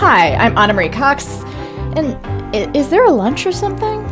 Hi, 0.00 0.36
I'm 0.36 0.56
Ana 0.56 0.74
Marie 0.74 0.88
Cox. 0.88 1.42
And 1.96 2.16
is 2.76 2.88
there 2.88 3.04
a 3.04 3.10
lunch 3.10 3.46
or 3.46 3.50
something? 3.50 4.04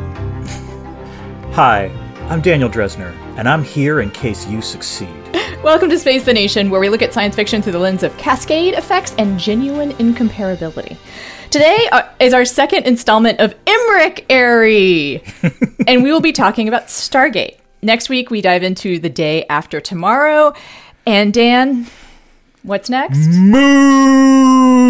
Hi, 1.53 1.87
I'm 2.29 2.41
Daniel 2.41 2.69
Drezner, 2.69 3.15
and 3.39 3.49
I'm 3.49 3.63
here 3.63 4.01
in 4.01 4.11
case 4.11 4.49
you 4.49 4.61
succeed. 4.61 5.09
Welcome 5.63 5.89
to 5.91 5.99
Space 5.99 6.25
the 6.25 6.35
Nation, 6.35 6.71
where 6.71 6.81
we 6.81 6.89
look 6.89 7.03
at 7.03 7.13
science 7.15 7.37
fiction 7.37 7.63
through 7.63 7.75
the 7.75 7.79
lens 7.79 8.03
of 8.03 8.17
cascade 8.19 8.75
effects 8.75 9.15
and 9.17 9.39
genuine 9.39 9.93
incomparability. 9.93 10.97
Today 11.51 11.89
uh, 11.93 12.03
is 12.19 12.35
our 12.35 12.45
second 12.45 12.85
installment 12.85 13.39
of 13.39 13.55
Emmerich 13.69 14.27
Airy, 14.29 15.23
and 15.87 16.03
we 16.03 16.11
will 16.11 16.21
be 16.21 16.33
talking 16.33 16.67
about 16.67 16.89
Stargate. 16.89 17.59
Next 17.81 18.09
week, 18.09 18.29
we 18.29 18.41
dive 18.41 18.65
into 18.65 18.99
the 18.99 19.09
day 19.09 19.47
after 19.49 19.81
tomorrow. 19.81 20.53
And 21.07 21.33
Dan, 21.33 21.87
what's 22.65 22.91
next? 22.91 23.29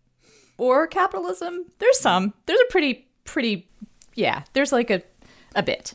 or 0.58 0.88
capitalism. 0.88 1.66
There's 1.80 2.00
some. 2.00 2.34
There's 2.46 2.62
a 2.62 2.72
pretty, 2.72 3.08
pretty, 3.26 3.68
yeah. 4.16 4.44
There's 4.54 4.72
like 4.72 4.90
a, 4.90 5.02
a 5.56 5.64
bit, 5.64 5.94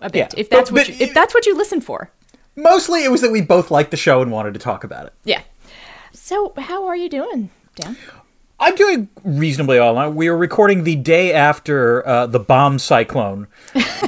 a 0.00 0.10
bit. 0.10 0.34
Yeah, 0.34 0.40
if 0.40 0.50
that's 0.50 0.70
but- 0.70 0.78
what 0.80 0.86
but 0.88 0.98
you, 0.98 1.06
if 1.06 1.14
that's 1.14 1.34
what 1.34 1.46
you 1.46 1.56
listen 1.56 1.80
for, 1.80 2.10
Mostly 2.58 3.04
it 3.04 3.10
was 3.12 3.20
that 3.20 3.30
we 3.30 3.42
both 3.42 3.70
liked 3.70 3.90
the 3.92 3.96
show 3.98 4.22
and 4.22 4.32
wanted 4.32 4.54
to 4.54 4.60
talk 4.60 4.82
about 4.82 5.06
it. 5.06 5.12
yeah. 5.24 5.42
So 6.12 6.52
how 6.56 6.86
are 6.86 6.96
you 6.96 7.08
doing, 7.10 7.50
Dan? 7.76 7.96
I'm 8.58 8.74
doing 8.74 9.08
reasonably 9.22 9.78
all 9.78 9.94
right. 9.94 10.08
We 10.08 10.28
are 10.28 10.36
recording 10.36 10.84
the 10.84 10.96
day 10.96 11.34
after 11.34 12.06
uh, 12.08 12.26
the 12.26 12.38
bomb 12.38 12.78
cyclone, 12.78 13.48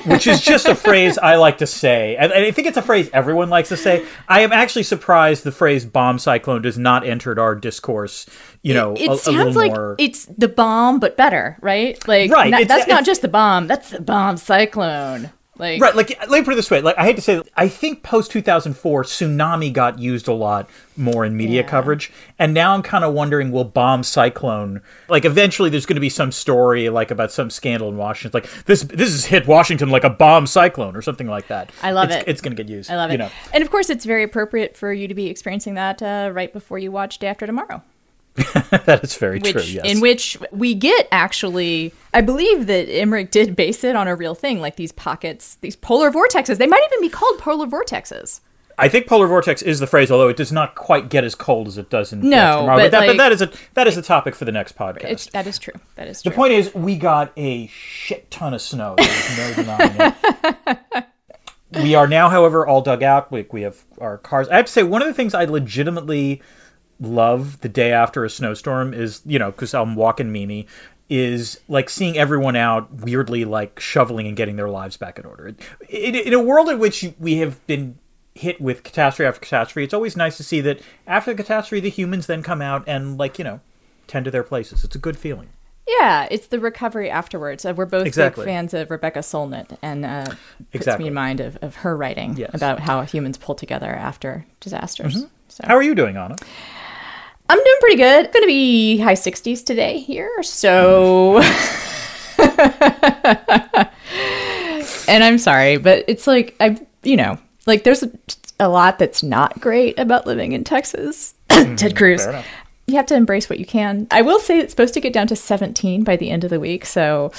which 0.07 0.27
is 0.27 0.41
just 0.41 0.65
a 0.67 0.75
phrase 0.75 1.19
I 1.19 1.37
like 1.37 1.59
to 1.59 1.67
say. 1.67 2.17
And 2.17 2.33
and 2.33 2.45
I 2.45 2.51
think 2.51 2.67
it's 2.67 2.79
a 2.79 2.83
phrase 2.83 3.11
everyone 3.13 3.51
likes 3.51 3.69
to 3.69 3.77
say. 3.77 4.07
I 4.27 4.41
am 4.41 4.51
actually 4.53 4.85
surprised 4.85 5.45
the 5.45 5.53
phrase 5.53 5.85
bomb 5.85 6.19
cyclone 6.19 6.63
does 6.63 6.79
not 6.79 7.07
enter 7.07 7.39
our 7.39 7.55
discourse, 7.55 8.25
you 8.63 8.73
know, 8.73 8.95
it 8.95 9.09
a, 9.09 9.13
a 9.13 9.19
sounds 9.19 9.55
like 9.55 9.73
more. 9.73 9.97
it's 9.99 10.25
the 10.25 10.49
bomb, 10.49 10.99
but 10.99 11.17
better, 11.19 11.59
right? 11.61 11.97
Like, 12.09 12.31
Right, 12.31 12.51
not- 12.51 12.69
that's 12.69 12.89
not 12.89 13.05
just 13.05 13.21
the 13.21 13.29
bomb. 13.29 13.67
That's 13.67 13.91
the 13.91 14.01
bomb 14.01 14.39
cyclone. 14.39 15.31
Like, 15.59 15.81
Right, 15.81 15.95
like 15.97 16.11
let 16.29 16.39
me 16.39 16.45
put 16.45 16.53
it 16.53 16.57
this 16.57 16.71
way. 16.71 16.81
Like 16.81 16.97
I 16.97 17.05
hate 17.05 17.17
to 17.17 17.23
say, 17.23 17.43
I 17.57 17.69
think 17.69 18.03
post 18.03 18.31
two 18.31 18.41
thousand 18.43 18.75
four, 18.75 19.03
tsunami 19.03 19.73
got 19.73 19.99
used 19.99 20.29
a 20.29 20.33
lot 20.33 20.71
more 20.97 21.25
in 21.25 21.37
media 21.37 21.63
Yeah. 21.63 21.69
coverage, 21.69 22.13
and 22.39 22.55
now 22.55 22.75
I'm 22.75 22.83
kind 22.83 23.05
of 23.05 23.13
wondering, 23.15 23.51
will 23.51 23.65
bomb 23.65 24.03
cyclone? 24.05 24.81
Like 25.09 25.25
eventually, 25.25 25.71
there's 25.71 25.87
going 25.87 25.97
to 25.97 26.01
be 26.01 26.09
some 26.09 26.31
story 26.33 26.89
like 26.91 27.11
about 27.11 27.33
some 27.33 27.51
scandal 27.51 27.89
in 27.89 27.97
Washington, 27.97 28.41
like 28.41 28.65
this 28.67 28.83
this 28.83 29.11
has 29.11 29.25
hit 29.27 29.47
Washington 29.47 29.89
like 29.91 30.05
a 30.05 30.11
bomb 30.11 30.47
cyclone 30.47 30.95
or 30.97 31.03
something 31.03 31.27
like 31.27 31.49
that. 31.49 31.71
I 31.83 31.91
love 31.93 32.05
It's- 32.11 32.23
it. 32.23 32.29
It's 32.29 32.41
going 32.41 32.57
to 32.57 32.63
get 32.63 32.71
used. 32.71 32.91
I 32.91 32.97
love 32.97 33.11
it. 33.11 33.15
You 33.15 33.19
know, 33.19 33.31
And 33.53 33.63
of 33.63 33.71
course, 33.71 33.91
it's 33.91 34.05
very 34.05 34.23
appropriate 34.23 34.77
for 34.77 34.93
you 34.93 35.09
to 35.09 35.15
be 35.15 35.27
experiencing 35.29 35.75
that 35.75 36.03
uh, 36.03 36.31
right 36.33 36.53
before 36.53 36.79
you 36.79 36.93
watch 36.93 37.19
Day 37.19 37.27
After 37.27 37.47
Tomorrow, 37.47 37.83
that 38.87 39.01
is 39.03 39.17
very 39.17 39.39
which 39.41 39.53
true. 39.53 39.63
Yes. 39.63 39.85
in 39.85 40.01
which 40.01 40.37
we 40.51 40.75
get 40.75 41.09
actually, 41.13 41.93
I 42.15 42.21
believe 42.21 42.67
that 42.67 42.89
Emmerich 42.91 43.31
did 43.31 43.55
base 43.57 43.85
it 43.85 43.97
on 43.97 44.09
a 44.09 44.15
real 44.15 44.35
thing, 44.35 44.61
like 44.61 44.77
these 44.77 44.93
pockets, 44.93 45.57
these 45.61 45.77
polar 45.77 46.11
vortexes. 46.11 46.59
They 46.59 46.67
might 46.67 46.83
even 46.91 47.01
be 47.01 47.09
called 47.09 47.39
polar 47.39 47.67
vortexes. 47.67 48.41
I 48.81 48.89
think 48.89 49.09
polar 49.09 49.27
vortex 49.27 49.61
is 49.61 49.81
the 49.81 49.89
phrase, 49.89 50.09
although 50.09 50.29
it 50.29 50.37
does 50.37 50.53
not 50.53 50.77
quite 50.77 51.09
get 51.09 51.25
as 51.25 51.35
cold 51.35 51.67
as 51.67 51.79
it 51.79 51.91
does 51.91 52.13
in 52.13 52.21
No, 52.21 52.61
Tomorrow. 52.61 52.79
but, 52.79 52.91
that, 52.93 52.99
like- 53.01 53.09
but 53.09 53.17
that 53.17 53.33
is 53.33 53.43
a 53.43 53.51
that 53.75 53.89
is 53.89 53.97
a 53.97 54.03
topic 54.03 54.37
for 54.37 54.45
the 54.45 54.53
next 54.53 54.77
podcast. 54.77 55.05
It's, 55.05 55.27
that 55.31 55.49
is 55.49 55.59
true. 55.59 55.75
That 55.97 56.07
is 56.07 56.23
true. 56.23 56.31
The 56.31 56.37
point 56.37 56.53
is, 56.53 56.73
we 56.75 56.95
got 56.97 57.33
a 57.37 57.67
shit 57.67 58.31
ton 58.31 58.55
of 58.55 58.63
snow. 58.63 58.95
There's 58.97 59.37
no 59.37 59.55
denying 59.55 60.15
it. 60.95 61.05
we 61.83 61.97
are 61.97 62.07
now, 62.07 62.29
however, 62.29 62.65
all 62.67 62.81
dug 62.81 63.03
out. 63.03 63.33
We, 63.33 63.47
we 63.51 63.63
have 63.63 63.85
our 64.01 64.17
cars. 64.17 64.49
I 64.49 64.57
have 64.57 64.67
to 64.67 64.73
say, 64.73 64.85
one 64.85 65.03
of 65.03 65.09
the 65.09 65.15
things 65.15 65.35
I 65.35 65.45
legitimately 65.45 66.41
love 67.01 67.61
the 67.61 67.69
day 67.69 67.93
after 67.93 68.25
a 68.25 68.31
snowstorm 68.31 68.93
is, 68.95 69.23
you 69.25 69.39
know, 69.39 69.51
because 69.51 69.75
I'm 69.75 69.95
walking 69.95 70.33
Mimi, 70.33 70.67
is 71.09 71.61
like 71.69 71.89
seeing 71.89 72.19
everyone 72.19 72.55
out 72.57 72.93
weirdly 72.93 73.45
like 73.45 73.81
shoveling 73.81 74.27
and 74.27 74.37
getting 74.37 74.57
their 74.57 74.69
lives 74.69 74.97
back 74.97 75.19
in 75.19 75.25
order. 75.25 75.55
In, 75.89 76.15
in 76.15 76.35
a 76.35 76.43
world 76.43 76.69
in 76.69 76.79
which 76.79 77.07
we 77.19 77.37
have 77.37 77.65
been 77.67 77.99
hit 78.35 78.61
with 78.61 78.83
catastrophe 78.83 79.27
after 79.27 79.41
catastrophe, 79.41 79.85
it's 79.85 79.95
always 79.95 80.17
nice 80.17 80.37
to 80.37 80.45
see 80.45 80.61
that 80.61 80.81
after 81.07 81.33
the 81.33 81.43
catastrophe, 81.43 81.81
the 81.81 81.89
humans 81.91 82.27
then 82.27 82.43
come 82.43 82.61
out 82.61 82.85
and, 82.87 83.17
like, 83.17 83.39
you 83.39 83.45
know, 83.45 83.61
tend 84.07 84.25
to 84.27 84.31
their 84.31 84.43
places. 84.43 84.85
It's 84.85 84.95
a 84.95 84.99
good 84.99 85.17
feeling. 85.17 85.49
Yeah, 85.87 86.29
it's 86.31 86.49
the 86.49 86.61
recovery 86.61 87.09
afterwards. 87.09 87.65
Uh, 87.65 87.73
we're 87.75 87.87
both 87.87 88.07
Exactly. 88.07 88.45
big 88.45 88.53
fans 88.53 88.75
of 88.75 88.91
Rebecca 88.91 89.21
Solnit, 89.21 89.79
and 89.81 90.05
uh, 90.05 90.25
puts 90.27 90.37
Exactly. 90.75 91.05
me 91.05 91.09
in 91.09 91.15
mind 91.15 91.41
of, 91.41 91.57
of 91.63 91.77
her 91.77 91.97
writing 91.97 92.37
Yes. 92.37 92.51
about 92.53 92.81
how 92.81 93.01
humans 93.01 93.39
pull 93.39 93.55
together 93.55 93.91
after 93.91 94.45
disasters. 94.61 95.25
So. 95.49 95.65
How 95.67 95.75
are 95.77 95.83
you 95.83 95.95
doing, 95.95 96.19
Anna? 96.19 96.37
I'm 97.49 97.59
doing 97.59 97.77
pretty 97.81 97.97
good. 97.97 98.33
Going 98.33 98.43
to 98.43 98.47
be 98.47 98.99
high 98.99 99.15
60s 99.15 99.65
today 99.65 99.99
here. 99.99 100.43
So. 100.43 101.39
and 105.09 105.25
I'm 105.25 105.39
sorry, 105.39 105.79
but 105.79 106.05
it's 106.09 106.27
like, 106.27 106.55
I, 106.61 106.79
you 107.03 107.17
know, 107.17 107.39
like 107.67 107.85
there's 107.85 108.03
a, 108.03 108.11
a 108.61 108.69
lot 108.69 108.99
that's 108.99 109.23
not 109.23 109.61
great 109.61 109.99
about 109.99 110.27
living 110.27 110.53
in 110.53 110.65
Texas. 110.65 111.35
Mm-hmm, 111.49 111.75
Ted 111.75 111.97
Cruz. 111.97 112.25
You 112.87 112.97
have 112.97 113.07
to 113.07 113.17
embrace 113.17 113.51
what 113.51 113.59
you 113.59 113.67
can. 113.67 114.07
I 114.13 114.23
will 114.23 114.39
say 114.39 114.61
it's 114.61 114.71
supposed 114.71 114.95
to 114.95 115.01
get 115.01 115.13
down 115.13 115.27
to 115.27 115.35
17 115.35 116.05
by 116.05 116.15
the 116.15 116.31
end 116.31 116.45
of 116.45 116.51
the 116.51 116.61
week. 116.61 116.87
So 116.87 117.33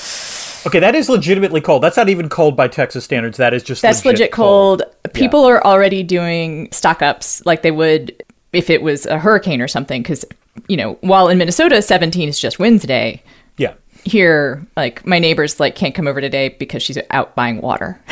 Okay, 0.65 0.79
that 0.79 0.93
is 0.93 1.07
legitimately 1.07 1.61
cold. 1.61 1.81
That's 1.81 1.95
not 1.95 2.09
even 2.09 2.27
cold 2.27 2.57
by 2.57 2.67
Texas 2.67 3.05
standards. 3.05 3.37
That 3.37 3.53
is 3.53 3.63
just 3.63 3.81
that's 3.81 4.03
legit, 4.03 4.31
cold. 4.31 4.83
People 5.13 5.45
are 5.45 5.63
already 5.63 6.03
doing 6.03 6.69
stock 6.71 7.01
ups 7.01 7.45
like 7.45 7.61
they 7.61 7.71
would 7.71 8.23
if 8.53 8.69
it 8.69 8.81
was 8.81 9.05
a 9.05 9.19
hurricane 9.19 9.61
or 9.61 9.67
something. 9.67 10.01
Because, 10.01 10.25
you 10.67 10.77
know, 10.77 10.93
while 11.01 11.27
in 11.29 11.37
Minnesota, 11.37 11.81
17 11.81 12.29
is 12.29 12.39
just 12.39 12.59
Wednesday. 12.59 13.21
Yeah. 13.57 13.73
here 14.05 14.65
like 14.77 15.05
my 15.05 15.19
neighbors 15.19 15.59
like 15.59 15.75
can't 15.75 15.93
come 15.93 16.07
over 16.07 16.21
today 16.21 16.49
because 16.49 16.81
she's 16.81 16.97
out 17.11 17.35
buying 17.35 17.59
water 17.61 17.99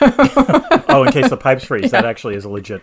Oh, 0.00 1.04
in 1.06 1.12
case 1.12 1.30
the 1.30 1.36
pipes 1.36 1.64
freeze, 1.64 1.90
that 1.92 2.04
actually 2.04 2.34
is 2.34 2.44
a 2.44 2.48
legit. 2.48 2.82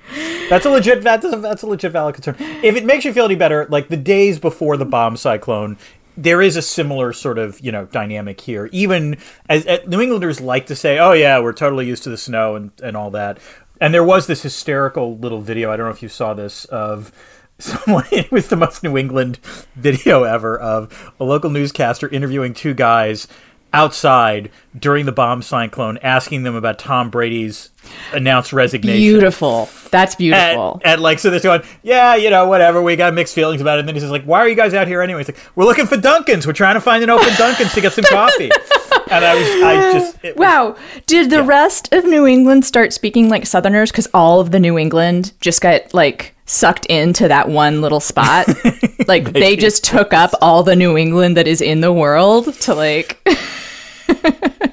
That's 0.49 0.65
a 0.65 0.69
legit. 0.69 1.01
That's 1.03 1.25
a, 1.25 1.37
that's 1.37 1.61
a 1.61 1.67
legit 1.67 1.91
valid 1.91 2.15
concern. 2.15 2.35
If 2.63 2.75
it 2.75 2.83
makes 2.85 3.05
you 3.05 3.13
feel 3.13 3.25
any 3.25 3.35
better, 3.35 3.67
like 3.69 3.89
the 3.89 3.97
days 3.97 4.39
before 4.39 4.75
the 4.77 4.85
bomb 4.85 5.17
cyclone, 5.17 5.77
there 6.17 6.41
is 6.41 6.55
a 6.57 6.61
similar 6.61 7.13
sort 7.13 7.37
of 7.37 7.59
you 7.61 7.71
know 7.71 7.85
dynamic 7.85 8.41
here. 8.41 8.69
Even 8.71 9.17
as, 9.49 9.65
as 9.65 9.87
New 9.87 10.01
Englanders 10.01 10.41
like 10.41 10.65
to 10.67 10.75
say, 10.75 10.97
"Oh 10.99 11.13
yeah, 11.13 11.39
we're 11.39 11.53
totally 11.53 11.85
used 11.87 12.03
to 12.03 12.09
the 12.09 12.17
snow 12.17 12.55
and 12.55 12.71
and 12.81 12.97
all 12.97 13.11
that." 13.11 13.39
And 13.81 13.95
there 13.95 14.03
was 14.03 14.27
this 14.27 14.43
hysterical 14.43 15.17
little 15.17 15.41
video. 15.41 15.71
I 15.71 15.75
don't 15.75 15.87
know 15.87 15.91
if 15.91 16.03
you 16.03 16.07
saw 16.07 16.35
this 16.35 16.65
of 16.65 17.11
someone. 17.59 18.05
It 18.11 18.31
was 18.31 18.47
the 18.47 18.55
most 18.55 18.83
New 18.83 18.95
England 18.95 19.39
video 19.75 20.23
ever 20.23 20.57
of 20.57 21.13
a 21.19 21.23
local 21.23 21.49
newscaster 21.49 22.07
interviewing 22.07 22.53
two 22.53 22.75
guys 22.75 23.27
outside 23.73 24.51
during 24.77 25.05
the 25.05 25.11
bomb 25.11 25.41
cyclone, 25.41 25.97
asking 26.01 26.43
them 26.43 26.55
about 26.55 26.79
Tom 26.79 27.09
Brady's 27.09 27.69
announced 28.13 28.53
resignation. 28.53 28.99
beautiful 28.99 29.67
that's 29.89 30.15
beautiful 30.15 30.73
And, 30.83 30.93
and 30.93 31.01
like, 31.01 31.19
so 31.19 31.29
they're 31.29 31.39
going, 31.39 31.63
yeah, 31.83 32.15
you 32.15 32.29
know, 32.29 32.47
whatever. 32.47 32.81
We 32.81 32.95
got 32.95 33.13
mixed 33.13 33.35
feelings 33.35 33.59
about 33.59 33.77
it. 33.77 33.79
And 33.81 33.87
then 33.87 33.95
he 33.95 34.01
says, 34.01 34.11
like, 34.11 34.23
why 34.23 34.39
are 34.39 34.47
you 34.47 34.55
guys 34.55 34.73
out 34.73 34.87
here 34.87 35.01
anyway? 35.01 35.19
He's 35.21 35.29
like, 35.29 35.39
we're 35.55 35.65
looking 35.65 35.87
for 35.87 35.97
Dunkin's. 35.97 36.47
We're 36.47 36.53
trying 36.53 36.75
to 36.75 36.81
find 36.81 37.03
an 37.03 37.09
open 37.09 37.33
Dunkin's 37.37 37.73
to 37.73 37.81
get 37.81 37.91
some 37.93 38.05
coffee. 38.05 38.51
and 39.11 39.25
I 39.25 39.35
was, 39.35 39.47
I 39.63 39.91
just, 39.91 40.17
it 40.23 40.37
was- 40.37 40.39
wow 40.39 40.75
did 41.05 41.29
the 41.29 41.43
rest 41.43 41.91
of 41.93 42.05
new 42.05 42.25
england 42.25 42.63
start 42.63 42.93
speaking 42.93 43.27
like 43.29 43.45
southerners 43.45 43.91
because 43.91 44.07
all 44.13 44.39
of 44.39 44.51
the 44.51 44.59
new 44.59 44.77
england 44.77 45.33
just 45.41 45.59
got 45.61 45.93
like 45.93 46.33
sucked 46.45 46.85
into 46.85 47.27
that 47.27 47.49
one 47.49 47.81
little 47.81 47.99
spot 47.99 48.47
like 49.07 49.33
they 49.33 49.55
just 49.57 49.83
took 49.83 50.13
up 50.13 50.31
all 50.41 50.63
the 50.63 50.75
new 50.75 50.97
england 50.97 51.35
that 51.35 51.47
is 51.47 51.61
in 51.61 51.81
the 51.81 51.91
world 51.91 52.53
to 52.53 52.73
like 52.73 53.19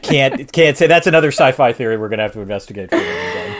can't, 0.03 0.51
can't 0.53 0.77
say 0.77 0.87
that's 0.87 1.07
another 1.07 1.29
sci-fi 1.29 1.73
theory 1.73 1.97
we're 1.97 2.09
going 2.09 2.19
to 2.19 2.25
have 2.25 2.33
to 2.33 2.41
investigate 2.41 2.91
for. 2.91 2.97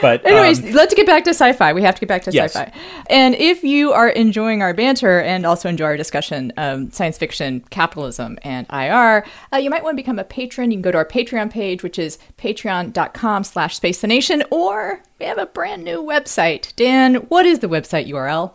But 0.01 0.25
Anyways, 0.25 0.63
um, 0.63 0.71
let's 0.71 0.93
get 0.93 1.05
back 1.05 1.25
to 1.25 1.31
sci-fi. 1.31 1.73
We 1.73 1.81
have 1.81 1.95
to 1.95 1.99
get 1.99 2.07
back 2.07 2.21
to 2.23 2.31
Yes. 2.31 2.53
sci-fi. 2.53 2.71
And 3.09 3.35
if 3.35 3.63
you 3.63 3.91
are 3.91 4.09
enjoying 4.09 4.61
our 4.61 4.73
banter 4.73 5.19
and 5.19 5.45
also 5.45 5.67
enjoy 5.67 5.85
our 5.85 5.97
discussion 5.97 6.51
of 6.51 6.93
science 6.93 7.17
fiction, 7.17 7.61
capitalism, 7.69 8.37
and 8.43 8.65
IR, 8.71 9.25
uh, 9.53 9.57
you 9.57 9.69
might 9.69 9.83
want 9.83 9.97
to 9.97 10.01
become 10.01 10.19
a 10.19 10.23
patron. 10.23 10.71
You 10.71 10.77
can 10.77 10.81
go 10.83 10.91
to 10.91 10.97
our 10.97 11.05
Patreon 11.05 11.51
page, 11.51 11.83
which 11.83 11.99
is 11.99 12.17
patreon.com 12.37 13.43
slash 13.43 13.75
space 13.75 13.99
the 14.01 14.07
nation, 14.07 14.43
or 14.51 15.01
we 15.19 15.25
have 15.25 15.37
a 15.37 15.47
brand 15.47 15.83
new 15.83 16.01
website. 16.01 16.73
Dan, 16.77 17.15
what 17.15 17.45
is 17.45 17.59
the 17.59 17.67
website 17.67 18.07
URL? 18.09 18.53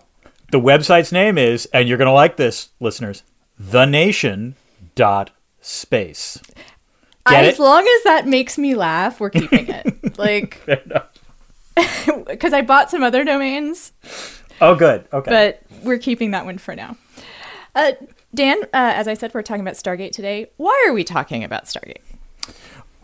the 0.50 0.60
website's 0.60 1.10
name 1.10 1.36
is, 1.36 1.66
and 1.72 1.88
you're 1.88 1.98
going 1.98 2.06
to 2.06 2.12
like 2.12 2.36
this, 2.36 2.68
listeners, 2.78 3.24
thenation.space. 3.58 6.42
Get 7.28 7.44
as 7.44 7.54
it? 7.58 7.62
long 7.62 7.86
as 7.86 8.02
that 8.04 8.26
makes 8.26 8.58
me 8.58 8.74
laugh, 8.74 9.20
we're 9.20 9.30
keeping 9.30 9.68
it. 9.68 10.18
like, 10.18 10.60
because 10.66 12.52
I 12.52 12.62
bought 12.62 12.90
some 12.90 13.02
other 13.02 13.24
domains. 13.24 13.92
Oh, 14.60 14.74
good. 14.74 15.06
Okay. 15.12 15.30
but 15.30 15.62
we're 15.82 15.98
keeping 15.98 16.32
that 16.32 16.44
one 16.44 16.58
for 16.58 16.76
now. 16.76 16.96
Uh, 17.74 17.92
Dan, 18.34 18.62
uh, 18.64 18.66
as 18.72 19.08
I 19.08 19.14
said, 19.14 19.32
we're 19.34 19.42
talking 19.42 19.62
about 19.62 19.74
Stargate 19.74 20.12
today. 20.12 20.50
Why 20.56 20.84
are 20.86 20.92
we 20.92 21.04
talking 21.04 21.44
about 21.44 21.64
Stargate? 21.64 22.02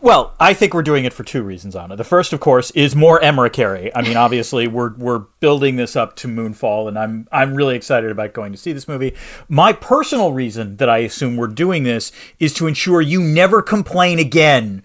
Well, 0.01 0.33
I 0.39 0.55
think 0.55 0.73
we're 0.73 0.81
doing 0.81 1.05
it 1.05 1.13
for 1.13 1.23
two 1.23 1.43
reasons, 1.43 1.75
Anna. 1.75 1.95
The 1.95 2.03
first, 2.03 2.33
of 2.33 2.39
course, 2.39 2.71
is 2.71 2.95
more 2.95 3.21
Emmerich 3.21 3.59
I 3.59 4.01
mean, 4.01 4.17
obviously, 4.17 4.65
we're 4.65 4.93
we're 4.95 5.19
building 5.39 5.75
this 5.75 5.95
up 5.95 6.15
to 6.17 6.27
Moonfall, 6.27 6.87
and 6.87 6.97
I'm 6.97 7.27
I'm 7.31 7.53
really 7.53 7.75
excited 7.75 8.09
about 8.09 8.33
going 8.33 8.51
to 8.51 8.57
see 8.57 8.73
this 8.73 8.87
movie. 8.87 9.13
My 9.47 9.73
personal 9.73 10.33
reason 10.33 10.77
that 10.77 10.89
I 10.89 10.99
assume 10.99 11.37
we're 11.37 11.47
doing 11.47 11.83
this 11.83 12.11
is 12.39 12.51
to 12.55 12.65
ensure 12.65 12.99
you 12.99 13.21
never 13.21 13.61
complain 13.61 14.17
again 14.17 14.81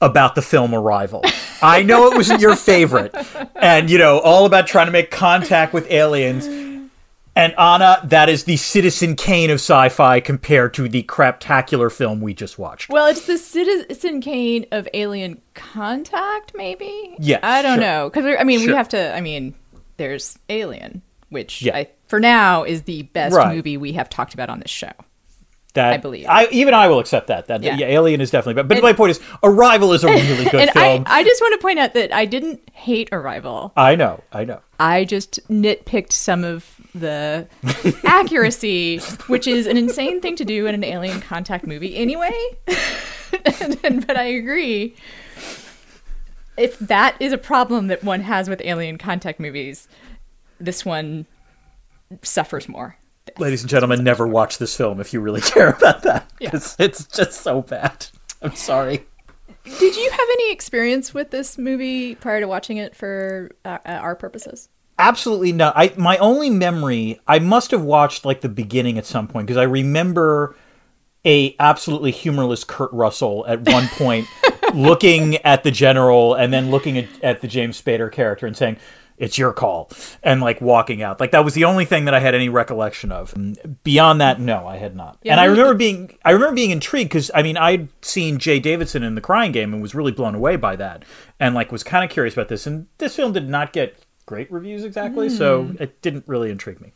about 0.00 0.34
the 0.34 0.42
film 0.42 0.74
Arrival. 0.74 1.22
I 1.62 1.84
know 1.84 2.10
it 2.10 2.16
wasn't 2.16 2.40
your 2.40 2.56
favorite, 2.56 3.14
and 3.54 3.88
you 3.88 3.98
know 3.98 4.18
all 4.18 4.46
about 4.46 4.66
trying 4.66 4.86
to 4.86 4.92
make 4.92 5.12
contact 5.12 5.72
with 5.74 5.88
aliens. 5.92 6.44
And 7.36 7.54
Anna, 7.58 8.00
that 8.04 8.30
is 8.30 8.44
the 8.44 8.56
Citizen 8.56 9.14
Kane 9.14 9.50
of 9.50 9.56
sci-fi 9.56 10.20
compared 10.20 10.72
to 10.74 10.88
the 10.88 11.02
craptacular 11.02 11.92
film 11.92 12.22
we 12.22 12.32
just 12.32 12.58
watched. 12.58 12.88
Well, 12.88 13.06
it's 13.06 13.26
the 13.26 13.36
Citizen 13.36 14.22
Kane 14.22 14.64
of 14.72 14.88
Alien 14.94 15.42
Contact, 15.52 16.52
maybe. 16.54 17.14
Yeah, 17.18 17.40
I 17.42 17.60
don't 17.60 17.74
sure. 17.74 17.80
know 17.82 18.10
because 18.10 18.36
I 18.40 18.44
mean 18.44 18.60
Sure. 18.60 18.68
we 18.70 18.74
have 18.74 18.88
to. 18.88 19.14
I 19.14 19.20
mean, 19.20 19.54
there's 19.98 20.38
Alien, 20.48 21.02
which 21.28 21.60
Yeah. 21.60 21.76
I, 21.76 21.88
for 22.08 22.18
now 22.20 22.64
is 22.64 22.82
the 22.82 23.02
best 23.02 23.36
Right. 23.36 23.54
movie 23.54 23.76
we 23.76 23.92
have 23.92 24.08
talked 24.08 24.32
about 24.32 24.48
on 24.48 24.60
this 24.60 24.70
show. 24.70 24.92
That 25.76 25.92
I 25.94 25.96
believe. 25.98 26.26
I 26.28 26.46
even 26.50 26.74
I 26.74 26.88
will 26.88 26.98
accept 26.98 27.28
that. 27.28 27.46
That 27.46 27.62
Yeah. 27.62 27.76
yeah, 27.76 27.86
Alien 27.86 28.20
is 28.20 28.30
definitely. 28.30 28.54
But, 28.60 28.68
but 28.68 28.76
And- 28.78 28.82
my 28.82 28.92
point 28.92 29.12
is, 29.12 29.20
Arrival 29.42 29.92
is 29.92 30.04
a 30.04 30.08
really 30.10 30.44
good 30.44 30.70
film. 30.70 31.04
I, 31.06 31.20
I 31.20 31.24
just 31.24 31.40
want 31.40 31.52
to 31.54 31.58
point 31.62 31.78
out 31.78 31.94
that 31.94 32.12
I 32.12 32.24
didn't 32.26 32.68
hate 32.72 33.08
Arrival. 33.12 33.72
I 33.76 33.94
know, 33.96 34.22
I 34.32 34.44
know. 34.44 34.60
I 34.80 35.04
just 35.04 35.40
nitpicked 35.48 36.12
some 36.12 36.44
of 36.44 36.68
the 36.94 37.46
accuracy, 38.04 38.98
which 39.28 39.46
is 39.46 39.66
an 39.66 39.76
insane 39.76 40.20
thing 40.20 40.36
to 40.36 40.44
do 40.44 40.66
in 40.66 40.74
an 40.74 40.84
alien 40.84 41.20
contact 41.20 41.66
movie 41.66 41.96
anyway. 41.96 42.32
and, 43.44 43.78
and- 43.84 44.06
but 44.06 44.16
I 44.16 44.24
agree. 44.24 44.94
If 46.56 46.78
that 46.78 47.16
is 47.20 47.32
a 47.32 47.38
problem 47.38 47.88
that 47.88 48.02
one 48.02 48.22
has 48.22 48.48
with 48.48 48.62
alien 48.64 48.96
contact 48.96 49.38
movies, 49.38 49.88
this 50.58 50.84
one 50.86 51.26
suffers 52.22 52.66
more. 52.68 52.96
Ladies 53.38 53.62
and 53.62 53.70
gentlemen, 53.70 54.04
never 54.04 54.26
watch 54.26 54.58
this 54.58 54.76
film 54.76 55.00
if 55.00 55.12
you 55.12 55.20
really 55.20 55.40
care 55.42 55.70
about 55.70 56.02
that. 56.02 56.30
Yeah. 56.40 56.50
It's, 56.52 56.76
it's 56.78 57.06
just 57.06 57.40
so 57.40 57.62
bad. 57.62 58.06
I'm 58.42 58.54
sorry. 58.54 59.06
Did 59.64 59.96
you 59.96 60.10
have 60.10 60.28
any 60.32 60.52
experience 60.52 61.12
with 61.12 61.30
this 61.30 61.58
movie 61.58 62.14
prior 62.14 62.40
to 62.40 62.46
watching 62.46 62.76
it 62.76 62.94
for 62.94 63.50
uh, 63.64 63.78
uh, 63.84 63.90
our 63.90 64.14
purposes? 64.14 64.68
Absolutely 64.98 65.52
not. 65.52 65.74
I 65.76 65.92
my 65.96 66.16
only 66.18 66.50
memory, 66.50 67.20
I 67.26 67.40
must 67.40 67.72
have 67.72 67.82
watched 67.82 68.24
like 68.24 68.40
the 68.40 68.48
beginning 68.48 68.96
at 68.96 69.04
some 69.04 69.26
point 69.26 69.46
because 69.46 69.58
I 69.58 69.64
remember 69.64 70.56
a 71.24 71.56
absolutely 71.58 72.12
humorless 72.12 72.64
Kurt 72.64 72.92
Russell 72.92 73.44
at 73.48 73.68
one 73.68 73.88
point 73.88 74.26
looking 74.74 75.36
at 75.38 75.64
the 75.64 75.70
general 75.70 76.34
and 76.34 76.52
then 76.52 76.70
looking 76.70 76.96
at, 76.96 77.08
at 77.22 77.40
the 77.40 77.48
James 77.48 77.80
Spader 77.82 78.10
character 78.10 78.46
and 78.46 78.56
saying, 78.56 78.76
"It's 79.18 79.38
your 79.38 79.52
call," 79.52 79.90
and 80.22 80.40
like 80.40 80.60
walking 80.60 81.02
out. 81.02 81.20
Like 81.20 81.30
that 81.32 81.44
was 81.44 81.54
the 81.54 81.64
only 81.64 81.84
thing 81.84 82.04
that 82.06 82.14
I 82.14 82.20
had 82.20 82.34
any 82.34 82.48
recollection 82.48 83.10
of. 83.12 83.34
Beyond 83.84 84.20
that, 84.20 84.40
no, 84.40 84.66
I 84.66 84.76
had 84.76 84.94
not. 84.96 85.18
Yeah, 85.22 85.32
and 85.32 85.40
I 85.40 85.44
remember 85.44 85.74
being 85.74 86.16
I 86.24 86.30
remember 86.32 86.54
being 86.54 86.70
intrigued 86.70 87.10
because 87.10 87.30
I 87.34 87.42
mean 87.42 87.56
I'd 87.56 87.88
seen 88.04 88.38
Jaye 88.38 88.60
Davidson 88.62 89.02
in 89.02 89.14
The 89.14 89.20
Crying 89.20 89.52
Game 89.52 89.72
and 89.72 89.80
was 89.82 89.94
really 89.94 90.12
blown 90.12 90.34
away 90.34 90.56
by 90.56 90.76
that, 90.76 91.04
and 91.40 91.54
like 91.54 91.72
was 91.72 91.82
kind 91.82 92.04
of 92.04 92.10
curious 92.10 92.34
about 92.34 92.48
this. 92.48 92.66
And 92.66 92.86
this 92.98 93.16
film 93.16 93.32
did 93.32 93.48
not 93.48 93.72
get 93.72 93.96
great 94.26 94.50
reviews 94.50 94.84
exactly, 94.84 95.28
so 95.28 95.72
it 95.78 96.02
didn't 96.02 96.24
really 96.26 96.50
intrigue 96.50 96.80
me. 96.80 96.92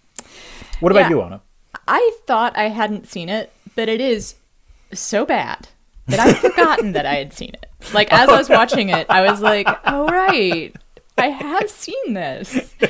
What 0.81 0.93
about 0.93 1.07
Hmm. 1.07 1.13
Yeah. 1.13 1.17
you, 1.19 1.23
Anna? 1.23 1.41
I 1.87 2.13
thought 2.27 2.57
I 2.57 2.69
hadn't 2.69 3.07
seen 3.09 3.29
it, 3.29 3.53
but 3.77 3.89
it 3.89 4.01
is 4.01 4.35
so 4.93 5.25
bad 5.25 5.69
that 6.09 6.19
I'd 6.19 6.37
forgotten 6.39 6.93
that 6.93 7.07
I 7.07 7.15
had 7.15 7.33
seen 7.33 7.51
it. 7.51 7.67
Like 7.95 8.13
as 8.13 8.29
I 8.29 8.37
was 8.37 8.49
watching 8.59 8.89
it, 8.89 9.07
I 9.09 9.31
was 9.31 9.41
like, 9.41 9.69
"Oh 9.87 10.07
right, 10.09 10.75
I 11.21 11.29
have 11.29 11.71
seen 11.71 12.15
this." 12.15 12.75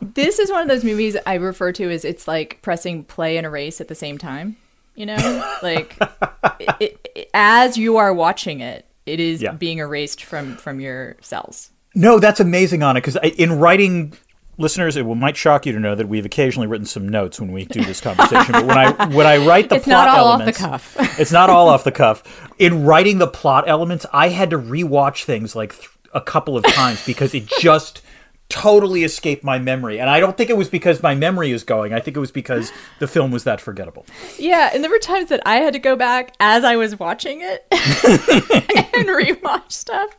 This 0.00 0.38
is 0.38 0.48
one 0.48 0.62
of 0.62 0.68
those 0.68 0.84
movies 0.84 1.16
I 1.26 1.34
refer 1.34 1.72
to 1.72 1.90
as 1.90 2.04
it's 2.04 2.28
like 2.28 2.60
pressing 2.62 3.02
play 3.02 3.36
and 3.36 3.44
erase 3.44 3.80
at 3.80 3.88
the 3.88 3.96
same 3.96 4.16
time. 4.16 4.56
You 4.94 5.06
know, 5.06 5.54
like 5.60 5.96
it, 6.60 7.10
it, 7.16 7.30
as 7.34 7.76
you 7.76 7.96
are 7.96 8.14
watching 8.14 8.60
it, 8.60 8.86
it 9.06 9.18
is 9.18 9.42
Yeah. 9.42 9.52
being 9.52 9.78
erased 9.78 10.22
from 10.22 10.56
from 10.56 10.78
your 10.78 11.16
cells. 11.20 11.70
No, 11.96 12.20
that's 12.20 12.38
amazing, 12.38 12.84
Anna. 12.84 12.98
Because 13.00 13.16
in 13.36 13.58
writing, 13.58 14.12
listeners, 14.56 14.96
it 14.96 15.04
will, 15.04 15.16
might 15.16 15.36
shock 15.36 15.66
you 15.66 15.72
to 15.72 15.80
know 15.80 15.96
that 15.96 16.08
we've 16.08 16.24
occasionally 16.26 16.68
written 16.68 16.86
some 16.86 17.08
notes 17.08 17.40
when 17.40 17.50
we 17.50 17.64
do 17.64 17.82
this 17.84 18.00
conversation. 18.00 18.52
but 18.52 18.66
when 18.66 18.78
I 18.78 19.06
when 19.08 19.26
I 19.26 19.44
write 19.44 19.68
the 19.68 19.76
It's 19.76 19.84
plot 19.84 20.06
not 20.06 20.16
all 20.18 20.26
off 20.28 20.38
the 20.38 20.60
elements, 20.62 20.94
cuff. 20.94 21.18
it's 21.20 21.32
not 21.32 21.50
all 21.50 21.68
off 21.68 21.82
the 21.82 21.90
cuff. 21.92 22.22
In 22.60 22.84
writing 22.84 23.18
the 23.18 23.26
plot 23.26 23.64
elements, 23.66 24.06
I 24.12 24.28
had 24.28 24.50
to 24.50 24.58
rewatch 24.58 25.24
things 25.24 25.56
like 25.56 25.74
a 26.14 26.20
couple 26.20 26.56
of 26.56 26.64
times 26.64 27.04
because 27.04 27.34
it 27.34 27.46
just 27.46 28.00
totally 28.48 29.04
escaped 29.04 29.42
my 29.42 29.58
memory. 29.58 29.98
And 29.98 30.08
I 30.08 30.20
don't 30.20 30.36
think 30.36 30.50
it 30.50 30.56
was 30.56 30.68
because 30.68 31.02
my 31.02 31.14
memory 31.14 31.50
is 31.50 31.64
going. 31.64 31.92
I 31.92 32.00
think 32.00 32.16
it 32.16 32.20
was 32.20 32.30
because 32.30 32.72
the 32.98 33.08
film 33.08 33.30
was 33.30 33.44
that 33.44 33.60
forgettable. 33.60 34.06
Yeah, 34.38 34.70
and 34.72 34.84
there 34.84 34.90
were 34.90 34.98
times 34.98 35.28
that 35.30 35.40
I 35.46 35.56
had 35.56 35.72
to 35.72 35.78
go 35.78 35.96
back 35.96 36.34
as 36.40 36.62
I 36.62 36.76
was 36.76 36.98
watching 36.98 37.40
it 37.40 37.66
and 37.72 39.08
rewatch 39.08 39.72
stuff 39.72 40.16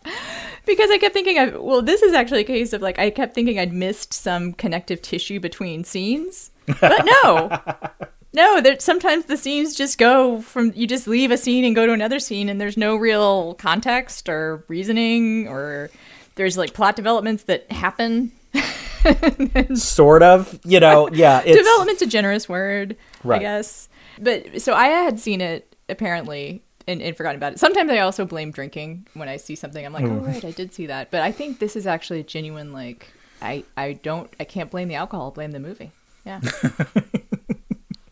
because 0.66 0.90
I 0.90 0.98
kept 0.98 1.14
thinking, 1.14 1.64
well, 1.64 1.82
this 1.82 2.02
is 2.02 2.14
actually 2.14 2.42
a 2.42 2.46
case 2.46 2.74
of 2.74 2.82
like 2.82 3.00
I 3.00 3.10
kept 3.10 3.36
thinking 3.36 3.60
I'd 3.60 3.74
missed 3.74 4.14
some 4.14 4.54
connective 4.54 5.02
tissue 5.02 5.40
between 5.40 5.84
scenes, 5.84 6.52
but 6.82 7.06
no. 7.24 7.62
No, 8.36 8.60
there 8.60 8.78
sometimes 8.80 9.26
the 9.26 9.38
scenes 9.38 9.76
just 9.76 9.98
go 9.98 10.42
from 10.42 10.74
you 10.76 10.88
just 10.88 11.08
leave 11.08 11.32
a 11.32 11.38
scene 11.38 11.64
and 11.64 11.74
go 11.74 11.86
to 11.86 11.94
another 11.94 12.20
scene 12.20 12.50
and 12.50 12.60
there's 12.60 12.76
no 12.76 12.98
real 12.98 13.54
context 13.54 14.28
or 14.28 14.66
reasoning 14.68 15.48
or 15.48 15.90
there's 16.36 16.58
like 16.58 16.74
plot 16.74 16.98
developments 16.98 17.44
that 17.44 17.72
happen. 17.72 18.34
Sort 19.76 20.22
of, 20.22 20.60
you 20.66 20.82
know, 20.82 21.08
yeah. 21.14 21.44
It's, 21.46 21.58
Development's 21.58 22.02
a 22.02 22.08
generous 22.08 22.50
word, 22.50 22.98
right. 23.24 23.38
I 23.38 23.40
guess. 23.40 23.88
But 24.20 24.62
so 24.62 24.74
I 24.74 24.88
had 24.88 25.18
seen 25.18 25.40
it 25.40 25.74
apparently 25.88 26.62
and, 26.88 27.02
and 27.02 27.16
forgotten 27.16 27.38
about 27.38 27.54
it. 27.54 27.60
Sometimes 27.60 27.90
I 27.90 28.00
also 28.00 28.26
blame 28.26 28.52
drinking 28.52 29.08
when 29.14 29.30
I 29.30 29.38
see 29.38 29.56
something. 29.56 29.86
I'm 29.86 29.94
like, 29.94 30.04
mm. 30.04 30.12
oh 30.12 30.26
right, 30.26 30.44
I 30.44 30.52
did 30.52 30.74
see 30.74 30.88
that. 30.88 31.10
But 31.10 31.22
I 31.22 31.32
think 31.32 31.60
this 31.60 31.78
is 31.78 31.88
actually 31.88 32.20
a 32.20 32.24
genuine 32.24 32.74
like 32.74 33.08
I 33.42 33.64
I 33.78 33.94
don't 33.94 34.30
I 34.42 34.44
can't 34.44 34.70
blame 34.70 34.90
the 34.90 34.96
alcohol. 34.96 35.32
Blame 35.32 35.52
the 35.52 35.60
movie. 35.62 35.92
Yeah. 36.26 36.42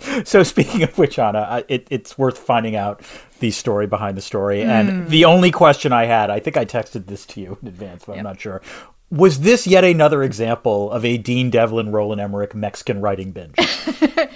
So 0.25 0.43
speaking 0.43 0.83
of 0.83 0.97
which, 0.97 1.17
Anna, 1.19 1.63
it, 1.67 1.87
it's 1.89 2.17
worth 2.17 2.37
finding 2.37 2.75
out 2.75 3.01
the 3.39 3.51
story 3.51 3.87
behind 3.87 4.17
the 4.17 4.21
story. 4.21 4.63
Hmm. 4.63 4.69
And 4.69 5.07
the 5.09 5.25
only 5.25 5.51
question 5.51 5.91
I 5.91 6.05
had, 6.05 6.29
I 6.29 6.39
think 6.39 6.57
I 6.57 6.65
texted 6.65 7.07
this 7.07 7.25
to 7.27 7.41
you 7.41 7.57
in 7.61 7.67
advance, 7.67 8.03
but 8.05 8.13
Yep. 8.13 8.17
I'm 8.19 8.23
not 8.23 8.39
sure. 8.41 8.61
Was 9.11 9.41
this 9.41 9.67
yet 9.67 9.83
another 9.83 10.23
example 10.23 10.91
of 10.91 11.05
a 11.05 11.17
Dean 11.17 11.49
Devlin, 11.49 11.91
Roland 11.91 12.19
Emmerich 12.21 12.55
Mexican 12.55 12.99
writing 13.01 13.31
binge? 13.31 13.55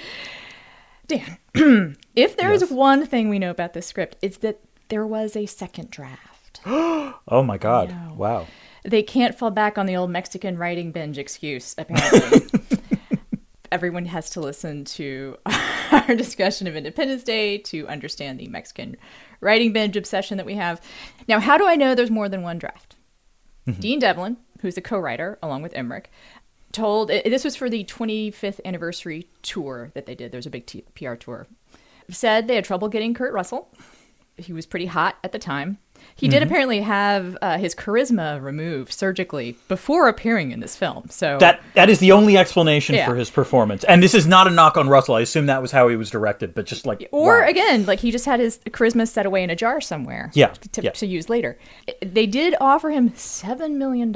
Dan, 1.08 1.38
if 2.16 2.36
there 2.38 2.52
is 2.52 2.62
Yes. 2.62 2.72
one 2.72 3.06
thing 3.06 3.30
we 3.30 3.40
know 3.40 3.50
about 3.52 3.74
this 3.74 3.88
script, 3.88 4.18
it's 4.22 4.38
that 4.38 4.60
there 4.90 5.08
was 5.08 5.36
a 5.36 5.46
second 5.46 5.90
draft. 5.90 6.62
Oh 7.30 7.44
my 7.44 7.58
God! 7.58 7.94
Wow. 8.16 8.48
They 8.84 9.04
can't 9.04 9.38
fall 9.38 9.52
back 9.52 9.78
on 9.78 9.86
the 9.86 9.96
old 9.98 10.10
Mexican 10.12 10.58
writing 10.58 10.92
binge 10.92 11.18
excuse, 11.18 11.76
apparently. 11.78 12.48
Everyone 13.72 14.06
has 14.06 14.30
to 14.32 14.42
listen 14.42 14.86
to 14.86 15.38
our 15.92 16.16
discussion 16.16 16.68
of 16.68 16.76
Independence 16.76 17.24
Day 17.24 17.58
to 17.60 17.88
understand 17.88 18.40
the 18.40 18.48
Mexican 18.48 18.98
writing 19.42 19.74
binge 19.74 19.98
obsession 19.98 20.38
that 20.38 20.46
we 20.46 20.56
have. 20.56 20.82
Now, 21.28 21.40
how 21.40 21.58
do 21.58 21.68
I 21.68 21.76
know 21.76 21.96
there's 21.96 22.12
more 22.12 22.30
than 22.30 22.42
one 22.42 22.58
draft? 22.58 22.96
Mm-hmm. 23.68 23.82
Dean 23.82 24.00
Devlin, 24.00 24.38
who's 24.62 24.78
a 24.78 24.82
co 24.82 24.98
writer 24.98 25.38
along 25.44 25.62
with 25.62 25.74
Emmerich, 25.74 26.10
told 26.72 27.12
eh, 27.12 27.28
this 27.28 27.44
was 27.44 27.56
for 27.56 27.70
the 27.70 27.84
25th 27.84 28.60
anniversary 28.66 29.28
tour 29.42 29.92
that 29.94 30.06
they 30.06 30.16
did. 30.16 30.32
There's 30.32 30.46
a 30.46 30.52
big 30.52 30.66
t- 30.66 30.86
PR 30.96 31.16
tour. 31.16 31.48
Said 32.10 32.48
they 32.48 32.56
had 32.56 32.64
trouble 32.64 32.88
getting 32.88 33.14
Kurt 33.14 33.34
Russell. 33.34 33.70
He 34.38 34.54
was 34.54 34.66
pretty 34.66 34.86
hot 34.86 35.18
at 35.24 35.32
the 35.32 35.40
time. 35.40 35.80
He 36.16 36.28
did 36.28 36.42
apparently 36.42 36.82
have 36.82 37.38
uh, 37.42 37.58
his 37.60 37.76
charisma 37.76 38.42
removed 38.42 38.92
surgically 38.92 39.56
before 39.68 40.08
appearing 40.08 40.52
in 40.52 40.60
this 40.60 40.76
film. 40.76 41.10
So 41.10 41.38
That 41.40 41.62
that 41.76 41.90
is 41.90 42.00
the 42.00 42.12
only 42.12 42.38
explanation 42.38 42.96
Yeah. 42.96 43.06
for 43.08 43.16
his 43.16 43.30
performance. 43.30 43.84
And 43.84 44.02
this 44.02 44.14
is 44.16 44.26
not 44.26 44.48
a 44.48 44.50
knock 44.50 44.78
on 44.78 44.90
Russell. 44.90 45.16
I 45.16 45.22
assume 45.22 45.46
that 45.46 45.62
was 45.62 45.72
how 45.72 45.88
he 45.90 45.96
was 45.96 46.10
directed, 46.10 46.56
but 46.56 46.66
just 46.66 46.86
like 46.88 47.08
Or 47.12 47.42
wow. 47.42 47.48
again, 47.48 47.86
like 47.86 48.00
he 48.00 48.12
just 48.12 48.26
had 48.26 48.40
his 48.40 48.58
charisma 48.70 49.08
set 49.08 49.26
away 49.26 49.44
in 49.44 49.50
a 49.50 49.56
jar 49.56 49.80
somewhere. 49.80 50.32
Yeah, 50.34 50.48
To, 50.72 50.82
yeah. 50.82 50.92
to 50.92 51.06
use 51.06 51.30
later. 51.30 51.58
They 52.02 52.26
did 52.26 52.56
offer 52.60 52.90
him 52.90 53.12
$7 53.12 53.72
million, 53.76 54.12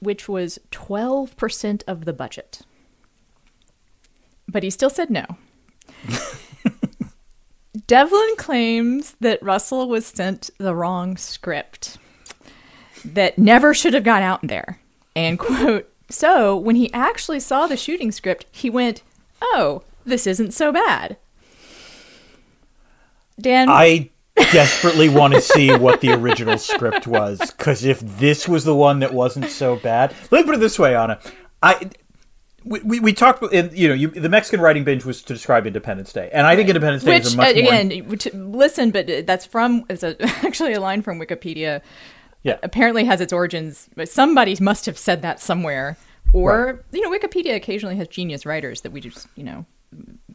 which 0.00 0.28
was 0.28 0.58
12% 0.72 1.82
of 1.86 2.04
the 2.04 2.12
budget. 2.12 2.62
But 4.48 4.62
he 4.64 4.70
still 4.70 4.90
said 4.90 5.08
no. 5.08 5.24
Devlin 7.92 8.36
claims 8.38 9.16
that 9.20 9.42
Russell 9.42 9.86
was 9.86 10.06
sent 10.06 10.48
the 10.56 10.74
wrong 10.74 11.18
script 11.18 11.98
that 13.04 13.36
never 13.36 13.74
should 13.74 13.92
have 13.92 14.02
gone 14.02 14.22
out 14.22 14.40
there. 14.42 14.80
And 15.14 15.38
quote, 15.38 15.92
so 16.08 16.56
when 16.56 16.76
he 16.76 16.90
actually 16.94 17.38
saw 17.38 17.66
the 17.66 17.76
shooting 17.76 18.10
script, 18.10 18.46
he 18.50 18.70
went, 18.70 19.02
oh, 19.42 19.82
this 20.06 20.26
isn't 20.26 20.52
so 20.54 20.72
bad. 20.72 21.18
Dan, 23.38 23.68
I 23.68 24.08
desperately 24.36 25.10
want 25.10 25.34
to 25.34 25.42
see 25.42 25.76
what 25.76 26.00
the 26.00 26.12
original 26.12 26.56
script 26.56 27.06
was 27.06 27.40
because 27.40 27.84
if 27.84 28.00
this 28.00 28.48
was 28.48 28.64
the 28.64 28.74
one 28.74 29.00
that 29.00 29.12
wasn't 29.12 29.50
so 29.50 29.76
bad, 29.76 30.14
let 30.30 30.40
me 30.40 30.44
put 30.46 30.54
it 30.54 30.60
this 30.60 30.78
way, 30.78 30.96
Anna. 30.96 31.20
I 31.62 31.90
we, 32.64 32.80
we, 32.80 33.00
we 33.00 33.12
talked 33.12 33.42
in 33.52 33.70
you 33.72 33.88
know 33.88 33.94
you, 33.94 34.08
the 34.08 34.28
Mexican 34.28 34.60
writing 34.60 34.84
binge 34.84 35.04
was 35.04 35.22
to 35.22 35.32
describe 35.32 35.66
Independence 35.66 36.12
Day, 36.12 36.30
and 36.32 36.46
I 36.46 36.56
think 36.56 36.68
Independence 36.68 37.04
Day 37.04 37.14
which 37.14 37.26
is 37.26 37.34
a 37.34 37.36
much 37.36 37.56
uh, 37.56 37.62
more 37.62 37.72
again, 37.74 38.08
which, 38.08 38.32
listen, 38.34 38.90
but 38.90 39.26
that's 39.26 39.46
from 39.46 39.84
it's 39.88 40.02
a, 40.02 40.16
actually 40.46 40.72
a 40.72 40.80
line 40.80 41.02
from 41.02 41.18
Wikipedia. 41.18 41.80
yeah 42.42 42.58
Apparently 42.62 43.04
has 43.04 43.20
its 43.20 43.32
origins. 43.32 43.88
But 43.96 44.08
somebody 44.08 44.56
must 44.60 44.86
have 44.86 44.98
said 44.98 45.22
that 45.22 45.40
somewhere, 45.40 45.96
or 46.32 46.84
you 46.92 47.00
know, 47.00 47.16
Wikipedia 47.16 47.54
occasionally 47.54 47.96
has 47.96 48.08
genius 48.08 48.46
writers 48.46 48.82
that 48.82 48.92
we 48.92 49.00
just 49.00 49.26
you 49.36 49.44
know 49.44 49.66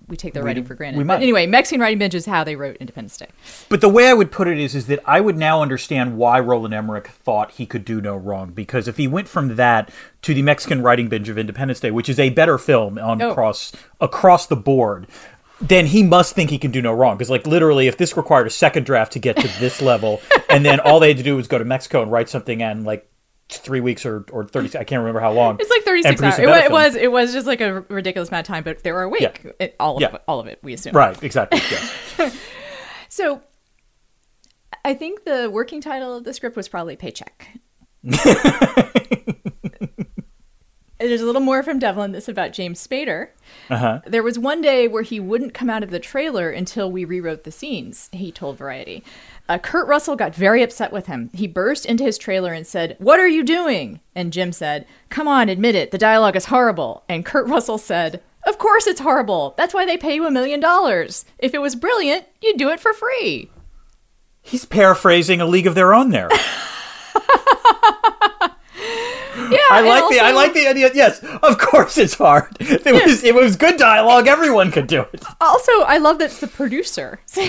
we 0.07 0.15
take 0.15 0.33
their 0.33 0.43
writing 0.43 0.63
for 0.63 0.73
granted. 0.73 0.97
we 0.97 1.03
But 1.03 1.21
anyway, 1.21 1.47
Mexican 1.47 1.81
writing 1.81 1.99
binge 1.99 2.15
is 2.15 2.25
how 2.25 2.43
they 2.43 2.55
wrote 2.55 2.77
Independence 2.77 3.17
Day. 3.17 3.27
But 3.67 3.81
the 3.81 3.89
way 3.89 4.07
I 4.07 4.13
would 4.13 4.31
put 4.31 4.47
it 4.47 4.57
is, 4.57 4.73
is 4.73 4.87
that 4.87 4.99
I 5.05 5.19
would 5.19 5.37
now 5.37 5.61
understand 5.61 6.17
why 6.17 6.39
Roland 6.39 6.73
Emmerich 6.73 7.07
thought 7.07 7.51
he 7.51 7.65
could 7.65 7.83
do 7.83 7.99
no 7.99 8.15
wrong. 8.15 8.51
Because 8.51 8.87
if 8.87 8.97
he 8.97 9.07
went 9.07 9.27
from 9.27 9.55
that 9.57 9.91
to 10.21 10.33
the 10.33 10.41
Mexican 10.41 10.81
writing 10.81 11.09
binge 11.09 11.27
of 11.29 11.37
Independence 11.37 11.79
Day, 11.81 11.91
which 11.91 12.07
is 12.09 12.19
a 12.19 12.29
better 12.29 12.57
film 12.57 12.97
on 12.97 13.21
Oh. 13.21 13.31
across 13.31 13.73
across 13.99 14.47
the 14.47 14.55
board, 14.55 15.07
then 15.59 15.87
he 15.87 16.03
must 16.03 16.35
think 16.35 16.49
he 16.51 16.57
can 16.57 16.71
do 16.71 16.81
no 16.81 16.93
wrong. 16.93 17.17
Because 17.17 17.29
like 17.29 17.45
literally, 17.45 17.87
if 17.87 17.97
this 17.97 18.15
required 18.15 18.47
a 18.47 18.51
second 18.51 18.85
draft 18.85 19.11
to 19.13 19.19
get 19.19 19.35
to 19.37 19.47
this 19.59 19.81
level, 19.81 20.21
and 20.49 20.63
then 20.63 20.79
all 20.79 20.99
they 20.99 21.09
had 21.09 21.17
to 21.17 21.23
do 21.23 21.35
was 21.35 21.47
go 21.47 21.57
to 21.57 21.65
Mexico 21.65 22.01
and 22.01 22.11
write 22.11 22.29
something 22.29 22.61
and 22.61 22.85
like 22.85 23.09
three 23.49 23.79
weeks 23.79 24.05
or, 24.05 24.25
or 24.31 24.45
30 24.45 24.77
i 24.77 24.83
can't 24.83 24.99
remember 24.99 25.19
how 25.21 25.31
long 25.31 25.57
It's 25.59 25.69
like 25.69 25.83
36 25.83 26.21
hours. 26.21 26.39
It, 26.39 26.47
it 26.49 26.71
was 26.71 26.95
it 26.95 27.11
was 27.11 27.31
just 27.33 27.47
like 27.47 27.61
a 27.61 27.81
ridiculous 27.89 28.27
amount 28.29 28.47
of 28.49 28.53
time, 28.53 28.63
but 28.63 28.83
they 28.83 28.91
were 28.91 29.03
awake. 29.03 29.21
Yeah. 29.21 29.51
It- 29.59 29.75
all 29.79 29.95
of 29.95 30.01
Yeah. 30.01 30.15
it, 30.15 30.21
all 30.27 30.39
of 30.41 30.47
it. 30.47 30.59
We 30.63 30.73
assume. 30.73 30.93
right 30.93 31.21
exactly 31.23 31.59
yes 31.71 32.37
So, 33.09 33.41
I 34.83 34.93
think 34.93 35.23
the 35.23 35.49
working 35.49 35.79
title 35.81 36.15
of 36.15 36.23
the 36.25 36.33
script 36.33 36.55
was 36.57 36.67
probably 36.67 36.95
Paycheck. 36.97 37.57
There's 40.99 41.21
a 41.21 41.25
little 41.25 41.41
more 41.41 41.61
from 41.61 41.77
Devlin. 41.77 42.11
This 42.11 42.27
about 42.27 42.53
James 42.53 42.85
Spader. 42.85 43.29
uh-huh 43.69 44.01
There 44.07 44.23
was 44.23 44.39
one 44.39 44.61
day 44.61 44.87
where 44.87 45.03
he 45.03 45.19
wouldn't 45.19 45.53
come 45.53 45.69
out 45.69 45.83
of 45.83 45.91
the 45.91 45.99
trailer 45.99 46.49
until 46.49 46.91
we 46.91 47.05
rewrote 47.05 47.43
the 47.43 47.51
scenes, 47.51 48.09
he 48.11 48.31
told 48.31 48.57
Variety. 48.57 49.03
Uh, 49.49 49.57
Kurt 49.57 49.87
Russell 49.87 50.15
got 50.17 50.35
very 50.35 50.61
upset 50.61 50.91
with 50.91 51.05
him. 51.07 51.29
He 51.33 51.47
burst 51.47 51.85
into 51.85 52.03
his 52.03 52.17
trailer 52.17 52.51
and 52.51 52.67
said, 52.67 52.95
What 52.99 53.19
are 53.19 53.27
you 53.27 53.43
doing? 53.43 54.01
And 54.13 54.33
Jim 54.33 54.51
said, 54.51 54.85
Come 55.09 55.27
on, 55.27 55.47
admit 55.49 55.75
it. 55.75 55.91
The 55.91 55.97
dialogue 55.97 56.35
is 56.35 56.45
horrible. 56.45 57.03
And 57.07 57.25
Kurt 57.25 57.47
Russell 57.49 57.77
said, 57.77 58.21
Of 58.45 58.57
course 58.57 58.87
it's 58.87 58.99
horrible. 58.99 59.53
That's 59.57 59.73
why 59.73 59.85
they 59.85 59.97
pay 59.97 60.15
you 60.15 60.25
a 60.25 60.31
million 60.31 60.59
dollars. 60.59 61.23
If 61.39 61.53
it 61.53 61.61
was 61.61 61.75
brilliant, 61.75 62.25
you'd 62.41 62.57
do 62.57 62.69
it 62.69 62.79
for 62.81 62.91
free. 62.93 63.49
he's 64.41 64.65
paraphrasing 64.65 65.39
a 65.41 65.45
league 65.45 65.67
of 65.67 65.75
their 65.75 65.93
own 65.93 66.09
there 66.09 66.29
Yeah, 69.49 69.59
I 69.71 69.81
like 69.81 70.09
the 70.09 70.19
I 70.19 70.31
like 70.31 70.53
the 70.53 70.67
idea. 70.67 70.89
Yes, 70.93 71.23
of 71.23 71.57
course 71.57 71.97
it's 71.97 72.15
hard. 72.15 72.47
It 72.59 72.83
was 73.05 73.23
it 73.23 73.33
was 73.33 73.55
good 73.55 73.77
dialogue, 73.77 74.27
everyone 74.27 74.71
could 74.71 74.87
do 74.87 75.01
it. 75.13 75.23
Also, 75.39 75.71
I 75.83 75.99
love 75.99 76.17
that 76.19 76.25
it's 76.25 76.39
the 76.41 76.47
producer. 76.47 77.19
so, 77.25 77.45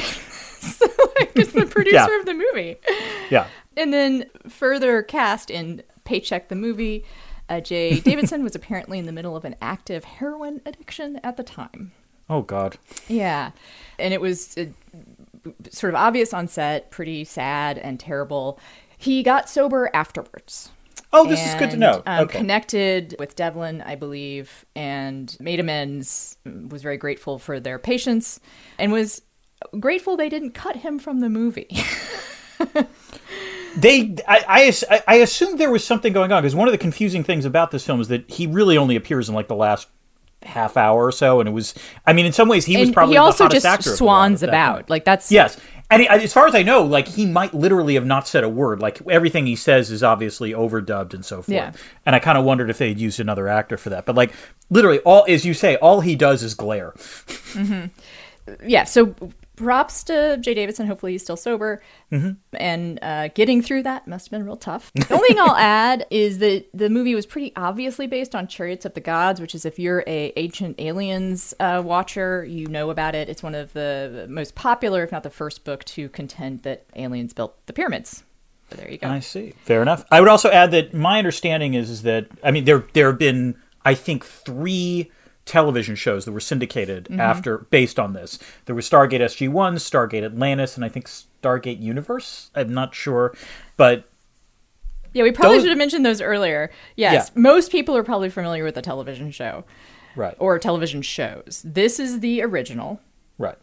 like, 1.18 1.32
it's 1.34 1.52
the 1.52 1.66
producer 1.82 1.97
Yeah. 2.11 2.18
of 2.20 2.26
the 2.26 2.35
movie. 2.35 2.76
Yeah. 3.30 3.47
And 3.76 3.92
then 3.92 4.25
further 4.49 5.02
cast 5.02 5.50
in 5.50 5.82
Paycheck 6.04 6.49
the 6.49 6.56
movie, 6.56 7.04
uh, 7.50 7.56
Jaye 7.56 8.02
Davidson 8.02 8.42
was 8.42 8.54
apparently 8.54 8.99
in 8.99 9.04
the 9.04 9.12
middle 9.12 9.37
of 9.37 9.44
an 9.44 9.54
active 9.61 10.04
heroin 10.04 10.62
addiction 10.64 11.20
at 11.23 11.37
the 11.37 11.42
time. 11.42 11.92
Oh 12.30 12.40
God. 12.40 12.78
Yeah. 13.06 13.50
And 13.99 14.14
it 14.14 14.20
was 14.23 14.56
uh, 14.56 14.64
sort 15.70 15.92
of 15.92 16.00
obvious 16.00 16.32
on 16.32 16.49
set, 16.49 16.90
pretty 16.90 17.25
sad 17.25 17.76
and 17.76 18.00
terrible. 18.00 18.58
He 18.97 19.23
got 19.23 19.50
sober 19.50 19.90
afterwards. 19.92 20.70
Oh, 21.12 21.26
this 21.26 21.47
is 21.47 21.54
good 21.54 21.70
to 21.70 21.76
know. 21.76 22.02
Um, 22.06 22.25
okay. 22.25 22.38
Connected 22.38 23.14
with 23.18 23.35
Devlin, 23.37 23.82
I 23.82 23.94
believe, 23.94 24.66
and 24.76 25.35
made 25.40 25.58
amends. 25.61 26.37
Was 26.44 26.82
very 26.82 26.97
grateful 26.99 27.38
for 27.38 27.61
their 27.61 27.78
patience, 27.78 28.40
and 28.78 28.92
was 28.92 29.23
grateful 29.78 30.16
they 30.16 30.28
didn't 30.28 30.52
cut 30.52 30.76
him 30.76 30.98
from 30.98 31.20
the 31.20 31.28
movie. 31.28 31.68
They, 33.76 34.16
I, 34.26 34.72
I, 34.90 35.02
I- 35.06 35.16
assumed 35.16 35.60
there 35.60 35.70
was 35.70 35.84
something 35.84 36.12
going 36.12 36.32
on 36.32 36.42
because 36.42 36.54
one 36.54 36.66
of 36.66 36.72
the 36.72 36.78
confusing 36.78 37.22
things 37.22 37.44
about 37.44 37.70
this 37.70 37.86
film 37.86 38.00
is 38.00 38.08
that 38.08 38.28
he 38.28 38.46
really 38.46 38.76
only 38.76 38.96
appears 38.96 39.28
in 39.28 39.34
like 39.36 39.46
the 39.46 39.54
last 39.54 39.86
half 40.42 40.76
hour 40.76 41.04
or 41.06 41.12
so, 41.12 41.38
and 41.38 41.48
it 41.48 41.52
was. 41.52 41.74
I 42.04 42.12
mean, 42.12 42.26
in 42.26 42.32
some 42.32 42.48
ways, 42.48 42.64
he 42.64 42.76
was 42.76 42.90
probably 42.90 43.14
he 43.14 43.18
also 43.18 43.46
just 43.46 43.66
actor 43.66 43.90
of 43.92 43.98
the 43.98 44.04
lot 44.04 44.16
swans 44.16 44.42
at 44.42 44.50
that 44.50 44.54
about. 44.54 44.90
Like 44.90 45.04
that's 45.04 45.30
Yes, 45.30 45.60
and 45.90 46.02
he, 46.02 46.08
as 46.08 46.32
far 46.32 46.46
as 46.48 46.54
I 46.54 46.62
know, 46.62 46.82
like 46.82 47.06
he 47.08 47.24
might 47.24 47.54
literally 47.54 47.94
have 47.94 48.06
not 48.06 48.26
said 48.26 48.42
a 48.42 48.48
word. 48.48 48.80
Like 48.80 49.00
everything 49.08 49.46
he 49.46 49.54
says 49.54 49.90
is 49.90 50.02
obviously 50.02 50.52
overdubbed 50.52 51.14
and 51.14 51.24
so 51.24 51.36
forth. 51.36 51.48
Yeah. 51.50 51.72
And 52.04 52.16
I 52.16 52.18
kind 52.18 52.36
of 52.38 52.44
wondered 52.44 52.70
if 52.70 52.78
they'd 52.78 52.98
used 52.98 53.20
another 53.20 53.46
actor 53.48 53.76
for 53.76 53.90
that. 53.90 54.06
But 54.06 54.16
like 54.16 54.32
literally, 54.70 54.98
all 55.00 55.24
as 55.28 55.44
you 55.44 55.54
say, 55.54 55.76
all 55.76 56.00
he 56.00 56.16
does 56.16 56.42
is 56.42 56.54
glare. 56.54 56.92
Mm-hmm. 56.96 57.86
yeah. 58.68 58.84
So 58.84 59.14
props 59.58 60.04
to 60.04 60.12
Jaye 60.40 60.54
Davidson. 60.54 60.86
Hopefully 60.86 61.12
he's 61.12 61.22
still 61.22 61.36
sober. 61.36 61.82
Mm-hmm. 62.12 62.32
And 62.54 62.98
uh, 63.02 63.28
getting 63.28 63.62
through 63.62 63.82
that 63.82 64.06
must 64.06 64.26
have 64.26 64.30
been 64.30 64.44
real 64.46 64.56
tough. 64.56 64.90
the 64.94 65.14
only 65.14 65.28
thing 65.28 65.40
I'll 65.40 65.56
add 65.56 66.06
is 66.10 66.38
that 66.38 66.66
the 66.72 66.88
movie 66.88 67.14
was 67.14 67.26
pretty 67.26 67.52
obviously 67.56 68.06
based 68.06 68.34
on 68.34 68.46
Chariots 68.46 68.84
of 68.84 68.94
the 68.94 69.00
Gods, 69.00 69.40
which 69.40 69.54
is 69.54 69.64
if 69.64 69.78
you're 69.78 70.04
a 70.06 70.32
Ancient 70.36 70.80
Aliens 70.80 71.54
uh, 71.60 71.82
watcher, 71.84 72.44
you 72.44 72.66
know 72.66 72.90
about 72.90 73.14
it. 73.14 73.28
It's 73.28 73.42
one 73.42 73.54
of 73.54 73.72
the 73.72 74.26
most 74.28 74.54
popular, 74.54 75.02
if 75.02 75.12
not 75.12 75.22
the 75.22 75.30
first 75.30 75.64
book, 75.64 75.84
to 75.84 76.08
contend 76.08 76.62
that 76.62 76.86
aliens 76.96 77.32
built 77.32 77.54
the 77.66 77.72
pyramids. 77.72 78.24
So 78.70 78.76
there 78.76 78.90
you 78.90 78.98
go. 78.98 79.08
I 79.08 79.20
see. 79.20 79.54
Fair 79.64 79.82
enough. 79.82 80.04
I 80.10 80.20
would 80.20 80.28
also 80.28 80.50
add 80.50 80.70
that 80.72 80.92
my 80.92 81.18
understanding 81.18 81.74
is 81.74 81.88
is 81.90 82.02
that 82.02 82.26
I 82.44 82.50
mean 82.50 82.64
there 82.64 82.84
there 82.92 83.08
have 83.08 83.18
been 83.18 83.56
I 83.84 83.94
think 83.94 84.24
three 84.24 85.10
television 85.48 85.96
shows 85.96 86.24
that 86.24 86.32
were 86.32 86.40
syndicated 86.40 87.04
Mm-hmm. 87.06 87.20
after 87.20 87.58
based 87.70 87.98
on 87.98 88.12
this. 88.12 88.38
There 88.66 88.74
was 88.76 88.88
Stargate 88.88 89.20
SG 89.20 89.48
One, 89.48 89.74
Stargate 89.76 90.24
Atlantis, 90.24 90.76
and 90.76 90.84
I 90.84 90.88
think 90.88 91.06
Stargate 91.08 91.80
Universe. 91.80 92.50
I'm 92.54 92.72
not 92.72 92.94
sure, 92.94 93.34
but 93.76 94.04
Yeah, 95.14 95.22
we 95.24 95.32
probably 95.32 95.56
Those- 95.56 95.62
should 95.64 95.70
have 95.70 95.78
mentioned 95.78 96.04
those 96.06 96.20
earlier. 96.20 96.70
Yes, 96.96 97.32
Yeah. 97.34 97.40
most 97.40 97.72
people 97.72 97.96
are 97.96 98.04
probably 98.04 98.28
familiar 98.30 98.62
with 98.62 98.74
the 98.74 98.82
television 98.82 99.30
show 99.30 99.64
right, 100.14 100.36
or 100.38 100.58
television 100.58 101.00
shows. 101.02 101.62
This 101.64 101.98
is 101.98 102.20
the 102.20 102.42
original. 102.42 103.00
right. 103.38 103.56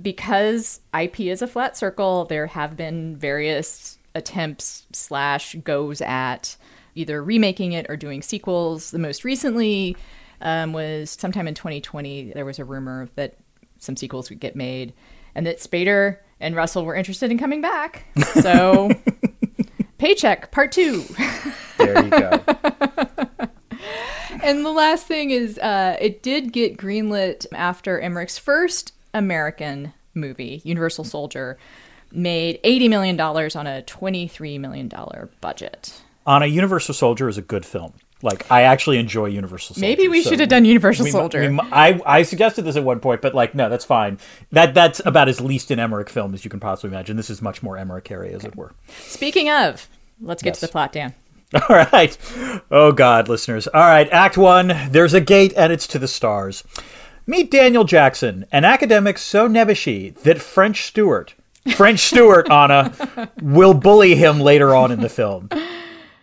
because 0.00 0.80
IP 0.98 1.20
is 1.28 1.42
a 1.42 1.46
flat 1.46 1.76
circle, 1.76 2.24
there 2.24 2.46
have 2.46 2.76
been 2.78 3.14
various 3.16 3.98
attempts 4.14 4.86
slash 4.92 5.54
goes 5.64 6.00
at 6.00 6.56
either 6.94 7.22
remaking 7.22 7.72
it 7.72 7.84
or 7.90 7.96
doing 7.96 8.22
sequels. 8.22 8.90
The 8.90 8.98
most 8.98 9.22
recently 9.24 9.94
um, 10.42 10.72
was 10.72 11.10
sometime 11.10 11.48
in 11.48 11.54
2020. 11.54 12.32
There 12.32 12.44
was 12.44 12.58
a 12.58 12.64
rumor 12.64 13.08
that 13.14 13.36
some 13.78 13.96
sequels 13.96 14.30
would 14.30 14.40
get 14.40 14.54
made, 14.54 14.92
and 15.34 15.46
that 15.46 15.58
Spader 15.58 16.18
and 16.40 16.54
Russell 16.54 16.84
were 16.84 16.94
interested 16.94 17.30
in 17.30 17.38
coming 17.38 17.60
back. 17.60 18.04
So, 18.40 18.90
Paycheck 19.98 20.50
Part 20.50 20.72
Two. 20.72 21.04
There 21.78 22.04
you 22.04 22.10
go. 22.10 22.40
And 24.42 24.64
the 24.64 24.72
last 24.72 25.06
thing 25.06 25.30
is, 25.30 25.56
uh, 25.58 25.96
it 26.00 26.22
did 26.22 26.52
get 26.52 26.76
greenlit 26.76 27.46
after 27.52 28.00
Emmerich's 28.00 28.38
first 28.38 28.92
American 29.14 29.92
movie, 30.14 30.60
Universal 30.64 31.04
Soldier, 31.04 31.58
made 32.10 32.60
$80 32.64 32.90
million 32.90 33.20
on 33.20 33.66
a 33.66 33.82
$23 33.82 34.58
million 34.58 34.90
budget. 35.40 36.02
On 36.26 36.42
a 36.42 36.46
Universal 36.46 36.94
Soldier 36.94 37.28
is 37.28 37.38
a 37.38 37.42
good 37.42 37.64
film. 37.64 37.94
Like 38.22 38.50
I 38.50 38.62
actually 38.62 38.98
enjoy 38.98 39.26
Universal 39.26 39.74
Soldier. 39.74 39.80
Maybe 39.86 40.06
we 40.08 40.22
so 40.22 40.30
should 40.30 40.40
have 40.40 40.48
done 40.48 40.64
Universal 40.64 41.04
we 41.04 41.10
Soldier. 41.10 41.40
we 41.40 41.48
mu- 41.48 41.62
I, 41.72 42.00
I 42.06 42.22
suggested 42.22 42.62
this 42.62 42.76
at 42.76 42.84
one 42.84 43.00
point, 43.00 43.20
but 43.20 43.34
like, 43.34 43.54
no, 43.54 43.68
that's 43.68 43.84
fine. 43.84 44.18
That 44.52 44.74
that's 44.74 45.00
about 45.04 45.28
as 45.28 45.40
least 45.40 45.70
an 45.70 45.78
Emmerich 45.80 46.08
film 46.08 46.32
as 46.34 46.44
you 46.44 46.50
can 46.50 46.60
possibly 46.60 46.88
imagine. 46.94 47.16
This 47.16 47.30
is 47.30 47.42
much 47.42 47.62
more 47.62 47.76
Emmerich 47.76 48.10
area, 48.10 48.34
as 48.36 48.44
it 48.44 48.54
were. 48.56 48.72
Speaking 49.00 49.50
of, 49.50 49.88
let's 50.20 50.42
get 50.42 50.50
Yes. 50.50 50.60
to 50.60 50.66
the 50.66 50.72
plot, 50.72 50.92
Dan. 50.92 51.14
All 51.68 51.76
right. 51.76 52.16
Oh, 52.70 52.92
God, 52.92 53.28
listeners. 53.28 53.66
All 53.66 53.80
right, 53.80 54.08
Act 54.10 54.38
One 54.38 54.68
there's 54.90 55.12
a 55.14 55.20
gate 55.20 55.52
and 55.56 55.72
it's 55.72 55.86
to 55.88 55.98
the 55.98 56.08
stars. 56.08 56.64
Meet 57.26 57.50
Daniel 57.50 57.84
Jackson, 57.84 58.46
an 58.52 58.64
academic 58.64 59.18
so 59.18 59.48
nebbishy 59.48 60.14
that 60.22 60.40
French 60.40 60.82
Stewart, 60.86 61.34
French 61.76 62.00
Stewart, 62.00 62.50
Anna, 62.50 62.92
will 63.42 63.74
bully 63.74 64.14
him 64.14 64.40
later 64.40 64.74
on 64.74 64.90
in 64.90 65.00
the 65.00 65.08
film. 65.08 65.48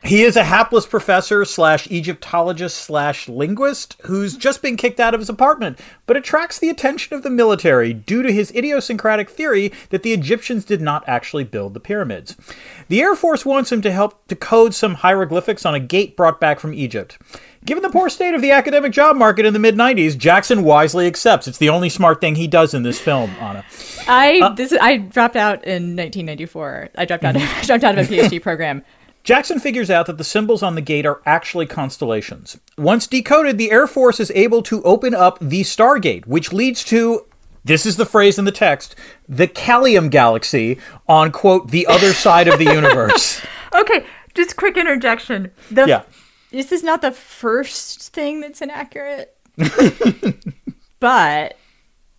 He 0.04 0.24
is 0.24 0.38
a 0.38 0.46
hapless 0.46 0.86
professor 0.86 1.44
slash 1.44 1.90
Egyptologist 1.92 2.78
slash 2.78 3.28
linguist 3.28 3.98
who's 4.04 4.38
just 4.38 4.62
been 4.62 4.78
kicked 4.78 5.00
out 5.00 5.14
of 5.14 5.20
his 5.20 5.30
apartment, 5.30 5.78
but 6.06 6.16
attracts 6.16 6.58
the 6.58 6.70
attention 6.70 7.16
of 7.16 7.24
the 7.24 7.30
military 7.30 7.94
due 7.94 8.22
to 8.22 8.32
his 8.32 8.52
idiosyncratic 8.56 9.30
theory 9.30 9.74
that 9.90 10.04
the 10.04 10.14
Egyptians 10.14 10.64
did 10.64 10.82
not 10.82 11.04
actually 11.06 11.44
build 11.44 11.74
the 11.74 11.82
pyramids. 11.82 12.38
The 12.88 13.02
Air 13.02 13.14
Force 13.14 13.46
wants 13.46 13.74
him 13.74 13.82
to 13.82 13.92
help 13.92 14.26
decode 14.28 14.74
some 14.74 14.96
hieroglyphics 14.96 15.66
on 15.66 15.76
a 15.76 15.80
gate 15.80 16.16
brought 16.16 16.40
back 16.40 16.62
from 16.62 16.74
Egypt. 16.74 17.18
Given 17.66 17.84
the 17.84 17.90
poor 17.90 18.10
state 18.10 18.34
of 18.34 18.42
the 18.42 18.52
academic 18.52 18.94
job 18.94 19.18
market 19.18 19.46
in 19.46 19.52
the 19.52 19.60
mid 19.60 19.76
90s, 19.76 20.18
Jackson 20.18 20.64
wisely 20.64 21.08
accepts. 21.08 21.46
It's 21.46 21.58
the 21.58 21.68
only 21.68 21.90
smart 21.90 22.22
thing 22.22 22.36
he 22.36 22.48
does 22.48 22.74
in 22.74 22.84
this 22.84 23.02
film, 23.02 23.32
Anna. 23.32 23.66
I 24.08 24.40
uh, 24.42 24.50
this 24.54 24.74
I 24.80 24.98
dropped 24.98 25.36
out 25.36 25.66
in 25.66 25.98
1994. 25.98 26.90
I 26.96 27.04
dropped 27.04 27.26
out. 27.26 27.36
I 27.38 27.64
dropped 27.66 27.84
out 27.84 27.98
of 27.98 28.10
a 28.10 28.14
PhD 28.14 28.42
program. 28.42 28.84
Jackson 29.24 29.60
figures 29.60 29.90
out 29.90 30.06
that 30.08 30.18
the 30.18 30.24
symbols 30.24 30.64
on 30.64 30.76
the 30.76 30.82
gate 30.82 31.06
are 31.06 31.22
actually 31.26 31.66
constellations. 31.66 32.58
Once 32.78 33.06
decoded, 33.06 33.58
the 33.58 33.72
Air 33.72 33.86
Force 33.88 34.20
is 34.20 34.32
able 34.34 34.62
to 34.64 34.82
open 34.84 35.14
up 35.14 35.38
the 35.40 35.62
Stargate, 35.62 36.26
which 36.26 36.54
leads 36.54 36.84
to 36.86 37.26
this 37.64 37.86
is 37.86 37.98
the 37.98 38.06
phrase 38.06 38.40
in 38.40 38.46
the 38.46 38.52
text 38.52 38.96
the 39.28 39.48
Kaliam 39.48 40.10
Galaxy 40.10 40.80
on, 41.08 41.32
quote, 41.32 41.70
the 41.72 41.86
other 41.88 42.14
side 42.14 42.48
of 42.48 42.58
the 42.58 42.66
universe. 42.74 43.42
Okay, 43.76 44.06
just 44.34 44.56
quick 44.56 44.78
interjection. 44.78 45.52
The 45.70 45.86
Yeah. 45.86 46.04
this 46.52 46.72
is 46.72 46.82
not 46.84 47.02
the 47.02 47.12
first 47.12 48.14
thing 48.14 48.40
that's 48.40 48.62
inaccurate, 48.62 49.36
but 51.00 51.58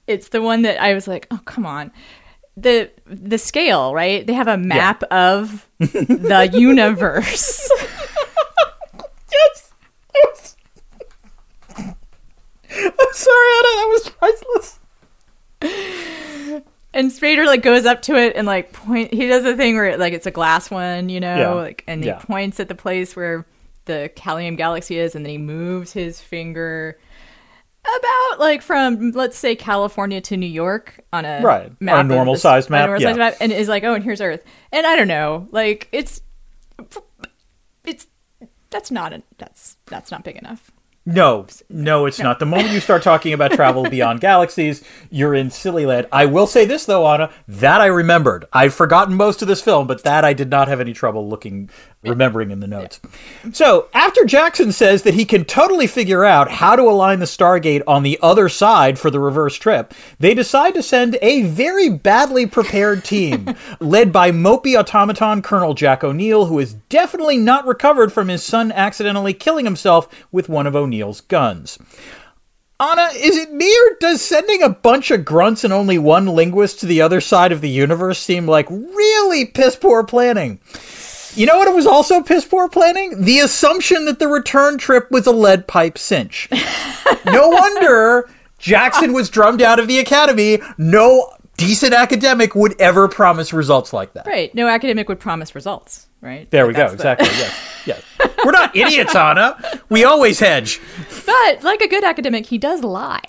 it's 0.07 0.29
the 0.29 0.43
one 0.43 0.63
that 0.63 0.81
I 0.81 0.95
was 0.95 1.09
like, 1.09 1.27
oh 1.31 1.41
come 1.45 1.67
on. 1.67 1.91
The 2.57 2.91
the 3.07 3.39
scale, 3.39 3.95
right? 3.95 4.27
They 4.27 4.33
have 4.35 4.49
a 4.49 4.57
map 4.59 5.03
of 5.05 5.67
the 5.79 6.51
universe. 6.55 7.71
yes! 9.33 9.73
I'm 11.79 13.13
sorry, 13.13 13.49
Anna, 13.57 13.73
that 13.77 13.89
was 13.89 14.09
priceless. 14.11 14.79
And 16.93 17.13
Spader 17.13 17.47
like 17.47 17.63
goes 17.63 17.87
up 17.87 18.03
to 18.03 18.17
it 18.17 18.35
and 18.35 18.47
like 18.47 18.73
point. 18.73 19.15
He 19.15 19.29
does 19.29 19.45
the 19.45 19.57
thing 19.57 19.77
where 19.77 19.97
like 19.97 20.13
it's 20.13 20.27
a 20.27 20.31
glass 20.33 20.71
one, 20.71 21.09
you 21.09 21.21
know, 21.21 21.37
Yeah. 21.37 21.51
like 21.53 21.85
and 21.87 22.03
he 22.03 22.09
Yeah. 22.11 22.19
points 22.19 22.59
at 22.59 22.69
the 22.69 22.75
place 22.75 23.15
where 23.15 23.47
the 23.85 24.11
Kaliam 24.17 24.57
Galaxy 24.57 24.99
is, 24.99 25.15
and 25.15 25.25
then 25.25 25.31
he 25.31 25.39
moves 25.39 25.93
his 25.93 26.21
finger 26.21 26.99
about 27.99 28.39
like 28.41 28.63
from 28.63 29.11
let's 29.13 29.37
say 29.39 29.55
California 29.57 30.21
to 30.23 30.37
New 30.37 30.47
York 30.47 31.01
on 31.13 31.25
a 31.25 31.41
Right. 31.43 31.73
map 31.81 31.99
On 31.99 32.11
a 32.11 32.15
normal 32.15 32.35
this- 32.35 32.43
sized 32.43 32.71
map, 32.71 32.87
normal 32.89 33.01
yeah. 33.03 33.09
sized 33.09 33.19
map, 33.19 33.35
and 33.41 33.53
is 33.53 33.69
like, 33.69 33.85
oh, 33.85 33.95
and 33.95 34.05
here's 34.05 34.21
Earth, 34.21 34.45
and 34.73 34.87
I 34.87 34.97
don't 34.97 35.09
know, 35.09 35.49
like 35.53 35.89
it's 35.93 36.21
it's 37.85 38.07
that's 38.71 38.91
not 38.91 39.13
a, 39.13 39.23
that's 39.39 39.77
that's 39.87 40.11
not 40.11 40.25
big 40.25 40.37
enough. 40.37 40.71
No, 41.07 41.47
no, 41.71 42.05
it's 42.05 42.19
not. 42.21 42.39
The 42.39 42.47
moment 42.47 42.71
you 42.71 42.79
start 42.79 43.03
talking 43.11 43.33
about 43.33 43.53
travel 43.53 43.85
beyond 43.89 44.21
galaxies, 44.21 44.85
you're 45.11 45.35
in 45.35 45.51
silly 45.51 45.87
land. 45.87 46.07
I 46.13 46.27
will 46.27 46.47
say 46.47 46.67
this 46.67 46.85
though, 46.85 47.07
Anna, 47.07 47.33
that 47.49 47.81
I 47.81 47.87
remembered. 47.87 48.45
I've 48.53 48.75
forgotten 48.75 49.15
most 49.15 49.41
of 49.41 49.49
this 49.49 49.63
film, 49.63 49.87
but 49.87 50.05
that 50.05 50.25
I 50.27 50.35
did 50.35 50.51
not 50.51 50.69
have 50.69 50.79
any 50.79 50.93
trouble 50.93 51.27
looking, 51.29 51.71
remembering 52.03 52.51
in 52.51 52.61
the 52.61 52.67
notes. 52.67 53.01
So 53.53 53.89
after 53.95 54.25
Jackson 54.25 54.71
says 54.71 55.03
that 55.03 55.15
he 55.15 55.25
can 55.25 55.45
totally 55.45 55.87
figure 55.87 56.25
out 56.25 56.51
how 56.51 56.77
to 56.77 56.83
align 56.83 57.21
the 57.21 57.25
Stargate 57.25 57.83
on 57.87 58.03
the 58.03 58.19
other 58.23 58.49
side 58.49 58.99
for 58.99 59.11
the 59.11 59.19
reverse 59.19 59.57
trip, 59.57 59.95
they 60.19 60.35
decide 60.35 60.75
to 60.75 60.83
send 60.83 61.19
a 61.23 61.43
very 61.43 61.89
badly 61.89 62.47
prepared 62.47 63.03
team, 63.03 63.55
led 63.81 64.13
by 64.13 64.31
mopey 64.31 64.79
automaton 64.79 65.43
Colonel 65.43 65.75
Jack 65.75 66.05
O'Neill, 66.05 66.47
who 66.47 66.59
is 66.59 66.75
definitely 66.91 67.39
not 67.39 67.67
recovered 67.67 68.13
from 68.13 68.29
his 68.29 68.43
son 68.43 68.71
accidentally 68.73 69.33
killing 69.33 69.65
himself 69.65 70.07
with 70.31 70.49
one 70.49 70.67
of 70.67 70.77
O'Neill's 70.77 71.23
guns. 71.23 71.79
Anna, 72.79 73.11
is 73.15 73.37
it 73.37 73.53
me 73.53 73.71
or 73.71 73.97
does 74.01 74.23
sending 74.23 74.63
a 74.63 74.71
bunch 74.71 75.11
of 75.11 75.25
grunts 75.25 75.65
and 75.65 75.73
only 75.73 75.99
one 75.99 76.27
linguist 76.27 76.81
to 76.81 76.87
the 76.87 77.03
other 77.03 77.21
side 77.21 77.53
of 77.53 77.61
the 77.61 77.69
universe 77.69 78.19
seem 78.19 78.47
like 78.47 78.71
really 78.71 79.45
piss 79.45 79.77
poor 79.77 80.05
planning? 80.05 80.61
You 81.35 81.47
know 81.47 81.57
what 81.59 81.69
it 81.69 81.75
was 81.75 81.87
also 81.87 82.23
piss 82.23 82.45
poor 82.45 82.69
planning? 82.69 83.23
The 83.25 83.39
assumption 83.39 84.05
that 84.07 84.19
the 84.19 84.29
return 84.29 84.79
trip 84.79 85.11
was 85.11 85.27
a 85.27 85.33
lead 85.33 85.67
pipe 85.67 85.99
cinch. 85.99 86.49
No 87.27 87.49
wonder 87.49 88.31
Jackson 88.59 89.13
was 89.13 89.29
drummed 89.31 89.61
out 89.61 89.79
of 89.79 89.89
the 89.89 89.99
academy. 89.99 90.59
No 90.79 91.33
decent 91.57 91.93
academic 91.93 92.55
would 92.55 92.81
ever 92.81 93.09
promise 93.09 93.53
results 93.53 93.93
like 93.93 94.13
that. 94.15 94.27
Right? 94.27 94.55
No 94.55 94.69
academic 94.69 95.09
would 95.09 95.21
promise 95.21 95.55
results, 95.55 96.07
right? 96.21 96.49
There 96.51 96.65
Like, 96.67 96.77
we 96.77 96.83
go. 96.83 96.89
the- 96.89 96.95
Exactly. 96.95 97.27
yes. 97.33 97.83
Yes. 97.87 98.03
We're 98.45 98.53
not 98.53 98.75
idiots, 98.77 99.15
Anna. 99.15 99.57
We 99.91 100.05
always 100.05 100.39
hedge. 100.41 100.81
But 101.27 101.63
like 101.63 101.81
a 101.83 101.89
good 101.89 102.05
academic, 102.05 102.47
he 102.47 102.59
does 102.59 102.83
lie. 102.85 103.21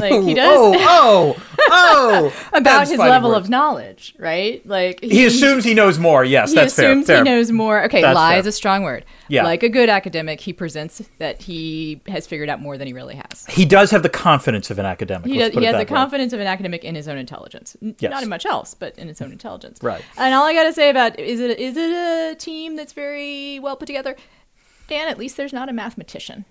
Like 0.00 0.12
he 0.22 0.32
oh, 0.32 0.34
does 0.34 0.58
Oh, 0.88 1.36
oh, 1.58 2.32
oh. 2.32 2.48
about 2.58 2.88
his 2.88 2.98
level 2.98 3.30
words. 3.30 3.46
of 3.46 3.50
knowledge, 3.50 4.14
right? 4.18 4.64
Like 4.66 5.00
He 5.02 5.24
assumes 5.26 5.64
he 5.64 5.74
knows 5.74 5.98
more. 5.98 6.24
Yes, 6.24 6.50
he 6.50 6.56
that's 6.56 6.74
fair. 6.74 6.86
He 6.86 6.90
assumes 6.92 7.06
fair. 7.06 7.18
he 7.18 7.22
knows 7.24 7.50
more. 7.52 7.84
Okay, 7.84 8.00
That's 8.02 8.14
lie 8.14 8.32
fair. 8.32 8.40
is 8.40 8.46
a 8.46 8.52
strong 8.52 8.82
word. 8.82 9.04
Yeah. 9.28 9.44
Like 9.44 9.62
a 9.62 9.68
good 9.68 9.88
academic, 9.88 10.40
he 10.40 10.52
presents 10.52 11.02
that 11.18 11.42
he 11.42 12.00
has 12.08 12.26
figured 12.26 12.48
out 12.48 12.60
more 12.60 12.78
than 12.78 12.86
he 12.86 12.92
really 12.94 13.14
has. 13.16 13.44
He 13.48 13.64
does 13.66 13.90
have 13.90 14.02
the 14.02 14.08
confidence 14.08 14.70
of 14.70 14.78
an 14.78 14.86
academic. 14.86 15.26
He, 15.30 15.38
does, 15.38 15.52
he 15.52 15.64
has 15.64 15.74
the 15.74 15.78
way. 15.80 15.84
confidence 15.84 16.32
of 16.32 16.40
an 16.40 16.46
academic 16.46 16.84
in 16.84 16.94
his 16.94 17.08
own 17.08 17.18
intelligence, 17.18 17.76
Yes. 17.80 18.10
not 18.10 18.22
in 18.22 18.28
much 18.28 18.46
else, 18.46 18.72
but 18.74 18.96
in 18.98 19.08
his 19.08 19.20
own 19.20 19.32
intelligence. 19.32 19.78
Right. 19.82 20.02
And 20.16 20.34
all 20.34 20.44
I 20.46 20.54
gotta 20.54 20.72
say 20.72 20.88
about 20.88 21.18
is 21.18 21.40
it 21.40 21.58
is 21.58 21.76
it 21.76 21.90
a 21.90 22.34
team 22.36 22.76
that's 22.76 22.92
very 22.94 23.58
well 23.58 23.76
put 23.76 23.86
together? 23.86 24.16
Dan, 24.88 25.08
at 25.08 25.18
least 25.18 25.36
there's 25.36 25.52
not 25.52 25.68
a 25.68 25.72
mathematician. 25.74 26.46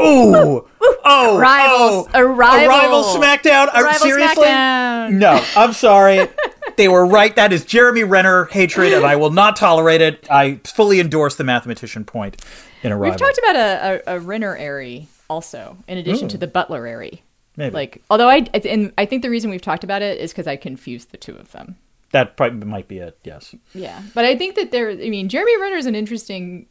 Ooh, 0.00 0.66
oh, 1.04 1.38
Rivals- 1.38 2.08
oh. 2.14 2.20
a 2.20 2.24
rival. 2.26 2.64
a 2.64 2.68
rival 2.68 3.02
SmackDown. 3.04 3.68
Uh, 3.68 3.70
Are- 3.74 3.84
rival 3.84 4.00
seriously? 4.00 4.46
SmackDown. 4.46 5.12
No, 5.12 5.44
I'm 5.56 5.72
sorry. 5.72 6.28
they 6.76 6.88
were 6.88 7.04
right. 7.06 7.34
That 7.36 7.52
is 7.52 7.64
Jeremy 7.64 8.04
Renner 8.04 8.46
hatred, 8.46 8.92
and 8.92 9.04
I 9.04 9.16
will 9.16 9.30
not 9.30 9.56
tolerate 9.56 10.00
it. 10.00 10.26
I 10.30 10.60
fully 10.64 11.00
endorse 11.00 11.36
the 11.36 11.44
mathematician 11.44 12.04
point 12.04 12.42
in 12.82 12.92
a 12.92 12.96
rival. 12.96 13.10
We've 13.10 13.18
talked 13.18 13.38
about 13.38 13.56
a, 13.56 14.02
a, 14.06 14.16
a 14.16 14.20
Renner 14.20 14.56
airy 14.56 15.08
also, 15.28 15.76
in 15.88 15.98
addition 15.98 16.28
to 16.28 16.38
the 16.38 16.46
Butler 16.46 16.86
airy. 16.86 17.22
Maybe. 17.56 17.74
Like, 17.74 18.02
although 18.10 18.30
I 18.30 18.46
and 18.64 18.92
I 18.96 19.04
think 19.04 19.22
the 19.22 19.28
reason 19.30 19.50
we've 19.50 19.60
talked 19.60 19.84
about 19.84 20.00
it 20.00 20.18
is 20.18 20.32
because 20.32 20.46
I 20.46 20.56
confused 20.56 21.10
the 21.10 21.18
two 21.18 21.34
of 21.36 21.52
them. 21.52 21.76
that 22.12 22.36
probably 22.36 22.66
might 22.66 22.88
be 22.88 22.98
it. 22.98 23.18
Yes. 23.24 23.54
Yeah, 23.74 24.00
but 24.14 24.24
I 24.24 24.36
think 24.36 24.54
that 24.54 24.70
there. 24.70 24.88
I 24.90 24.94
mean, 25.10 25.28
Jeremy 25.28 25.60
Renner 25.60 25.76
is 25.76 25.84
an 25.86 25.94
interesting 25.94 26.66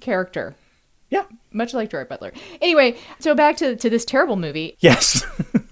character, 0.00 0.54
Yeah. 1.12 1.24
much 1.52 1.74
like 1.74 1.90
Gerard 1.90 2.08
Butler. 2.08 2.32
Anyway, 2.60 2.96
so 3.20 3.34
back 3.34 3.56
to 3.58 3.76
to 3.76 3.90
this 3.90 4.04
terrible 4.04 4.36
movie. 4.36 4.76
Yes. 4.80 5.24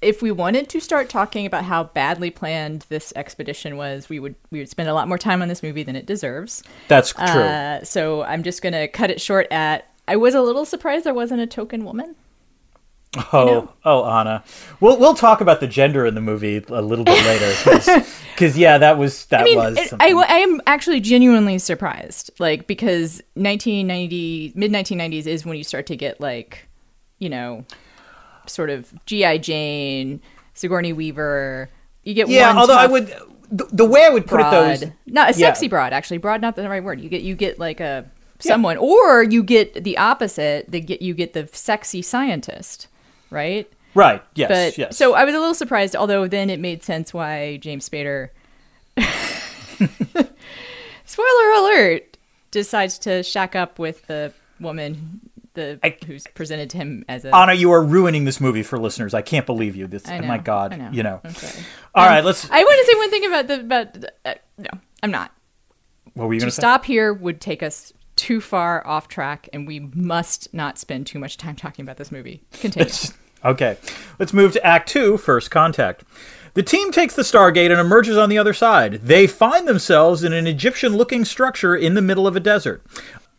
If 0.00 0.20
we 0.20 0.32
wanted 0.32 0.68
to 0.70 0.80
start 0.80 1.08
talking 1.08 1.46
about 1.46 1.62
how 1.64 1.84
badly 1.84 2.30
planned 2.30 2.86
this 2.88 3.12
expedition 3.14 3.76
was, 3.76 4.08
we 4.08 4.18
would 4.18 4.34
we 4.50 4.58
would 4.58 4.68
spend 4.68 4.88
a 4.88 4.94
lot 4.94 5.06
more 5.06 5.16
time 5.16 5.42
on 5.42 5.46
this 5.46 5.62
movie 5.62 5.84
than 5.84 5.94
it 5.94 6.06
deserves. 6.06 6.64
That's 6.88 7.12
true. 7.12 7.24
Uh, 7.24 7.84
so 7.84 8.24
I'm 8.24 8.42
just 8.42 8.62
gonna 8.62 8.88
cut 8.88 9.12
it 9.12 9.20
short 9.20 9.46
at. 9.52 9.86
I 10.08 10.16
was 10.16 10.34
a 10.34 10.40
little 10.42 10.64
surprised 10.64 11.04
there 11.06 11.14
wasn't 11.14 11.40
a 11.40 11.46
token 11.46 11.84
woman. 11.84 12.16
Oh, 13.32 13.70
oh, 13.84 14.08
Anna. 14.08 14.42
We'll 14.80 14.98
we'll 14.98 15.14
talk 15.14 15.40
about 15.42 15.60
the 15.60 15.66
gender 15.66 16.06
in 16.06 16.14
the 16.14 16.20
movie 16.20 16.64
a 16.68 16.80
little 16.80 17.04
bit 17.04 17.22
later, 17.26 17.52
because 18.34 18.56
yeah, 18.58 18.78
that 18.78 18.96
was 18.96 19.26
that 19.26 19.42
I 19.42 19.44
mean, 19.44 19.56
was. 19.58 19.90
something. 19.90 20.16
I, 20.16 20.22
I 20.22 20.36
am 20.36 20.62
actually 20.66 21.00
genuinely 21.00 21.58
surprised, 21.58 22.30
like 22.38 22.66
because 22.66 23.22
1990 23.34 24.54
mid 24.54 24.72
1990s 24.72 25.26
is 25.26 25.44
when 25.44 25.58
you 25.58 25.64
start 25.64 25.86
to 25.86 25.96
get 25.96 26.22
like, 26.22 26.66
you 27.18 27.28
know, 27.28 27.66
sort 28.46 28.70
of 28.70 28.92
GI 29.04 29.40
Jane, 29.40 30.22
Sigourney 30.54 30.94
Weaver. 30.94 31.68
You 32.04 32.14
get 32.14 32.28
yeah, 32.28 32.48
one 32.48 32.58
although 32.58 32.78
I 32.78 32.86
would, 32.86 33.14
the, 33.50 33.68
the 33.72 33.84
way 33.84 34.04
I 34.04 34.08
would 34.08 34.26
put 34.26 34.40
broad, 34.40 34.48
it 34.48 34.50
though 34.50 34.70
is 34.70 34.92
not 35.06 35.36
a 35.36 35.38
yeah. 35.38 35.48
sexy 35.48 35.68
broad 35.68 35.92
actually, 35.92 36.18
broad 36.18 36.40
not 36.40 36.56
the 36.56 36.68
right 36.68 36.82
word. 36.82 37.00
You 37.00 37.10
get 37.10 37.22
you 37.22 37.34
get 37.34 37.58
like 37.58 37.80
a 37.80 38.10
someone, 38.40 38.76
or 38.76 39.22
you 39.22 39.42
get 39.42 39.84
the 39.84 39.98
opposite. 39.98 40.70
They 40.70 40.80
get 40.80 41.02
you 41.02 41.14
get 41.14 41.32
the 41.32 41.48
sexy 41.52 42.02
scientist, 42.02 42.88
right? 43.32 43.70
right. 43.94 44.22
Yes, 44.34 44.48
But 44.48 44.78
yes. 44.78 44.96
so 44.96 45.14
I 45.14 45.24
was 45.24 45.34
a 45.34 45.38
little 45.38 45.54
surprised, 45.54 45.96
although 45.96 46.26
then 46.28 46.50
it 46.50 46.60
made 46.60 46.82
sense 46.82 47.12
why 47.12 47.56
James 47.56 47.88
Spader, 47.88 48.28
spoiler 51.04 51.50
alert, 51.58 52.16
decides 52.50 52.98
to 53.00 53.22
shack 53.22 53.54
up 53.56 53.78
with 53.78 54.06
the 54.06 54.32
woman 54.60 55.20
the 55.54 55.78
I- 55.82 55.96
who's 56.06 56.26
presented 56.34 56.70
to 56.70 56.78
him 56.78 57.04
as 57.08 57.24
a. 57.26 57.34
Anna, 57.34 57.52
you 57.52 57.72
are 57.72 57.82
ruining 57.84 58.24
this 58.24 58.40
movie 58.40 58.62
for 58.62 58.78
listeners. 58.78 59.12
I 59.12 59.20
can't 59.22 59.44
believe 59.44 59.76
you. 59.76 59.86
This, 59.86 60.06
know, 60.06 60.20
my 60.22 60.38
God, 60.38 60.72
I 60.72 60.76
know, 60.76 60.90
you 60.92 61.02
know. 61.02 61.20
All 61.94 62.04
Um, 62.04 62.08
right, 62.08 62.24
let's. 62.24 62.48
I 62.50 62.62
want 62.62 62.80
to 62.80 62.92
say 62.92 62.98
one 62.98 63.10
thing 63.10 63.26
about 63.26 63.46
the 63.48 63.60
about 63.60 64.04
uh, 64.24 64.34
no, 64.58 64.70
I'm 65.02 65.10
not. 65.10 65.30
what 66.14 66.28
were 66.28 66.34
you 66.34 66.40
To 66.40 66.44
going 66.44 66.50
to 66.50 66.54
stop 66.54 66.84
here 66.86 67.12
would 67.12 67.40
take 67.40 67.62
us 67.62 67.92
too 68.16 68.40
far 68.40 68.86
off 68.86 69.08
track, 69.08 69.48
and 69.52 69.66
we 69.66 69.80
must 69.80 70.52
not 70.54 70.78
spend 70.78 71.06
too 71.06 71.18
much 71.18 71.36
time 71.36 71.56
talking 71.56 71.82
about 71.82 71.96
this 71.98 72.10
movie. 72.12 72.42
Continue. 72.52 72.88
Okay, 73.44 73.76
let's 74.18 74.32
move 74.32 74.52
to 74.52 74.64
Act 74.64 74.88
Two, 74.88 75.16
First 75.16 75.50
Contact. 75.50 76.04
The 76.54 76.62
team 76.62 76.92
takes 76.92 77.14
the 77.14 77.22
Stargate 77.22 77.70
and 77.70 77.80
emerges 77.80 78.16
on 78.16 78.28
the 78.28 78.38
other 78.38 78.52
side. 78.52 79.00
They 79.02 79.26
find 79.26 79.66
themselves 79.66 80.22
in 80.22 80.32
an 80.32 80.46
Egyptian 80.46 80.96
looking 80.96 81.24
structure 81.24 81.74
in 81.74 81.94
the 81.94 82.02
middle 82.02 82.26
of 82.26 82.36
a 82.36 82.40
desert. 82.40 82.82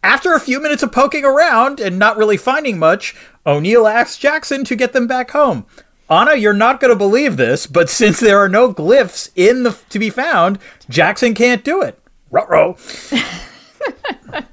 After 0.04 0.34
a 0.34 0.40
few 0.40 0.60
minutes 0.60 0.84
of 0.84 0.92
poking 0.92 1.24
around 1.24 1.80
and 1.80 1.98
not 1.98 2.18
really 2.18 2.38
finding 2.38 2.78
much, 2.78 3.16
O'Neill 3.46 3.88
asks 3.88 4.18
Jackson 4.18 4.66
to 4.66 4.76
get 4.76 4.94
them 4.94 5.08
back 5.08 5.32
home. 5.32 5.66
Anna, 6.10 6.36
you're 6.36 6.54
not 6.54 6.82
going 6.82 6.90
to 6.92 6.98
believe 6.98 7.38
this, 7.38 7.68
but 7.68 7.90
since 7.90 8.20
there 8.20 8.40
are 8.40 8.50
no 8.50 8.74
glyphs 8.74 9.30
in 9.36 9.64
the 9.64 9.78
to 9.90 10.00
be 10.00 10.10
found, 10.10 10.60
Jackson 10.90 11.34
can't 11.34 11.64
do 11.64 11.82
it. 11.82 11.98
Ruh-roh. 12.32 12.78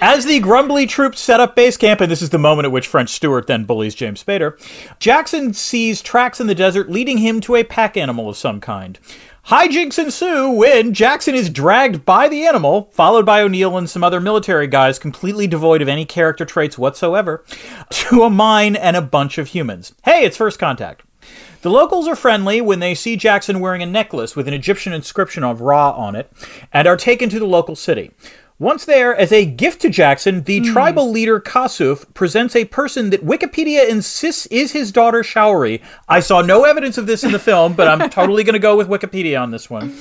As 0.00 0.24
the 0.24 0.40
grumbly 0.40 0.86
troops 0.86 1.20
set 1.20 1.40
up 1.40 1.56
base 1.56 1.76
camp, 1.76 2.00
and 2.00 2.10
this 2.10 2.22
is 2.22 2.30
the 2.30 2.38
moment 2.38 2.66
at 2.66 2.72
which 2.72 2.86
French 2.86 3.10
Stewart 3.10 3.46
then 3.46 3.64
bullies 3.64 3.94
James 3.94 4.22
Spader, 4.22 4.58
Jackson 4.98 5.54
sees 5.54 6.02
tracks 6.02 6.40
in 6.40 6.46
the 6.46 6.54
desert 6.54 6.90
leading 6.90 7.18
him 7.18 7.40
to 7.42 7.56
a 7.56 7.64
pack 7.64 7.96
animal 7.96 8.28
of 8.28 8.36
some 8.36 8.60
kind. 8.60 8.98
Hijinks 9.46 9.98
ensue 9.98 10.50
when 10.50 10.92
Jackson 10.92 11.34
is 11.34 11.50
dragged 11.50 12.04
by 12.04 12.28
the 12.28 12.46
animal, 12.46 12.90
followed 12.92 13.24
by 13.24 13.40
O'Neill 13.40 13.76
and 13.78 13.88
some 13.88 14.04
other 14.04 14.20
military 14.20 14.66
guys 14.66 14.98
completely 14.98 15.46
devoid 15.46 15.82
of 15.82 15.88
any 15.88 16.04
character 16.04 16.44
traits 16.44 16.78
whatsoever, 16.78 17.44
to 17.90 18.22
a 18.22 18.30
mine 18.30 18.76
and 18.76 18.96
a 18.96 19.02
bunch 19.02 19.38
of 19.38 19.48
humans. 19.48 19.94
Hey, 20.04 20.24
it's 20.24 20.36
first 20.36 20.58
contact. 20.58 21.02
The 21.62 21.70
locals 21.70 22.08
are 22.08 22.16
friendly 22.16 22.60
when 22.60 22.80
they 22.80 22.94
see 22.94 23.16
Jackson 23.16 23.60
wearing 23.60 23.82
a 23.82 23.86
necklace 23.86 24.34
with 24.34 24.48
an 24.48 24.54
Egyptian 24.54 24.92
inscription 24.92 25.44
of 25.44 25.60
Ra 25.60 25.90
on 25.90 26.16
it 26.16 26.30
and 26.72 26.88
are 26.88 26.96
taken 26.96 27.28
to 27.30 27.38
the 27.38 27.46
local 27.46 27.76
city. 27.76 28.12
Once 28.60 28.84
there, 28.84 29.16
as 29.16 29.32
a 29.32 29.46
gift 29.46 29.80
to 29.80 29.88
Jackson, 29.88 30.42
the 30.42 30.58
Hmm. 30.58 30.72
tribal 30.72 31.10
leader 31.10 31.40
Kasuf 31.40 32.04
presents 32.12 32.54
a 32.54 32.66
person 32.66 33.08
that 33.08 33.24
Wikipedia 33.26 33.88
insists 33.88 34.44
is 34.46 34.72
his 34.72 34.92
daughter 34.92 35.22
Sha'uri. 35.22 35.80
I 36.10 36.20
saw 36.20 36.42
no 36.42 36.64
evidence 36.64 36.98
of 36.98 37.06
this 37.06 37.24
in 37.24 37.32
the 37.32 37.38
film, 37.38 37.72
but 37.72 37.88
I'm 37.88 38.10
totally 38.10 38.44
going 38.44 38.52
to 38.52 38.58
go 38.58 38.76
with 38.76 38.86
Wikipedia 38.88 39.40
on 39.40 39.50
this 39.50 39.70
one. 39.70 39.96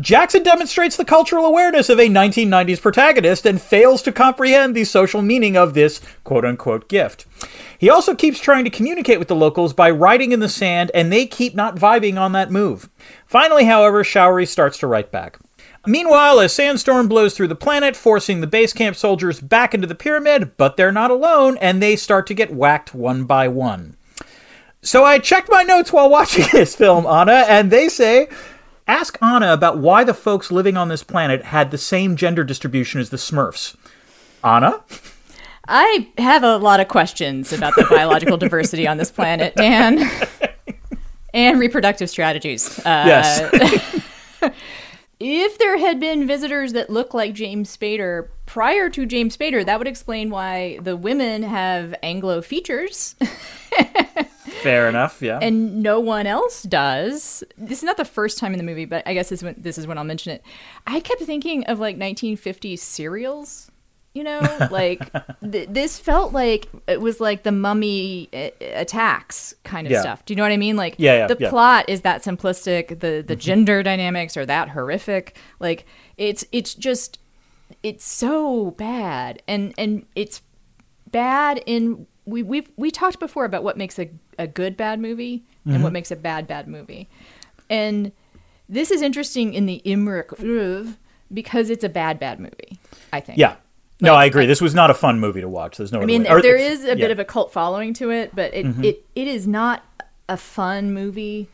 Jackson 0.00 0.42
demonstrates 0.42 0.96
the 0.96 1.04
cultural 1.06 1.46
awareness 1.46 1.88
of 1.88 1.98
a 1.98 2.08
1990s 2.08 2.82
protagonist 2.82 3.46
and 3.46 3.62
fails 3.62 4.02
to 4.02 4.12
comprehend 4.12 4.74
the 4.74 4.84
social 4.84 5.22
meaning 5.22 5.56
of 5.56 5.72
this 5.72 6.02
quote 6.24 6.44
unquote 6.44 6.90
gift. 6.90 7.24
He 7.78 7.88
also 7.88 8.14
keeps 8.14 8.38
trying 8.38 8.64
to 8.64 8.70
communicate 8.70 9.18
with 9.18 9.28
the 9.28 9.34
locals 9.36 9.72
by 9.72 9.88
writing 9.90 10.32
in 10.32 10.40
the 10.40 10.48
sand, 10.50 10.90
and 10.92 11.10
they 11.10 11.24
keep 11.24 11.54
not 11.54 11.76
vibing 11.76 12.20
on 12.20 12.32
that 12.32 12.50
move. 12.50 12.90
Finally, 13.24 13.64
however, 13.64 14.04
Sha'uri 14.04 14.46
starts 14.46 14.76
to 14.78 14.86
write 14.86 15.10
back. 15.10 15.38
Meanwhile, 15.86 16.40
a 16.40 16.48
sandstorm 16.48 17.08
blows 17.08 17.34
through 17.36 17.48
the 17.48 17.54
planet, 17.54 17.94
forcing 17.94 18.40
the 18.40 18.46
base 18.46 18.72
camp 18.72 18.96
soldiers 18.96 19.40
back 19.40 19.74
into 19.74 19.86
the 19.86 19.94
pyramid, 19.94 20.56
but 20.56 20.76
they're 20.76 20.92
not 20.92 21.10
alone, 21.10 21.58
and 21.58 21.82
they 21.82 21.96
start 21.96 22.26
to 22.28 22.34
get 22.34 22.54
whacked 22.54 22.94
one 22.94 23.24
by 23.24 23.48
one. 23.48 23.96
So 24.82 25.04
I 25.04 25.18
checked 25.18 25.50
my 25.50 25.62
notes 25.62 25.92
while 25.92 26.08
watching 26.10 26.46
this 26.52 26.74
film, 26.74 27.06
Anna, 27.06 27.44
and 27.48 27.70
they 27.70 27.88
say 27.88 28.28
ask 28.86 29.16
Anna 29.22 29.52
about 29.52 29.78
why 29.78 30.04
the 30.04 30.14
folks 30.14 30.52
living 30.52 30.76
on 30.76 30.88
this 30.88 31.02
planet 31.02 31.44
had 31.44 31.70
the 31.70 31.78
same 31.78 32.16
gender 32.16 32.44
distribution 32.44 33.00
as 33.00 33.10
the 33.10 33.16
Smurfs. 33.16 33.76
Anna? 34.42 34.82
I 35.66 36.08
have 36.18 36.42
a 36.42 36.58
lot 36.58 36.80
of 36.80 36.88
questions 36.88 37.50
about 37.52 37.74
the 37.76 37.86
biological 37.88 38.36
diversity 38.38 38.86
on 38.86 38.98
this 38.98 39.10
planet, 39.10 39.54
Dan, 39.56 40.10
and 41.34 41.58
reproductive 41.58 42.10
strategies. 42.10 42.78
Uh, 42.80 43.04
Yes. 43.06 44.00
If 45.20 45.58
there 45.58 45.78
had 45.78 46.00
been 46.00 46.26
visitors 46.26 46.72
that 46.72 46.90
look 46.90 47.14
like 47.14 47.34
James 47.34 47.74
Spader 47.74 48.28
prior 48.46 48.88
to 48.90 49.06
James 49.06 49.36
Spader, 49.36 49.64
that 49.64 49.78
would 49.78 49.88
explain 49.88 50.30
why 50.30 50.78
the 50.82 50.96
women 50.96 51.42
have 51.42 51.94
Anglo 52.02 52.42
features 52.42 53.16
Fair 54.62 54.88
enough, 54.88 55.20
yeah. 55.20 55.38
and 55.42 55.82
no 55.82 56.00
one 56.00 56.26
else 56.26 56.62
does. 56.62 57.44
This 57.56 57.78
is 57.78 57.84
not 57.84 57.96
the 57.96 58.04
first 58.04 58.38
time 58.38 58.52
in 58.52 58.58
the 58.58 58.64
movie, 58.64 58.84
but 58.84 59.02
I 59.06 59.14
guess 59.14 59.28
this 59.28 59.40
is 59.40 59.44
when, 59.44 59.54
this 59.58 59.78
is 59.78 59.86
when 59.86 59.98
I'll 59.98 60.04
mention 60.04 60.32
it. 60.32 60.42
I 60.86 61.00
kept 61.00 61.22
thinking 61.22 61.64
of 61.64 61.78
like 61.78 61.98
1950s 61.98 62.78
serials. 62.78 63.70
You 64.14 64.22
know, 64.24 64.40
like 64.70 65.10
th- 65.52 65.68
this 65.70 65.98
felt 65.98 66.32
like 66.32 66.68
it 66.86 67.00
was 67.00 67.20
like 67.20 67.42
the 67.42 67.50
mummy 67.52 68.28
uh, 68.32 68.50
attacks 68.60 69.54
kind 69.64 69.86
of 69.86 69.90
Yeah. 69.92 70.00
stuff. 70.02 70.24
Do 70.24 70.32
you 70.32 70.36
know 70.36 70.44
what 70.44 70.52
I 70.52 70.56
mean? 70.56 70.76
Like 70.76 70.94
Yeah, 70.98 71.16
yeah, 71.16 71.26
the 71.26 71.36
yeah. 71.40 71.50
plot 71.50 71.88
is 71.88 72.02
that 72.02 72.22
simplistic, 72.22 73.00
the 73.00 73.24
the 73.26 73.34
gender 73.36 73.82
dynamics 73.82 74.36
are 74.36 74.46
that 74.46 74.68
horrific. 74.70 75.36
Like 75.58 75.84
it's 76.16 76.44
it's 76.52 76.74
just 76.74 77.18
it's 77.82 78.04
so 78.06 78.70
bad 78.72 79.42
and 79.48 79.74
and 79.76 80.06
it's 80.14 80.42
bad 81.10 81.60
in 81.66 82.06
we 82.24 82.42
we 82.42 82.66
we 82.76 82.90
talked 82.92 83.18
before 83.18 83.44
about 83.44 83.64
what 83.64 83.76
makes 83.76 83.98
a, 83.98 84.08
a 84.38 84.46
good 84.46 84.76
bad 84.76 85.00
movie 85.00 85.44
and 85.64 85.74
Mm-hmm. 85.74 85.82
what 85.82 85.92
makes 85.94 86.10
a 86.10 86.16
bad 86.16 86.46
bad 86.46 86.68
movie 86.68 87.08
and 87.70 88.12
this 88.68 88.90
is 88.90 89.00
interesting 89.02 89.54
in 89.54 89.64
the 89.66 89.80
Emmerich 89.86 90.28
because 91.32 91.70
it's 91.70 91.82
a 91.84 91.88
bad 91.88 92.18
bad 92.18 92.38
movie 92.38 92.78
i 93.14 93.20
think 93.20 93.38
yeah. 93.38 93.56
No, 94.00 94.14
I 94.14 94.24
agree. 94.24 94.46
this 94.46 94.60
was 94.60 94.74
not 94.74 94.90
a 94.90 94.94
fun 94.94 95.20
movie 95.20 95.40
to 95.40 95.48
watch. 95.48 95.76
There's 95.76 95.92
no 95.92 96.00
i 96.00 96.04
mean. 96.04 96.24
There 96.24 96.56
is 96.56 96.82
a 96.84 96.88
yeah. 96.88 96.92
Mm-hmm. 96.92 97.00
bit 97.00 97.10
of 97.10 97.18
a 97.18 97.24
cult 97.24 97.52
following 97.52 97.94
to 97.94 98.10
it 98.10 98.34
but 98.34 98.52
it, 98.52 98.66
it 98.84 99.06
it 99.14 99.28
is 99.28 99.46
not 99.46 99.84
a 100.28 100.36
fun 100.36 100.92
movie 100.92 101.48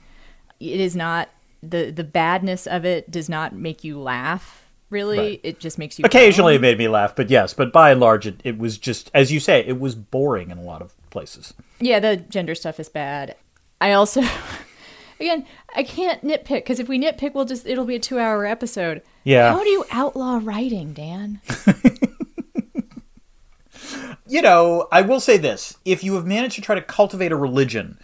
it 0.60 0.80
is 0.80 0.94
not 0.94 1.28
the 1.62 1.90
the 1.90 2.04
badness 2.04 2.66
of 2.66 2.84
it 2.84 3.10
does 3.10 3.28
not 3.28 3.54
make 3.54 3.84
you 3.84 3.98
laugh 4.00 4.70
really 4.90 5.18
Right. 5.18 5.40
it 5.42 5.60
just 5.60 5.78
makes 5.78 5.98
you 5.98 6.04
Occasionally 6.04 6.56
it 6.56 6.60
made 6.60 6.78
me 6.78 6.88
laugh, 6.88 7.14
but 7.14 7.30
yes, 7.30 7.54
but 7.54 7.72
by 7.72 7.92
and 7.92 8.00
large 8.00 8.26
it, 8.26 8.40
it 8.44 8.58
was 8.58 8.76
just 8.78 9.10
as 9.14 9.30
you 9.32 9.38
say, 9.40 9.60
it 9.60 9.78
was 9.78 9.94
boring 9.94 10.50
in 10.50 10.58
a 10.58 10.62
lot 10.62 10.82
of 10.82 10.94
places. 11.10 11.54
Yeah, 11.80 12.00
the 12.00 12.16
gender 12.16 12.54
stuff 12.54 12.80
is 12.80 12.88
bad. 12.88 13.36
I 13.80 13.92
also, 13.92 14.22
again, 15.20 15.46
I 15.74 15.84
can't 15.84 16.22
nitpick 16.24 16.48
because 16.48 16.80
if 16.80 16.88
we 16.88 16.98
nitpick, 16.98 17.34
we'll 17.34 17.44
just 17.44 17.66
it'll 17.66 17.84
be 17.84 17.94
a 17.96 18.00
two-hour 18.00 18.44
episode. 18.46 19.02
Yeah. 19.24 19.52
How 19.52 19.62
do 19.62 19.68
you 19.70 19.84
outlaw 19.90 20.40
writing, 20.42 20.92
Dan? 20.92 21.40
you 24.30 24.40
know, 24.42 24.86
I 24.92 25.02
will 25.02 25.20
say 25.20 25.36
this: 25.36 25.76
if 25.84 26.02
you 26.04 26.14
have 26.14 26.26
managed 26.26 26.54
to 26.56 26.60
try 26.62 26.74
to 26.74 26.82
cultivate 26.82 27.32
a 27.32 27.36
religion 27.36 27.98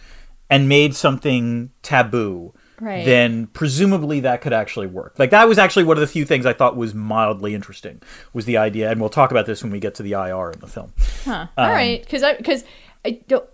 and 0.49 0.67
made 0.69 0.95
something 0.95 1.71
taboo, 1.81 2.53
Right. 2.79 3.03
then 3.05 3.47
presumably 3.47 4.19
that 4.19 4.39
could 4.41 4.53
actually 4.53 4.85
work. 4.87 5.15
Like 5.17 5.31
that 5.31 5.47
was 5.47 5.57
actually 5.57 5.85
one 5.85 5.97
of 5.97 6.01
the 6.01 6.07
few 6.07 6.25
things 6.25 6.45
I 6.45 6.53
thought 6.53 6.75
was 6.77 6.93
mildly 6.93 7.55
interesting 7.55 8.01
was 8.33 8.45
the 8.45 8.57
idea, 8.57 8.91
and 8.91 8.99
we'll 9.01 9.09
talk 9.09 9.31
about 9.31 9.45
this 9.47 9.63
when 9.63 9.71
we 9.71 9.79
get 9.79 9.95
to 9.95 10.03
the 10.03 10.11
IR 10.11 10.51
in 10.51 10.59
the 10.59 10.67
film. 10.67 10.93
Huh? 11.25 11.47
Um, 11.57 11.67
All 11.69 11.71
right, 11.73 12.01
because 12.03 12.21
I 12.23 12.35
because 12.35 12.63
I 13.03 13.19
don't. 13.27 13.45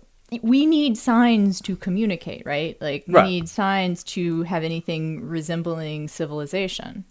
We 0.42 0.66
need 0.66 0.98
signs 0.98 1.60
to 1.62 1.76
communicate, 1.76 2.44
right? 2.44 2.76
Like 2.80 3.04
we 3.06 3.14
Right. 3.14 3.26
need 3.28 3.48
signs 3.48 4.02
to 4.04 4.42
have 4.42 4.64
anything 4.64 5.26
resembling 5.28 6.08
civilization. 6.08 7.04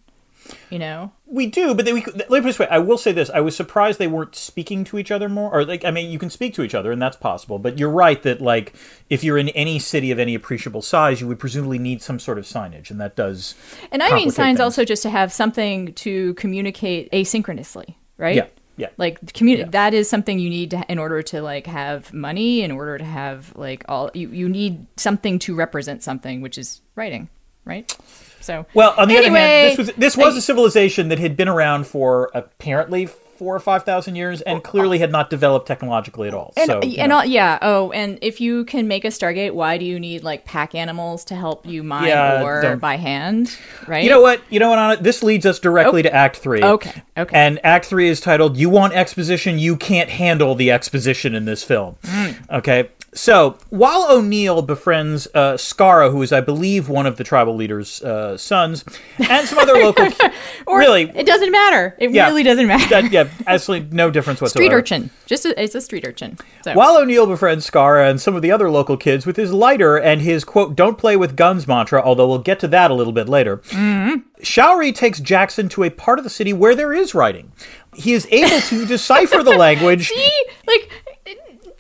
You 0.70 0.80
know, 0.80 1.12
We 1.26 1.46
do, 1.46 1.74
but 1.74 1.86
they, 1.86 1.94
we, 1.94 2.04
let 2.04 2.30
me 2.30 2.40
put 2.42 2.44
this 2.44 2.60
way. 2.60 2.68
I 2.68 2.80
will 2.80 2.98
say 2.98 3.12
this: 3.12 3.30
I 3.30 3.40
was 3.40 3.56
surprised 3.56 4.00
they 4.00 4.08
weren't 4.08 4.36
speaking 4.36 4.84
to 4.86 4.98
each 4.98 5.12
other 5.12 5.30
more. 5.30 5.52
Or 5.52 5.66
like, 5.66 5.86
I 5.86 5.92
mean, 5.92 6.10
you 6.12 6.20
can 6.20 6.30
speak 6.30 6.54
to 6.56 6.64
each 6.64 6.76
other, 6.76 6.92
and 6.92 7.02
that's 7.02 7.16
possible. 7.16 7.60
But 7.60 7.78
you're 7.78 7.90
right 7.90 8.22
that 8.24 8.42
like, 8.42 8.74
if 9.10 9.24
you're 9.24 9.38
in 9.38 9.50
any 9.50 9.80
city 9.80 10.12
of 10.12 10.20
any 10.20 10.36
appreciable 10.36 10.82
size, 10.82 11.22
you 11.22 11.28
would 11.28 11.40
presumably 11.40 11.80
need 11.80 12.02
some 12.02 12.20
sort 12.20 12.38
of 12.38 12.46
signage, 12.46 12.92
and 12.92 13.00
that 13.00 13.16
does. 13.16 13.56
and 13.92 14.04
I 14.04 14.14
mean 14.16 14.32
signs 14.32 14.58
things. 14.58 14.60
also 14.60 14.84
just 14.84 15.04
to 15.04 15.10
have 15.10 15.32
something 15.32 15.94
to 15.94 16.34
communicate 16.34 17.12
asynchronously, 17.12 17.96
right? 18.18 18.36
Yeah, 18.36 18.48
yeah. 18.78 18.90
like 18.98 19.22
commu- 19.34 19.60
Yeah. 19.60 19.66
that 19.70 19.94
is 19.94 20.10
something 20.10 20.40
you 20.40 20.50
need 20.50 20.72
to 20.72 20.84
in 20.90 20.98
order 21.00 21.22
to 21.22 21.42
like 21.42 21.68
have 21.68 22.12
money 22.14 22.62
in 22.62 22.72
order 22.72 22.98
to 22.98 23.06
have 23.06 23.56
like 23.56 23.86
all 23.88 24.10
you, 24.14 24.30
you 24.30 24.50
need 24.50 24.88
something 24.98 25.40
to 25.40 25.56
represent 25.56 26.02
something 26.04 26.42
which 26.42 26.58
is 26.58 26.82
writing 26.96 27.30
right 27.66 27.96
so 28.44 28.66
Well, 28.74 28.94
on 28.98 29.08
the 29.08 29.18
other 29.18 29.30
hand, 29.32 29.72
this 29.72 29.78
was 29.78 29.92
this 29.98 30.18
was 30.18 30.36
I- 30.36 30.38
a 30.38 30.42
civilization 30.42 31.10
that 31.10 31.20
had 31.20 31.36
been 31.38 31.48
around 31.48 31.88
for 31.88 32.30
apparently 32.34 33.08
four 33.38 33.56
or 33.56 33.60
five 33.60 33.84
thousand 33.84 34.16
years, 34.16 34.42
and 34.42 34.64
clearly 34.64 35.00
had 35.00 35.12
not 35.12 35.30
developed 35.30 35.68
technologically 35.68 36.28
at 36.28 36.34
all. 36.34 36.54
and, 36.58 36.68
so, 36.68 36.80
and 36.80 37.12
all, 37.12 37.26
yeah 37.26 37.58
oh 37.62 37.92
and 37.92 38.18
if 38.22 38.40
you 38.42 38.66
can 38.66 38.88
make 38.88 39.04
a 39.06 39.10
stargate 39.10 39.54
why 39.54 39.78
do 39.78 39.86
you 39.86 40.00
need 40.00 40.24
like 40.24 40.46
pack 40.46 40.76
animals 40.76 41.24
to 41.26 41.36
help 41.36 41.66
you 41.66 41.84
mine 41.84 42.08
Yeah, 42.08 42.42
ore 42.44 42.62
don't- 42.62 42.80
by 42.80 42.96
hand 42.98 43.56
right 43.88 44.04
You 44.04 44.10
know 44.10 44.22
what? 44.22 44.42
You 44.50 44.60
know 44.60 44.70
what? 44.70 45.04
This 45.04 45.24
leads 45.24 45.46
us 45.46 45.60
directly 45.60 46.02
to 46.04 46.14
Act 46.14 46.38
Three. 46.38 46.64
Okay, 46.64 47.02
okay. 47.18 47.36
And 47.38 47.60
Act 47.64 47.86
Three 47.86 48.10
is 48.10 48.20
titled 48.22 48.58
"You 48.58 48.70
Want 48.70 48.94
Exposition? 48.94 49.60
You 49.60 49.76
Can't 49.76 50.10
Handle 50.10 50.56
the 50.56 50.72
Exposition 50.72 51.36
in 51.36 51.46
this 51.46 51.64
film." 51.64 51.96
Mm. 52.04 52.36
Okay. 52.58 52.90
So 53.16 53.60
while 53.70 54.08
O'Neill 54.10 54.64
befriends 54.64 55.28
uh, 55.36 55.54
Skara, 55.54 56.10
who 56.12 56.20
is, 56.24 56.32
I 56.34 56.42
believe, 56.42 56.90
one 56.90 57.06
of 57.06 57.18
the 57.18 57.24
tribal 57.24 57.56
leader's 57.56 58.02
uh, 58.02 58.38
sons, 58.40 58.84
and 59.30 59.48
some 59.48 59.60
other 59.60 59.74
local, 59.74 60.08
or 60.66 60.80
really, 60.80 61.04
it 61.14 61.28
doesn't 61.28 61.52
matter 61.52 61.96
it 62.00 62.10
Yeah. 62.10 62.26
really 62.28 62.42
doesn't 62.42 62.66
matter 62.66 62.90
that, 62.90 63.12
yeah, 63.12 63.23
absolutely 63.48 63.96
no 63.96 64.10
difference 64.10 64.42
whatsoever. 64.42 64.66
street 64.66 64.76
urchin 64.76 65.10
just 65.26 65.46
a, 65.46 65.62
it's 65.62 65.76
a 65.76 65.82
street 65.82 66.06
urchin 66.06 66.38
so 66.64 66.74
While 66.74 66.98
O'Neill 66.98 67.28
befriends 67.28 67.70
Skara 67.70 68.10
and 68.10 68.22
some 68.22 68.36
of 68.36 68.42
the 68.42 68.52
other 68.52 68.70
local 68.70 68.98
kids 68.98 69.26
with 69.26 69.36
his 69.36 69.52
lighter 69.52 69.98
and 69.98 70.22
his 70.22 70.44
quote, 70.44 70.76
don't 70.76 70.98
play 70.98 71.16
with 71.18 71.36
guns 71.36 71.68
mantra, 71.68 72.02
although 72.02 72.28
we'll 72.28 72.40
get 72.40 72.60
to 72.62 72.68
that 72.70 72.92
a 72.92 72.94
little 72.94 73.14
bit 73.14 73.28
later, 73.28 73.58
mm-hmm. 73.58 74.22
Sha'uri 74.42 74.94
takes 74.94 75.20
Jackson 75.20 75.70
to 75.70 75.84
a 75.84 75.90
part 75.90 76.20
of 76.20 76.24
the 76.24 76.30
city 76.30 76.54
where 76.54 76.76
there 76.76 76.94
is 76.94 77.14
writing. 77.14 77.52
He 77.96 78.14
is 78.14 78.28
able 78.32 78.62
to 78.62 78.86
decipher 78.88 79.44
the 79.44 79.56
language. 79.58 80.10
see 80.10 80.46
like 80.68 80.90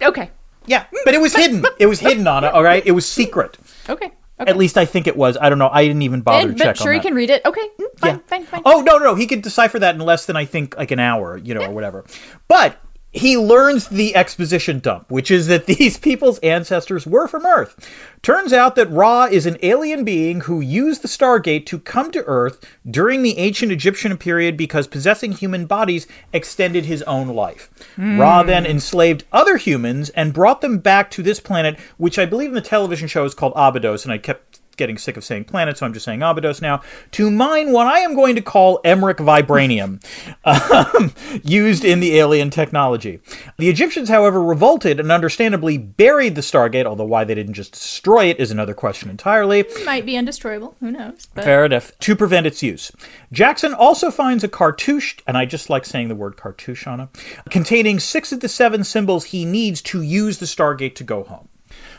okay 0.02 0.32
Yeah, 0.66 0.86
but 1.06 1.14
it 1.14 1.22
was 1.22 1.36
hidden. 1.36 1.64
It 1.80 1.86
was 1.88 2.00
hidden 2.00 2.28
on 2.28 2.44
it, 2.44 2.54
all 2.54 2.64
right? 2.64 2.86
It 2.86 2.92
was 2.92 3.08
secret. 3.08 3.58
okay 3.90 4.12
At 4.40 4.58
least 4.58 4.78
I 4.78 4.86
think 4.86 5.08
it 5.08 5.16
was. 5.16 5.38
I 5.40 5.50
don't 5.50 5.60
know. 5.60 5.70
I 5.72 5.86
didn't 5.86 6.02
even 6.02 6.22
bother 6.22 6.50
And, 6.50 6.58
to 6.58 6.64
check 6.64 6.76
sure, 6.76 6.90
on 6.90 6.96
he 6.96 7.00
can 7.02 7.14
read 7.14 7.30
it. 7.30 7.42
Okay, 7.46 7.62
mm, 7.80 7.86
fine, 7.98 8.16
Yeah. 8.16 8.18
fine, 8.28 8.46
fine. 8.46 8.62
Oh 8.66 8.82
no, 8.82 8.98
no, 8.98 9.16
he 9.16 9.28
could 9.28 9.42
decipher 9.42 9.80
that 9.80 9.96
in 9.96 10.02
less 10.02 10.26
than 10.26 10.36
I 10.36 10.46
think 10.46 10.76
like 10.78 10.92
an 10.92 11.00
hour, 11.00 11.38
you 11.38 11.54
know, 11.54 11.62
or 11.66 11.72
whatever. 11.72 12.04
But 12.48 12.78
he 13.14 13.38
learns 13.38 13.88
the 13.88 14.16
exposition 14.16 14.80
dump, 14.80 15.10
which 15.10 15.30
is 15.30 15.48
that 15.48 15.66
these 15.68 15.98
people's 15.98 16.40
ancestors 16.40 17.06
were 17.06 17.28
from 17.28 17.46
Earth. 17.46 17.90
Turns 18.24 18.52
out 18.52 18.76
that 18.76 18.90
Ra 18.90 19.26
is 19.26 19.46
an 19.46 19.58
alien 19.62 20.04
being 20.04 20.42
who 20.42 20.62
used 20.62 21.04
the 21.04 21.08
Stargate 21.08 21.66
to 21.68 21.80
come 21.80 22.12
to 22.12 22.24
Earth 22.26 22.66
during 22.90 23.22
the 23.22 23.38
ancient 23.38 23.72
Egyptian 23.72 24.18
period 24.18 24.58
because 24.58 24.88
possessing 24.88 25.34
human 25.34 25.66
bodies 25.66 26.08
extended 26.32 26.86
his 26.86 27.04
own 27.04 27.28
life. 27.28 27.70
Ra 27.98 28.42
hmm. 28.42 28.48
then 28.48 28.66
enslaved 28.66 29.26
other 29.32 29.58
humans 29.58 30.10
and 30.12 30.34
brought 30.34 30.62
them 30.62 30.80
back 30.80 31.12
to 31.12 31.22
this 31.22 31.40
planet, 31.40 31.80
which 31.98 32.18
I 32.18 32.26
believe 32.26 32.50
in 32.50 32.56
the 32.56 32.62
television 32.62 33.08
show 33.08 33.26
is 33.26 33.36
called 33.36 33.54
Abydos, 33.56 34.04
and 34.04 34.12
I 34.12 34.18
kept 34.18 34.53
getting 34.78 34.98
sick 34.98 35.18
of 35.18 35.24
saying 35.24 35.46
planet, 35.46 35.78
so 35.78 35.86
I'm 35.86 35.94
just 35.94 36.06
saying 36.06 36.22
Abydos 36.22 36.62
now, 36.62 36.82
to 37.12 37.30
mine 37.30 37.72
what 37.72 37.88
I 37.88 38.00
am 38.00 38.16
going 38.16 38.36
to 38.36 38.42
call 38.42 38.80
Emmerich 38.84 39.18
vibranium, 39.18 40.04
um, 40.46 41.14
used 41.44 41.84
in 41.86 42.00
the 42.00 42.18
alien 42.18 42.50
technology. 42.50 43.20
The 43.58 43.70
Egyptians, 43.70 44.10
however, 44.10 44.42
revolted 44.42 45.00
and 45.00 45.12
understandably 45.12 45.78
buried 45.78 46.36
the 46.36 46.42
Stargate, 46.42 46.86
although 46.86 47.06
why 47.06 47.24
they 47.24 47.36
didn't 47.36 47.54
just 47.54 47.74
destroy 47.74 48.26
it 48.26 48.40
is 48.40 48.52
another 48.52 48.74
question 48.74 49.10
entirely. 49.10 49.62
It 49.62 49.86
Might 49.86 50.06
be 50.06 50.14
undestroyable. 50.14 50.76
Who 50.80 50.92
knows? 50.92 51.28
But 51.34 51.44
Fair 51.44 51.66
enough. 51.66 51.92
To 52.00 52.16
prevent 52.16 52.48
its 52.48 52.64
use. 52.64 52.92
Jackson 53.32 53.74
also 53.74 54.12
finds 54.12 54.44
a 54.44 54.48
cartouche, 54.48 55.18
and 55.28 55.38
I 55.38 55.46
just 55.46 55.70
like 55.70 55.86
saying 55.86 56.08
the 56.08 56.16
word 56.16 56.38
cartouche, 56.38 56.88
Anna, 56.88 57.10
containing 57.50 58.00
six 58.00 58.32
of 58.32 58.40
the 58.40 58.50
seven 58.50 58.84
symbols 58.84 59.26
he 59.26 59.46
needs 59.46 59.82
to 59.84 60.02
use 60.02 60.38
the 60.38 60.46
Stargate 60.46 60.96
to 60.96 61.04
go 61.04 61.24
home. 61.24 61.50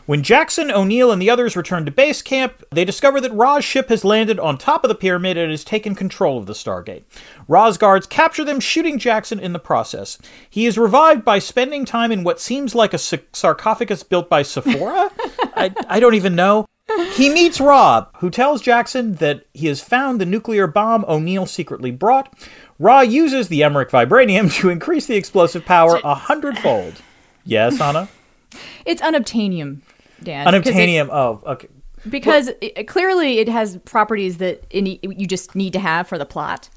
When 0.06 0.22
Jackson, 0.22 0.70
O'Neill, 0.70 1.10
and 1.10 1.20
the 1.20 1.30
others 1.30 1.56
return 1.56 1.86
to 1.86 1.90
base 1.90 2.20
camp, 2.20 2.62
they 2.70 2.84
discover 2.84 3.20
that 3.22 3.32
Ra's 3.32 3.64
ship 3.64 3.88
has 3.88 4.04
landed 4.04 4.38
on 4.38 4.58
top 4.58 4.84
of 4.84 4.88
the 4.88 4.94
pyramid 4.94 5.38
and 5.38 5.50
has 5.50 5.64
taken 5.64 5.94
control 5.94 6.36
of 6.36 6.44
the 6.44 6.52
Stargate. 6.52 7.04
Ra's 7.48 7.78
guards 7.78 8.06
capture 8.06 8.44
them, 8.44 8.60
shooting 8.60 8.98
Jackson 8.98 9.40
in 9.40 9.54
the 9.54 9.58
process. 9.58 10.18
He 10.50 10.66
is 10.66 10.76
revived 10.76 11.24
by 11.24 11.38
spending 11.38 11.86
time 11.86 12.12
in 12.12 12.22
what 12.22 12.38
seems 12.38 12.74
like 12.74 12.92
a 12.92 12.98
sa- 12.98 13.16
sarcophagus 13.32 14.02
built 14.02 14.28
by 14.28 14.42
Sephora? 14.42 15.10
I, 15.56 15.72
I 15.88 16.00
don't 16.00 16.14
even 16.14 16.34
know. 16.34 16.66
He 17.14 17.30
meets 17.30 17.60
Ra, 17.60 18.06
who 18.18 18.28
tells 18.28 18.60
Jackson 18.60 19.14
that 19.14 19.46
he 19.54 19.68
has 19.68 19.80
found 19.80 20.20
the 20.20 20.26
nuclear 20.26 20.66
bomb 20.66 21.04
O'Neill 21.08 21.46
secretly 21.46 21.90
brought. 21.90 22.32
Ra 22.78 23.00
uses 23.00 23.48
the 23.48 23.62
Emmerich 23.62 23.90
vibranium 23.90 24.52
to 24.60 24.68
increase 24.68 25.06
the 25.06 25.16
explosive 25.16 25.64
power 25.64 25.98
a 26.04 26.14
hundredfold. 26.14 27.00
Yes, 27.44 27.80
Anna? 27.80 28.08
it's 28.84 29.00
unobtainium, 29.00 29.80
Dan. 30.22 30.44
'cause 30.44 30.54
it- 30.54 30.74
Unobtainium. 30.74 31.08
Oh, 31.10 31.42
okay. 31.46 31.68
because 32.08 32.50
it, 32.60 32.86
clearly 32.86 33.38
it 33.38 33.48
has 33.48 33.76
properties 33.78 34.38
that 34.38 34.62
ne- 34.72 35.00
you 35.02 35.26
just 35.26 35.54
need 35.54 35.72
to 35.72 35.78
have 35.78 36.06
for 36.08 36.18
the 36.18 36.26
plot. 36.26 36.68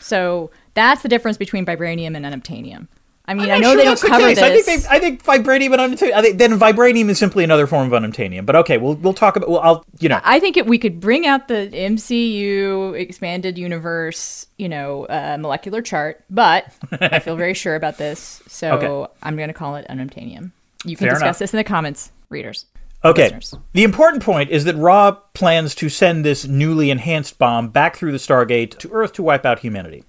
So 0.00 0.50
that's 0.74 1.02
the 1.02 1.08
difference 1.08 1.36
between 1.36 1.64
vibranium 1.66 2.16
and 2.16 2.24
unobtainium. 2.24 2.88
I 3.26 3.34
mean, 3.34 3.48
I 3.48 3.58
know 3.58 3.68
sure 3.72 3.76
they 3.76 3.84
don't 3.84 4.00
the 4.00 4.08
cover 4.08 4.26
case. 4.26 4.38
this. 4.40 4.44
I 4.44 4.58
think 4.60 4.66
they, 4.82 4.88
I 4.88 4.98
think 4.98 5.22
vibranium 5.22 5.78
and 5.78 5.94
unobtainium. 5.96 6.12
I 6.14 6.22
think 6.22 6.38
then 6.38 6.58
vibranium 6.58 7.08
is 7.10 7.18
simply 7.18 7.44
another 7.44 7.68
form 7.68 7.92
of 7.92 8.02
unobtainium. 8.02 8.44
But 8.44 8.56
okay, 8.56 8.76
we'll 8.76 8.94
we'll 8.94 9.12
talk 9.14 9.36
about. 9.36 9.48
Well, 9.48 9.60
I'll 9.60 9.84
you 10.00 10.08
know. 10.08 10.20
I 10.24 10.40
think 10.40 10.56
it, 10.56 10.66
we 10.66 10.78
could 10.78 10.98
bring 10.98 11.28
out 11.28 11.46
the 11.46 11.70
MCU 11.72 12.98
expanded 12.98 13.56
universe, 13.56 14.46
you 14.58 14.68
know, 14.68 15.04
uh, 15.04 15.36
molecular 15.38 15.80
chart, 15.80 16.24
but 16.28 16.72
I 17.00 17.20
feel 17.20 17.36
very 17.36 17.54
sure 17.62 17.76
about 17.76 17.98
this, 17.98 18.42
so 18.48 18.72
Okay. 18.72 19.12
I'm 19.22 19.36
going 19.36 19.48
to 19.48 19.54
call 19.54 19.76
it 19.76 19.86
unobtainium. 19.88 20.50
You 20.84 20.96
can 20.96 21.04
Fair 21.06 21.10
discuss 21.10 21.22
enough. 21.22 21.38
this 21.38 21.54
in 21.54 21.58
the 21.58 21.64
comments, 21.64 22.10
readers. 22.30 22.66
Okay. 23.04 23.24
listeners. 23.24 23.54
The 23.72 23.84
important 23.84 24.22
point 24.22 24.50
is 24.50 24.64
that 24.64 24.76
Ra 24.76 25.12
plans 25.12 25.74
to 25.76 25.88
send 25.88 26.24
this 26.24 26.46
newly 26.46 26.90
enhanced 26.90 27.38
bomb 27.38 27.68
back 27.68 27.96
through 27.96 28.12
the 28.12 28.18
Stargate 28.18 28.78
to 28.78 28.90
Earth 28.92 29.12
to 29.14 29.22
wipe 29.22 29.46
out 29.46 29.60
humanity. 29.60 30.04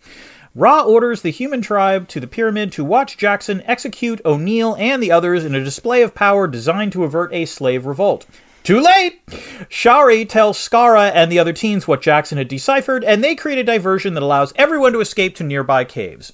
Ra 0.53 0.81
orders 0.81 1.21
the 1.21 1.31
human 1.31 1.61
tribe 1.61 2.09
to 2.09 2.19
the 2.19 2.27
pyramid 2.27 2.73
to 2.73 2.83
watch 2.83 3.17
Jackson 3.17 3.63
execute 3.65 4.19
O'Neill 4.25 4.75
and 4.75 5.01
the 5.01 5.11
others 5.11 5.45
in 5.45 5.55
a 5.55 5.63
display 5.63 6.01
of 6.01 6.13
power 6.13 6.45
designed 6.47 6.91
to 6.91 7.05
avert 7.05 7.33
a 7.33 7.45
slave 7.45 7.85
revolt. 7.85 8.25
Too 8.63 8.79
late! 8.79 9.25
Sha'uri 9.69 10.27
tells 10.27 10.57
Skara 10.57 11.11
and 11.15 11.31
the 11.31 11.39
other 11.39 11.53
teens 11.53 11.87
what 11.87 12.01
Jackson 12.01 12.37
had 12.37 12.47
deciphered, 12.47 13.03
and 13.03 13.23
they 13.23 13.33
create 13.33 13.57
a 13.57 13.63
diversion 13.63 14.13
that 14.13 14.21
allows 14.21 14.53
everyone 14.55 14.93
to 14.93 14.99
escape 14.99 15.35
to 15.37 15.43
nearby 15.43 15.83
caves. 15.83 16.33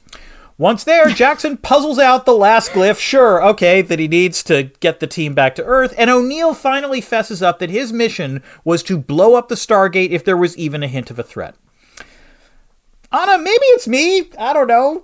Once 0.59 0.83
there, 0.83 1.09
Jackson 1.09 1.55
puzzles 1.55 1.99
out 1.99 2.25
the 2.25 2.33
last 2.33 2.71
glyph, 2.71 2.97
sure, 2.97 3.43
okay, 3.43 3.83
that 3.83 3.99
he 3.99 4.07
needs 4.07 4.41
to 4.41 4.63
get 4.79 4.99
the 4.99 5.05
team 5.05 5.35
back 5.35 5.53
to 5.53 5.63
Earth, 5.63 5.93
and 5.97 6.09
O'Neill 6.09 6.55
finally 6.55 6.99
fesses 6.99 7.43
up 7.43 7.59
that 7.59 7.69
his 7.69 7.93
mission 7.93 8.41
was 8.63 8.81
to 8.81 8.97
blow 8.97 9.35
up 9.35 9.49
the 9.49 9.55
Stargate 9.55 10.09
if 10.09 10.25
there 10.25 10.37
was 10.37 10.57
even 10.57 10.81
a 10.81 10.87
hint 10.87 11.11
of 11.11 11.19
a 11.19 11.23
threat. 11.23 11.55
Anna, 13.11 13.37
maybe 13.37 13.65
it's 13.67 13.87
me, 13.87 14.31
I 14.39 14.51
don't 14.51 14.67
know, 14.67 15.03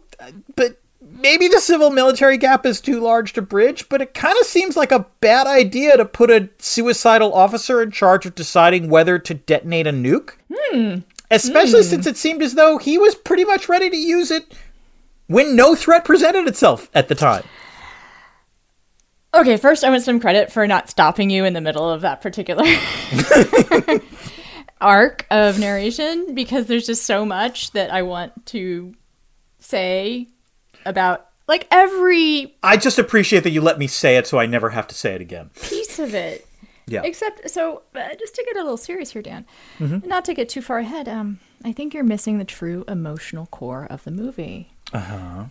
but 0.55 0.81
maybe 0.99 1.47
the 1.47 1.59
civil 1.59 1.91
military 1.91 2.37
gap 2.37 2.65
is 2.65 2.81
too 2.81 2.99
large 2.99 3.33
to 3.33 3.41
bridge, 3.43 3.87
but 3.89 4.01
it 4.01 4.15
kind 4.15 4.35
of 4.39 4.47
seems 4.47 4.75
like 4.75 4.91
a 4.91 5.05
bad 5.19 5.45
idea 5.45 5.97
to 5.97 6.05
put 6.05 6.31
a 6.31 6.49
suicidal 6.57 7.31
officer 7.31 7.79
in 7.79 7.91
charge 7.91 8.25
of 8.25 8.33
deciding 8.33 8.89
whether 8.89 9.19
to 9.19 9.35
detonate 9.35 9.85
a 9.85 9.91
nuke. 9.91 10.31
Hmm. 10.51 11.01
Especially 11.29 11.83
since 11.83 12.05
it 12.05 12.17
seemed 12.17 12.41
as 12.41 12.55
though 12.55 12.77
he 12.77 12.97
was 12.97 13.15
pretty 13.15 13.43
much 13.43 13.69
ready 13.69 13.89
to 13.89 13.97
use 13.97 14.29
it 14.29 14.53
when 15.27 15.55
no 15.55 15.75
threat 15.75 16.05
presented 16.05 16.47
itself 16.47 16.89
at 16.93 17.07
the 17.07 17.15
time. 17.15 17.43
Okay, 19.36 19.57
first 19.57 19.83
I 19.83 19.89
want 19.89 20.03
some 20.03 20.19
credit 20.19 20.51
for 20.51 20.67
not 20.67 20.89
stopping 20.89 21.29
you 21.31 21.43
in 21.43 21.53
the 21.53 21.62
middle 21.62 21.89
of 21.89 22.01
that 22.01 22.21
particular 22.21 22.63
arc 24.81 25.25
of 25.31 25.59
narration 25.59 26.36
because 26.36 26.65
there's 26.67 26.86
just 26.86 27.05
so 27.05 27.25
much 27.25 27.71
that 27.71 27.91
I 27.91 28.03
want 28.03 28.45
to 28.47 28.93
say 29.59 30.27
about 30.86 31.27
like 31.47 31.67
every 31.71 32.55
I 32.62 32.77
just 32.77 32.99
appreciate 32.99 33.43
that 33.43 33.51
you 33.51 33.62
let 33.62 33.79
me 33.79 33.88
say 33.88 34.17
it 34.17 34.27
so 34.27 34.38
I 34.39 34.45
never 34.45 34.69
have 34.69 34.88
to 34.89 34.95
say 34.95 35.13
it 35.15 35.21
again. 35.21 35.49
piece 35.62 35.99
of 35.99 36.13
it. 36.13 36.45
Yeah. 36.86 37.01
Except, 37.03 37.49
so 37.49 37.81
uh, 37.95 38.09
just 38.19 38.36
to 38.36 38.43
get 38.43 38.57
a 38.57 38.62
little 38.62 38.75
serious 38.75 39.12
here, 39.13 39.21
Dan, 39.21 39.45
Mm-hmm. 39.79 40.05
not 40.05 40.25
to 40.25 40.33
get 40.33 40.49
too 40.49 40.62
far 40.62 40.79
ahead, 40.79 41.07
um, 41.07 41.39
I 41.63 41.71
think 41.71 41.93
you're 41.93 42.03
missing 42.03 42.39
the 42.39 42.43
true 42.45 42.83
emotional 42.89 43.45
core 43.45 43.88
of 43.89 44.03
the 44.03 44.12
movie. 44.12 44.72
Uh 44.93 44.97
Uh-huh. 44.97 45.43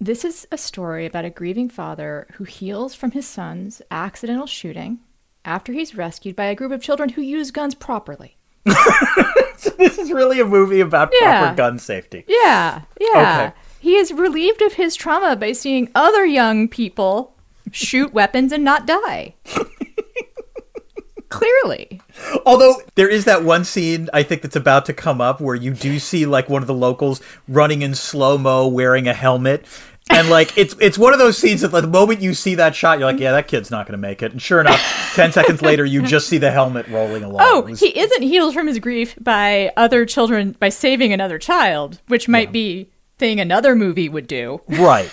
This 0.00 0.24
is 0.24 0.46
a 0.52 0.58
story 0.58 1.06
about 1.06 1.24
a 1.24 1.30
grieving 1.30 1.68
father 1.70 2.26
who 2.34 2.44
heals 2.44 2.94
from 2.94 3.12
his 3.12 3.26
son's 3.26 3.80
accidental 3.90 4.46
shooting 4.46 4.98
after 5.44 5.72
he's 5.72 5.94
rescued 5.94 6.36
by 6.36 6.44
a 6.46 6.54
group 6.54 6.70
of 6.72 6.82
children 6.82 7.10
who 7.10 7.22
use 7.22 7.50
guns 7.50 7.74
properly. 7.74 8.36
this 8.64 9.98
is 9.98 10.12
really 10.12 10.38
a 10.40 10.44
movie 10.44 10.80
about 10.80 11.10
Yeah. 11.20 11.40
proper 11.40 11.56
gun 11.56 11.78
safety. 11.78 12.24
Yeah, 12.28 12.82
yeah. 13.00 13.50
Okay. 13.52 13.60
He 13.80 13.96
is 13.96 14.12
relieved 14.12 14.60
of 14.62 14.74
his 14.74 14.96
trauma 14.96 15.36
by 15.36 15.52
seeing 15.52 15.90
other 15.94 16.26
young 16.26 16.68
people 16.68 17.34
shoot 17.70 18.12
weapons 18.12 18.52
and 18.52 18.64
not 18.64 18.86
die. 18.86 19.34
Clearly. 21.28 22.00
Although 22.44 22.76
there 22.94 23.08
is 23.08 23.24
that 23.26 23.44
one 23.44 23.64
scene 23.64 24.08
I 24.12 24.22
think 24.22 24.42
that's 24.42 24.56
about 24.56 24.86
to 24.86 24.92
come 24.92 25.20
up 25.20 25.40
where 25.40 25.54
you 25.54 25.72
do 25.72 25.98
see 25.98 26.26
like 26.26 26.48
one 26.48 26.62
of 26.62 26.66
the 26.66 26.74
locals 26.74 27.20
running 27.48 27.82
in 27.82 27.94
slow 27.94 28.38
mo 28.38 28.66
wearing 28.68 29.06
a 29.08 29.14
helmet. 29.14 29.64
And 30.08 30.30
like 30.30 30.56
it's 30.56 30.76
it's 30.80 30.96
one 30.96 31.12
of 31.12 31.18
those 31.18 31.36
scenes 31.36 31.62
that 31.62 31.72
like, 31.72 31.82
the 31.82 31.88
moment 31.88 32.20
you 32.22 32.32
see 32.32 32.54
that 32.54 32.76
shot, 32.76 32.98
you're 33.00 33.10
like, 33.10 33.20
yeah, 33.20 33.32
that 33.32 33.48
kid's 33.48 33.72
not 33.72 33.86
going 33.86 33.92
to 33.92 33.98
make 33.98 34.22
it. 34.22 34.30
And 34.30 34.40
sure 34.40 34.60
enough, 34.60 34.80
ten 35.16 35.32
seconds 35.32 35.62
later, 35.62 35.84
you 35.84 36.02
just 36.02 36.28
see 36.28 36.38
the 36.38 36.52
helmet 36.52 36.86
rolling 36.86 37.24
along. 37.24 37.40
Oh, 37.42 37.60
was- 37.62 37.80
he 37.80 37.98
isn't 37.98 38.22
healed 38.22 38.54
from 38.54 38.68
his 38.68 38.78
grief 38.78 39.16
by 39.20 39.72
other 39.76 40.06
children 40.06 40.52
by 40.60 40.68
saving 40.68 41.12
another 41.12 41.38
child, 41.38 42.00
which 42.06 42.28
might 42.28 42.52
be 42.52 42.88
thing 43.18 43.40
another 43.40 43.74
movie 43.74 44.08
would 44.08 44.28
do. 44.28 44.60
right, 44.68 45.10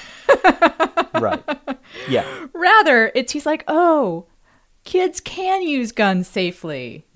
right, 1.20 1.44
yeah. 2.08 2.46
Rather, 2.54 3.12
it's 3.16 3.32
he's 3.32 3.46
like, 3.48 3.63
"Oh, 3.68 4.28
kids 4.84 5.19
can 5.19 5.63
use 5.63 5.91
guns 5.91 6.28
safely." 6.28 7.06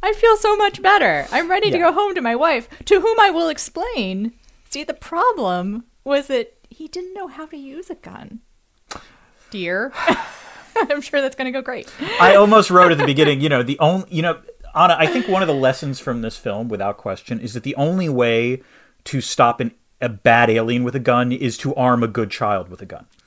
I 0.00 0.12
feel 0.12 0.36
so 0.36 0.56
much 0.56 0.80
better. 0.80 1.26
I'm 1.32 1.50
ready 1.50 1.70
to 1.70 1.78
go 1.78 1.92
home 1.92 2.14
to 2.14 2.20
my 2.20 2.36
wife, 2.36 2.68
to 2.84 3.00
whom 3.00 3.18
I 3.18 3.30
will 3.30 3.48
explain. 3.48 4.32
See, 4.70 4.84
the 4.84 4.94
problem 4.94 5.84
was 6.04 6.28
that 6.28 6.54
he 6.70 6.88
didn't 6.88 7.14
know 7.14 7.26
how 7.26 7.46
to 7.46 7.56
use 7.56 7.90
a 7.90 7.94
gun. 7.96 8.40
Dear. 9.50 9.92
I'm 10.76 11.00
sure 11.00 11.20
that's 11.20 11.34
going 11.34 11.46
to 11.46 11.52
go 11.52 11.62
great. 11.62 11.92
I 12.20 12.36
almost 12.36 12.70
wrote 12.70 12.92
at 12.92 12.98
the 12.98 13.04
beginning, 13.06 13.40
you 13.40 13.48
know, 13.48 13.62
the 13.64 13.78
only, 13.80 14.06
you 14.10 14.22
know, 14.22 14.40
Anna, 14.74 14.96
I 14.98 15.06
think 15.06 15.26
one 15.26 15.42
of 15.42 15.48
the 15.48 15.54
lessons 15.54 15.98
from 15.98 16.22
this 16.22 16.36
film, 16.36 16.68
without 16.68 16.96
question, 16.98 17.40
is 17.40 17.54
that 17.54 17.64
the 17.64 17.74
only 17.74 18.08
way 18.08 18.62
to 19.04 19.20
stop 19.20 19.60
an, 19.60 19.72
a 20.00 20.08
bad 20.08 20.50
alien 20.50 20.84
with 20.84 20.94
a 20.94 21.00
gun 21.00 21.32
is 21.32 21.58
to 21.58 21.74
arm 21.74 22.02
a 22.02 22.08
good 22.08 22.30
child 22.30 22.68
with 22.68 22.80
a 22.80 22.86
gun. 22.86 23.06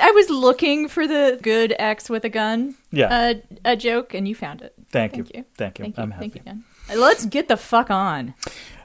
I 0.00 0.10
was 0.10 0.30
looking 0.30 0.88
for 0.88 1.06
the 1.06 1.38
good 1.42 1.74
X 1.78 2.08
with 2.10 2.24
a 2.24 2.28
gun. 2.28 2.74
Yeah. 2.90 3.06
Uh, 3.06 3.34
a 3.64 3.76
joke, 3.76 4.14
and 4.14 4.26
you 4.28 4.34
found 4.34 4.62
it. 4.62 4.74
Thank, 4.90 5.16
you. 5.16 5.26
you. 5.34 5.44
Thank 5.56 5.78
you. 5.78 5.84
Thank 5.84 5.96
you. 5.96 6.02
I'm 6.02 6.10
Thank 6.10 6.34
happy. 6.34 6.38
you, 6.38 6.44
Dan. 6.44 6.64
Uh, 6.90 6.96
Let's 6.96 7.26
get 7.26 7.48
the 7.48 7.56
fuck 7.56 7.90
on. 7.90 8.34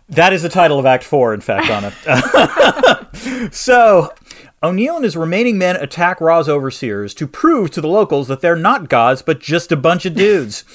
That 0.09 0.33
is 0.33 0.41
the 0.41 0.49
title 0.49 0.79
of 0.79 0.85
Act 0.85 1.03
Four, 1.03 1.33
in 1.33 1.41
fact, 1.41 1.69
Anna. 1.69 3.49
so, 3.51 4.11
O'Neill 4.61 4.95
and 4.95 5.05
his 5.05 5.15
remaining 5.15 5.57
men 5.57 5.77
attack 5.77 6.19
Ra's 6.19 6.49
overseers 6.49 7.13
to 7.13 7.27
prove 7.27 7.71
to 7.71 7.81
the 7.81 7.87
locals 7.87 8.27
that 8.27 8.41
they're 8.41 8.57
not 8.57 8.89
gods, 8.89 9.21
but 9.21 9.39
just 9.39 9.71
a 9.71 9.77
bunch 9.77 10.05
of 10.05 10.15
dudes. 10.15 10.65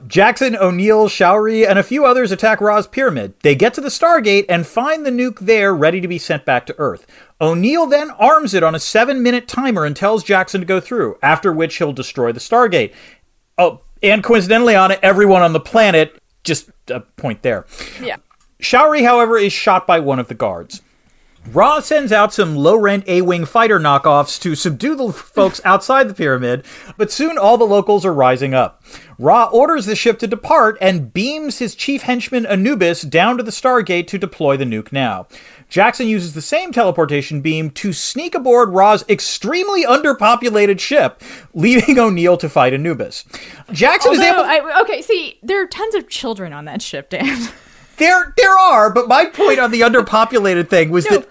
Jackson, 0.06 0.56
O'Neill, 0.56 1.08
Sha'uri, 1.08 1.68
and 1.68 1.78
a 1.78 1.82
few 1.82 2.06
others 2.06 2.32
attack 2.32 2.60
Ra's 2.60 2.86
pyramid. 2.86 3.34
They 3.42 3.54
get 3.54 3.74
to 3.74 3.82
the 3.82 3.88
Stargate 3.88 4.46
and 4.48 4.66
find 4.66 5.04
the 5.04 5.10
nuke 5.10 5.40
there 5.40 5.74
ready 5.74 6.00
to 6.00 6.08
be 6.08 6.16
sent 6.18 6.46
back 6.46 6.64
to 6.66 6.78
Earth. 6.78 7.06
O'Neill 7.40 7.86
then 7.86 8.10
arms 8.12 8.54
it 8.54 8.62
on 8.62 8.74
a 8.74 8.80
seven 8.80 9.22
minute 9.22 9.46
timer 9.46 9.84
and 9.84 9.94
tells 9.94 10.24
Jackson 10.24 10.62
to 10.62 10.66
go 10.66 10.80
through, 10.80 11.18
after 11.22 11.52
which 11.52 11.76
he'll 11.76 11.92
destroy 11.92 12.32
the 12.32 12.40
Stargate. 12.40 12.94
Oh, 13.58 13.82
and 14.02 14.24
coincidentally 14.24 14.74
on 14.74 14.90
it, 14.90 15.00
everyone 15.02 15.42
on 15.42 15.52
the 15.52 15.60
planet, 15.60 16.18
just 16.44 16.70
a 16.88 17.00
point 17.00 17.42
there. 17.42 17.66
Yeah. 18.02 18.16
Sha'uri, 18.60 19.04
however, 19.04 19.36
is 19.36 19.52
shot 19.52 19.86
by 19.86 20.00
one 20.00 20.18
of 20.18 20.28
the 20.28 20.34
guards. 20.34 20.82
Ra 21.52 21.80
sends 21.80 22.12
out 22.12 22.34
some 22.34 22.56
low 22.56 22.76
rent 22.76 23.04
A 23.06 23.22
Wing 23.22 23.44
fighter 23.44 23.78
knockoffs 23.78 24.40
to 24.42 24.54
subdue 24.54 24.94
the 24.94 25.12
folks 25.12 25.60
outside 25.64 26.08
the 26.08 26.14
pyramid, 26.14 26.64
but 26.96 27.10
soon 27.12 27.38
all 27.38 27.56
the 27.56 27.64
locals 27.64 28.04
are 28.04 28.12
rising 28.12 28.54
up. 28.54 28.82
Ra 29.18 29.48
orders 29.52 29.86
the 29.86 29.96
ship 29.96 30.18
to 30.18 30.26
depart 30.26 30.76
and 30.80 31.12
beams 31.12 31.58
his 31.58 31.74
chief 31.74 32.02
henchman 32.02 32.44
Anubis 32.46 33.02
down 33.02 33.36
to 33.36 33.42
the 33.42 33.50
Stargate 33.50 34.06
to 34.08 34.18
deploy 34.18 34.56
the 34.56 34.64
nuke 34.64 34.92
now. 34.92 35.26
Jackson 35.68 36.06
uses 36.06 36.34
the 36.34 36.42
same 36.42 36.72
teleportation 36.72 37.40
beam 37.40 37.70
to 37.70 37.92
sneak 37.92 38.34
aboard 38.34 38.70
Ra's 38.70 39.04
extremely 39.08 39.84
underpopulated 39.84 40.80
ship, 40.80 41.22
leaving 41.54 41.98
O'Neill 41.98 42.36
to 42.38 42.48
fight 42.48 42.72
Anubis. 42.74 43.24
Jackson 43.72 44.12
is 44.12 44.20
able. 44.20 44.40
I, 44.40 44.80
okay, 44.82 45.02
see, 45.02 45.38
there 45.42 45.62
are 45.62 45.66
tons 45.66 45.94
of 45.94 46.08
children 46.08 46.52
on 46.52 46.64
that 46.66 46.82
ship, 46.82 47.10
Dan. 47.10 47.48
There, 47.98 48.32
there 48.36 48.56
are, 48.56 48.92
but 48.94 49.08
my 49.08 49.24
point 49.24 49.58
on 49.58 49.72
the 49.72 49.80
underpopulated 49.80 50.68
thing 50.68 50.90
was 50.90 51.04
No. 51.10 51.16
that. 51.18 51.28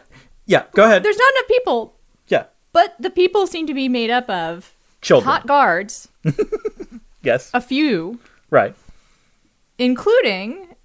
Yeah, 0.48 0.64
go 0.74 0.86
ahead. 0.86 1.04
There's 1.04 1.18
not 1.18 1.34
enough 1.36 1.48
people, 1.48 1.94
yeah, 2.30 2.46
but 2.74 2.96
the 3.00 3.10
people 3.12 3.46
seem 3.48 3.68
to 3.68 3.74
be 3.74 3.88
made 3.90 4.10
up 4.10 4.30
of 4.30 4.74
children. 5.02 5.30
hot 5.30 5.46
guards, 5.46 6.08
Yes, 7.22 7.52
a 7.54 7.62
few, 7.62 8.20
right. 8.50 8.74
including 9.78 10.76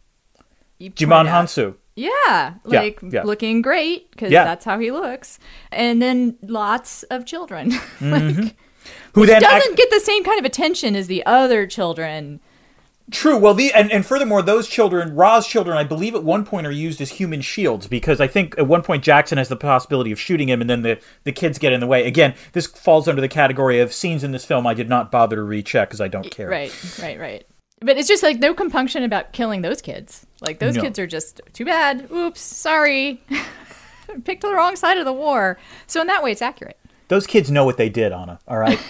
Djimon 0.80 1.28
Hounsou. 1.28 1.76
Yeah, 1.94 2.54
like 2.64 3.00
yeah. 3.02 3.22
looking 3.22 3.60
great 3.62 4.10
because 4.10 4.32
Yeah. 4.32 4.44
that's 4.44 4.64
how 4.64 4.78
he 4.78 4.90
looks, 4.90 5.38
and 5.70 6.00
then 6.02 6.36
lots 6.42 7.02
of 7.04 7.24
children. 7.26 7.70
Mm-hmm. 8.00 8.40
like, 8.42 8.56
Who 9.14 9.26
then 9.26 9.42
doesn't 9.42 9.68
act- 9.70 9.76
get 9.76 9.90
the 9.90 10.00
same 10.00 10.24
kind 10.24 10.40
of 10.40 10.44
attention 10.44 10.96
as 10.96 11.06
the 11.06 11.24
other 11.24 11.66
children. 11.68 12.40
True. 13.12 13.36
Well, 13.36 13.54
the 13.54 13.72
and, 13.72 13.92
and 13.92 14.04
furthermore, 14.04 14.42
those 14.42 14.66
children, 14.66 15.14
Ra's 15.14 15.46
children, 15.46 15.76
I 15.76 15.84
believe 15.84 16.14
at 16.14 16.24
one 16.24 16.44
point 16.44 16.66
are 16.66 16.72
used 16.72 17.00
as 17.00 17.10
human 17.10 17.40
shields 17.42 17.86
because 17.86 18.20
I 18.20 18.26
think 18.26 18.56
at 18.58 18.66
one 18.66 18.82
point 18.82 19.04
Jackson 19.04 19.38
has 19.38 19.48
the 19.48 19.56
possibility 19.56 20.10
of 20.12 20.18
shooting 20.18 20.48
him, 20.48 20.60
and 20.60 20.68
then 20.68 20.82
the 20.82 20.98
the 21.24 21.32
kids 21.32 21.58
get 21.58 21.72
in 21.72 21.80
the 21.80 21.86
way. 21.86 22.06
Again, 22.06 22.34
this 22.52 22.66
falls 22.66 23.06
under 23.06 23.20
the 23.20 23.28
category 23.28 23.80
of 23.80 23.92
scenes 23.92 24.24
in 24.24 24.32
this 24.32 24.44
film 24.44 24.66
I 24.66 24.74
did 24.74 24.88
not 24.88 25.10
bother 25.12 25.36
to 25.36 25.42
recheck 25.42 25.88
because 25.88 26.00
I 26.00 26.08
don't 26.08 26.30
care. 26.30 26.48
Right, 26.48 26.72
right, 27.00 27.20
right. 27.20 27.46
But 27.80 27.98
it's 27.98 28.08
just 28.08 28.22
like 28.22 28.38
no 28.38 28.54
compunction 28.54 29.02
about 29.02 29.32
killing 29.32 29.62
those 29.62 29.82
kids. 29.82 30.24
Like 30.40 30.58
those 30.58 30.76
No. 30.76 30.82
kids 30.82 30.98
are 30.98 31.06
just 31.06 31.40
too 31.52 31.64
bad. 31.64 32.10
Oops, 32.10 32.40
sorry. 32.40 33.20
Picked 34.24 34.42
the 34.42 34.52
wrong 34.54 34.76
side 34.76 34.98
of 34.98 35.04
the 35.04 35.12
war. 35.12 35.58
So 35.86 36.00
in 36.00 36.06
that 36.06 36.22
way, 36.22 36.32
it's 36.32 36.42
accurate. 36.42 36.78
Those 37.12 37.26
kids 37.26 37.50
know 37.50 37.66
what 37.66 37.76
they 37.76 37.90
did, 37.90 38.10
Anna. 38.10 38.38
All 38.48 38.56
right. 38.56 38.80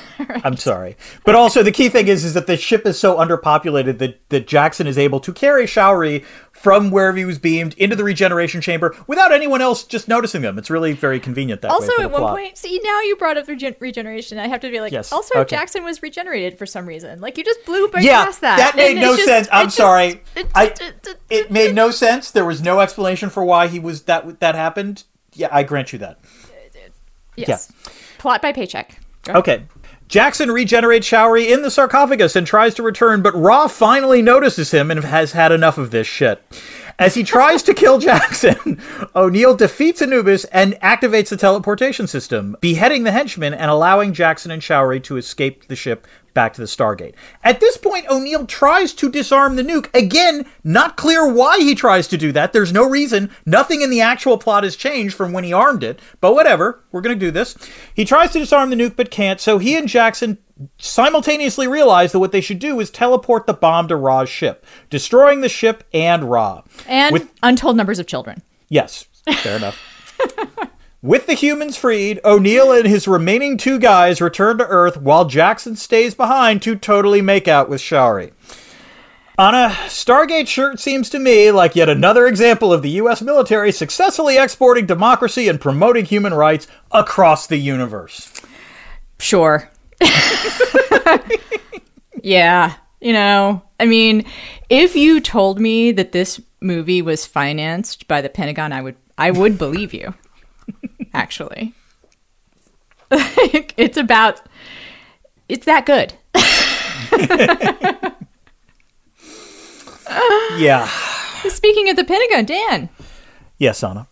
I'm 0.45 0.57
sorry, 0.57 0.97
but 1.25 1.35
also 1.35 1.65
the 1.65 1.73
key 1.73 1.89
thing 1.89 2.07
is 2.07 2.25
is 2.25 2.35
that 2.35 2.47
the 2.47 2.57
ship 2.57 2.87
is 2.87 2.97
so 2.97 3.17
underpopulated 3.17 3.99
that 3.99 4.21
that 4.29 4.47
Jackson 4.47 4.87
is 4.87 4.97
able 4.97 5.19
to 5.19 5.33
carry 5.33 5.65
Sha'uri 5.67 6.25
from 6.53 6.93
wherever 6.93 7.17
he 7.19 7.25
was 7.25 7.41
beamed 7.41 7.75
into 7.79 7.97
the 7.97 8.05
regeneration 8.05 8.61
chamber 8.61 8.95
without 9.09 9.33
anyone 9.33 9.61
else 9.61 9.83
just 9.83 10.07
noticing 10.07 10.41
them. 10.43 10.57
It's 10.57 10.71
really 10.71 10.93
very 10.93 11.19
convenient 11.19 11.63
that 11.63 11.71
way. 11.71 11.75
Also, 11.75 11.91
for 11.95 11.99
the 11.99 12.05
at 12.05 12.11
one 12.13 12.21
plot. 12.21 12.37
point, 12.37 12.57
see 12.59 12.81
now 12.85 13.01
you 13.01 13.17
brought 13.17 13.37
up 13.39 13.49
regen- 13.49 13.75
regeneration. 13.81 14.39
I 14.39 14.47
have 14.47 14.61
to 14.61 14.71
be 14.71 14.81
like, 14.81 14.93
Yes, 14.93 15.11
also 15.13 15.41
okay. 15.41 15.57
Jackson 15.57 15.83
was 15.83 16.01
regenerated 16.01 16.57
for 16.59 16.65
some 16.67 16.87
reason. 16.87 17.21
Like 17.21 17.37
you 17.37 17.43
just 17.43 17.65
blew 17.65 17.89
by 17.89 18.03
Yeah, 18.03 18.25
past 18.25 18.41
that. 18.43 18.59
that 18.59 18.77
made 18.77 18.99
no 18.99 19.17
just- 19.17 19.27
sense. 19.27 19.49
I'm 19.51 19.67
just- 19.67 19.77
sorry. 19.79 20.23
it 20.37 20.47
I- 20.55 20.67
it- 20.67 20.81
it- 21.09 21.21
It 21.29 21.51
made 21.51 21.75
no 21.75 21.91
sense. 21.91 22.31
There 22.31 22.45
was 22.45 22.63
no 22.63 22.79
explanation 22.79 23.31
for 23.31 23.45
why 23.45 23.67
he 23.67 23.81
was 23.81 24.03
that 24.03 24.39
that 24.39 24.55
happened. 24.55 25.03
Yeah, 25.35 25.49
I 25.51 25.65
grant 25.65 25.93
you 25.93 25.99
that. 25.99 26.21
yes. 27.37 27.73
Plot 28.23 28.41
by 28.41 28.53
paycheck. 28.53 29.01
Go 29.25 29.33
ahead. 29.33 29.41
Okay. 29.41 29.65
Jackson 30.07 30.53
regenerates 30.53 31.09
Sha'uri 31.09 31.51
in 31.51 31.63
the 31.63 31.73
sarcophagus 31.73 32.37
and 32.37 32.47
tries 32.47 32.73
to 32.75 32.83
return, 32.85 33.21
but 33.21 33.35
Ra 33.35 33.67
finally 33.67 34.23
notices 34.23 34.71
him 34.71 34.93
and 34.93 35.03
has 35.03 35.33
had 35.33 35.51
enough 35.51 35.77
of 35.77 35.91
this 35.91 36.07
shit. 36.07 36.41
As 37.01 37.15
he 37.15 37.25
tries 37.25 37.65
to 37.65 37.75
kill 37.75 37.99
Jackson, 37.99 38.81
O'Neill 39.17 39.57
defeats 39.57 40.01
Anubis 40.01 40.45
and 40.45 40.75
activates 40.75 41.31
the 41.31 41.37
teleportation 41.37 42.07
system, 42.07 42.57
beheading 42.61 43.03
the 43.03 43.11
henchman 43.11 43.55
and 43.55 43.73
allowing 43.73 44.13
Jackson 44.13 44.53
and 44.53 44.63
Sha'uri 44.63 45.03
to 45.03 45.17
escape 45.17 45.67
the 45.67 45.75
ship 45.75 46.07
back 46.35 46.55
to 46.55 46.61
the 46.61 46.67
Stargate. 46.67 47.15
At 47.43 47.61
this 47.61 47.77
point, 47.77 48.07
O'Neill 48.09 48.47
tries 48.47 48.93
to 48.95 49.11
disarm 49.11 49.57
the 49.57 49.63
nuke. 49.63 49.93
Again, 49.95 50.47
not 50.65 50.97
clear 50.97 51.31
why 51.31 51.59
he 51.59 51.75
tries 51.75 52.09
to 52.09 52.19
do 52.19 52.33
that. 52.33 52.53
There's 52.53 52.73
no 52.73 52.89
reason. 52.89 53.31
Nothing 53.47 53.83
in 53.83 53.91
the 53.91 54.01
actual 54.01 54.39
plot 54.39 54.65
has 54.65 54.77
changed 54.77 55.15
from 55.15 55.33
when 55.33 55.45
he 55.45 55.53
armed 55.53 55.83
it. 55.83 56.01
But 56.21 56.35
whatever, 56.35 56.83
we're 56.91 57.01
going 57.01 57.19
to 57.19 57.27
do 57.27 57.31
this. 57.31 57.57
He 57.95 58.05
tries 58.05 58.31
to 58.33 58.39
disarm 58.39 58.71
the 58.71 58.77
nuke 58.77 58.97
but 58.97 59.11
can't, 59.11 59.41
so 59.41 59.59
he 59.59 59.77
and 59.77 59.89
Jackson 59.89 60.39
simultaneously 60.79 61.67
realize 61.67 62.13
that 62.13 62.21
what 62.21 62.33
they 62.33 62.41
should 62.41 62.59
do 62.59 62.79
is 62.81 62.91
teleport 62.91 63.47
the 63.47 63.55
bomb 63.55 63.89
to 63.89 63.97
Ra's 63.97 64.29
ship, 64.29 64.65
destroying 64.91 65.41
the 65.41 65.49
ship 65.49 65.85
and 65.93 66.31
Ra. 66.31 66.63
And 66.87 67.13
With 67.13 67.33
untold 67.43 67.77
numbers 67.77 67.99
of 67.99 68.07
children. 68.07 68.43
Yes, 68.69 69.07
fair 69.39 69.57
enough. 69.57 69.79
With 71.03 71.27
the 71.27 71.35
humans 71.35 71.77
freed, 71.77 72.21
O'Neill 72.25 72.71
and 72.71 72.87
his 72.87 73.09
remaining 73.09 73.57
two 73.57 73.81
guys 73.81 74.21
return 74.21 74.59
to 74.59 74.67
Earth 74.69 74.97
while 74.97 75.25
Jackson 75.25 75.75
stays 75.75 76.15
behind 76.15 76.63
to 76.63 76.77
totally 76.77 77.21
make 77.21 77.49
out 77.49 77.69
with 77.69 77.81
Sha'uri. 77.81 78.31
Anna, 79.37 79.71
Stargate 79.87 80.47
sure 80.47 80.77
seems 80.77 81.11
to 81.11 81.19
me 81.19 81.51
like 81.51 81.75
yet 81.75 81.89
another 81.89 82.29
example 82.29 82.73
of 82.73 82.83
the 82.83 82.91
U.S. 82.91 83.21
military 83.21 83.73
successfully 83.73 84.39
exporting 84.39 84.87
democracy 84.87 85.49
and 85.49 85.61
promoting 85.61 86.05
human 86.05 86.35
rights 86.35 86.69
across 86.93 87.49
the 87.49 87.57
universe. 87.57 88.33
Sure. 89.19 89.69
yeah. 92.23 92.75
You 93.01 93.13
know, 93.13 93.61
I 93.81 93.87
mean, 93.87 94.25
if 94.69 94.95
you 94.95 95.21
told 95.21 95.59
me 95.59 95.91
that 95.91 96.13
this 96.13 96.41
movie 96.61 97.03
was 97.03 97.27
financed 97.27 98.07
by 98.07 98.21
the 98.21 98.29
Pentagon, 98.29 98.73
I 98.73 98.83
would 98.83 98.95
I 99.19 99.33
would 99.33 99.59
believe 99.59 99.93
you. 99.93 100.15
Actually. 101.15 101.75
it's 103.11 103.97
about 103.97 104.41
it's 105.49 105.67
that 105.67 105.87
good. 105.87 106.15
Yeah. 110.59 110.87
Speaking 111.49 111.89
of 111.89 111.97
the 111.97 112.05
Pentagon, 112.05 112.45
Dan, 112.45 112.89
Yes, 113.59 113.83
Anna. 113.83 114.07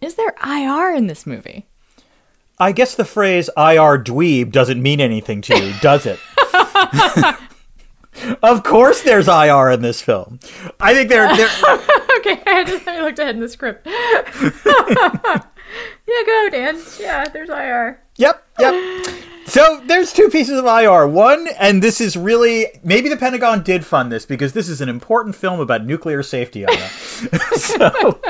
is 0.00 0.14
there 0.16 0.34
IR 0.44 0.94
in 0.94 1.06
this 1.06 1.26
movie? 1.26 1.66
I 2.58 2.72
guess 2.72 2.94
the 2.94 3.04
phrase 3.04 3.48
IR 3.56 4.02
dweeb 4.02 4.50
doesn't 4.50 4.82
mean 4.82 5.00
anything 5.00 5.42
to 5.42 5.56
you, 5.56 5.74
does 5.80 6.06
it? 6.06 6.18
of 8.42 8.62
course 8.62 9.02
there's 9.02 9.28
IR 9.28 9.70
in 9.70 9.82
this 9.82 10.00
film. 10.02 10.40
I 10.80 10.94
think 10.94 11.08
they're, 11.10 11.34
they're 11.36 11.48
Okay, 12.18 12.42
I, 12.46 12.64
just, 12.66 12.88
I 12.88 13.02
looked 13.02 13.18
ahead 13.18 13.34
in 13.36 13.40
the 13.40 13.48
script. 13.48 13.86
yeah, 16.06 16.22
go, 16.26 16.48
Dan. 16.50 16.82
Yeah, 16.98 17.28
there's 17.28 17.48
IR. 17.48 18.00
Yep, 18.16 18.46
yep. 18.58 19.06
So 19.48 19.80
there's 19.86 20.12
two 20.12 20.28
pieces 20.28 20.58
of 20.58 20.64
IR. 20.64 21.06
One, 21.06 21.46
and 21.60 21.80
this 21.80 22.00
is 22.00 22.16
really 22.16 22.66
maybe 22.82 23.08
the 23.08 23.16
Pentagon 23.16 23.62
did 23.62 23.86
fund 23.86 24.10
this 24.10 24.26
because 24.26 24.54
this 24.54 24.68
is 24.68 24.80
an 24.80 24.88
important 24.88 25.36
film 25.36 25.60
about 25.60 25.84
nuclear 25.84 26.22
safety. 26.24 26.66
So, 27.56 28.20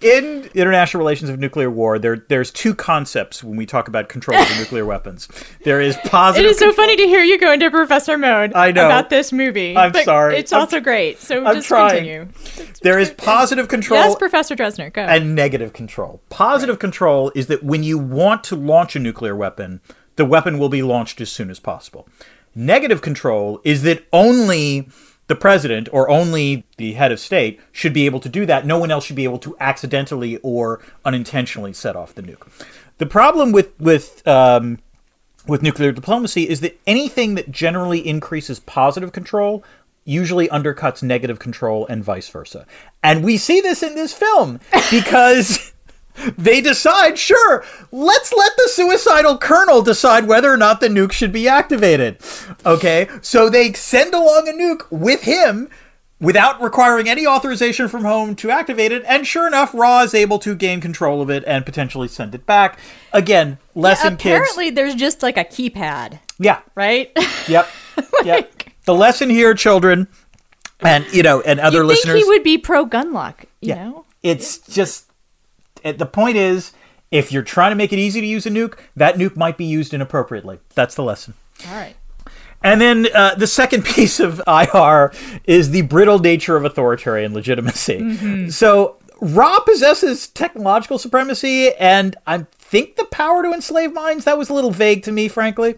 in 0.00 0.50
international 0.54 0.98
relations 0.98 1.30
of 1.30 1.38
nuclear 1.38 1.70
war, 1.70 1.98
there 1.98 2.24
there's 2.28 2.50
two 2.50 2.74
concepts 2.74 3.42
when 3.44 3.56
we 3.56 3.66
talk 3.66 3.86
about 3.88 4.08
control 4.08 4.36
of 4.40 4.58
nuclear 4.58 4.84
weapons. 4.84 5.28
There 5.64 5.80
is 5.80 5.96
positive. 6.06 6.50
is 6.50 6.58
so 6.58 6.72
funny 6.72 6.96
to 6.96 7.04
hear 7.04 7.22
you 7.22 7.38
go 7.38 7.52
into 7.52 7.70
professor 7.70 8.18
mode 8.18 8.52
I 8.54 8.72
know. 8.72 8.86
about 8.86 9.10
this 9.10 9.32
movie. 9.32 9.76
I'm 9.76 9.94
sorry. 9.94 10.36
It's 10.36 10.52
I'm- 10.52 10.62
also 10.62 10.80
great. 10.80 11.20
So 11.20 11.44
I'm 11.44 11.54
just 11.56 11.68
trying. 11.68 12.04
continue. 12.04 12.28
there 12.82 12.98
is 12.98 13.10
positive 13.10 13.68
control. 13.68 14.00
Yes, 14.00 14.16
Professor 14.16 14.56
Drezner, 14.56 14.92
go. 14.92 15.02
and 15.02 15.34
negative 15.34 15.72
control. 15.72 16.20
Positive 16.30 16.78
control 16.78 17.30
is 17.34 17.46
that 17.46 17.62
when 17.62 17.82
you 17.82 17.98
want 17.98 18.42
to 18.44 18.56
launch 18.56 18.96
a 18.96 18.98
nuclear 18.98 19.36
weapon, 19.36 19.80
the 20.16 20.24
weapon 20.24 20.58
will 20.58 20.68
be 20.68 20.82
launched 20.82 21.20
as 21.20 21.30
soon 21.30 21.50
as 21.50 21.60
possible. 21.60 22.08
Negative 22.56 23.00
control 23.02 23.60
is 23.64 23.82
that 23.82 24.04
only 24.12 24.88
the 25.26 25.34
president 25.34 25.88
or 25.92 26.08
only 26.10 26.64
the 26.76 26.92
head 26.94 27.12
of 27.12 27.20
state 27.20 27.60
should 27.72 27.92
be 27.92 28.06
able 28.06 28.20
to 28.20 28.28
do 28.28 28.44
that. 28.46 28.66
No 28.66 28.78
one 28.78 28.90
else 28.90 29.04
should 29.04 29.16
be 29.16 29.24
able 29.24 29.38
to 29.38 29.56
accidentally 29.58 30.36
or 30.38 30.80
unintentionally 31.04 31.72
set 31.72 31.96
off 31.96 32.14
the 32.14 32.22
nuke. 32.22 32.46
The 32.98 33.06
problem 33.06 33.52
with 33.52 33.78
with 33.80 34.26
um, 34.28 34.78
with 35.46 35.62
nuclear 35.62 35.92
diplomacy 35.92 36.48
is 36.48 36.60
that 36.60 36.78
anything 36.86 37.34
that 37.34 37.50
generally 37.50 38.06
increases 38.06 38.60
positive 38.60 39.12
control 39.12 39.64
usually 40.04 40.48
undercuts 40.48 41.02
negative 41.02 41.38
control 41.38 41.86
and 41.86 42.04
vice 42.04 42.28
versa. 42.28 42.66
And 43.02 43.24
we 43.24 43.36
see 43.38 43.60
this 43.60 43.82
in 43.82 43.94
this 43.94 44.12
film 44.12 44.60
because 44.90 45.72
they 46.38 46.60
decide, 46.60 47.18
sure, 47.18 47.64
let's 47.90 48.32
let 48.32 48.52
the 48.56 48.68
suicidal 48.68 49.36
colonel 49.38 49.82
decide 49.82 50.26
whether 50.26 50.52
or 50.52 50.56
not 50.56 50.80
the 50.80 50.88
nuke 50.88 51.12
should 51.12 51.32
be 51.32 51.48
activated. 51.48 52.18
Okay, 52.64 53.08
so 53.20 53.48
they 53.48 53.72
send 53.72 54.14
along 54.14 54.48
a 54.48 54.52
nuke 54.52 54.86
with 54.90 55.22
him 55.22 55.68
without 56.20 56.62
requiring 56.62 57.08
any 57.08 57.26
authorization 57.26 57.88
from 57.88 58.04
home 58.04 58.34
to 58.36 58.50
activate 58.50 58.92
it, 58.92 59.02
and 59.06 59.26
sure 59.26 59.46
enough, 59.46 59.74
Ra 59.74 60.02
is 60.02 60.14
able 60.14 60.38
to 60.38 60.54
gain 60.54 60.80
control 60.80 61.20
of 61.20 61.28
it 61.28 61.42
and 61.46 61.66
potentially 61.66 62.08
send 62.08 62.34
it 62.34 62.46
back. 62.46 62.78
Again, 63.12 63.58
lesson 63.74 64.16
kids. 64.16 64.22
Apparently, 64.36 64.64
kids. 64.66 64.76
there's 64.76 64.94
just 64.94 65.22
like 65.22 65.36
a 65.36 65.44
keypad, 65.44 66.20
Yeah. 66.38 66.60
right? 66.74 67.10
Yep. 67.48 67.68
yep. 68.24 68.50
The 68.86 68.94
lesson 68.94 69.28
here, 69.28 69.52
children, 69.54 70.08
and 70.80 71.04
you 71.12 71.22
know, 71.22 71.40
and 71.42 71.60
other 71.60 71.78
you 71.78 71.84
listeners. 71.84 72.14
think 72.14 72.24
he 72.24 72.28
would 72.30 72.42
be 72.44 72.56
pro 72.58 72.84
gun 72.86 73.12
luck, 73.12 73.44
you 73.60 73.70
Yeah. 73.74 73.84
know? 73.84 74.04
It's 74.22 74.58
just 74.58 75.04
uh, 75.84 75.92
the 75.92 76.06
point 76.06 76.36
is 76.36 76.72
if 77.10 77.30
you're 77.30 77.42
trying 77.42 77.70
to 77.70 77.76
make 77.76 77.92
it 77.92 77.98
easy 77.98 78.20
to 78.20 78.26
use 78.26 78.46
a 78.46 78.50
nuke, 78.50 78.78
that 78.96 79.16
nuke 79.16 79.36
might 79.36 79.56
be 79.56 79.64
used 79.64 79.94
inappropriately. 79.94 80.58
That's 80.74 80.94
the 80.94 81.02
lesson. 81.02 81.34
All 81.68 81.74
right. 81.74 81.96
And 82.62 82.80
then 82.80 83.08
uh, 83.14 83.34
the 83.34 83.46
second 83.46 83.84
piece 83.84 84.18
of 84.18 84.40
IR 84.46 85.12
is 85.44 85.70
the 85.70 85.82
brittle 85.82 86.18
nature 86.18 86.56
of 86.56 86.64
authoritarian 86.64 87.34
legitimacy. 87.34 88.48
So 88.50 88.96
Ra 89.20 89.60
possesses 89.60 90.28
technological 90.28 90.98
supremacy, 90.98 91.72
and 91.76 92.16
I 92.26 92.46
think 92.52 92.96
the 92.96 93.04
power 93.04 93.42
to 93.42 93.52
enslave 93.52 93.92
minds. 93.92 94.24
That 94.24 94.38
was 94.38 94.50
a 94.50 94.54
little 94.54 94.70
vague 94.70 95.02
to 95.04 95.12
me, 95.12 95.28
frankly. 95.28 95.76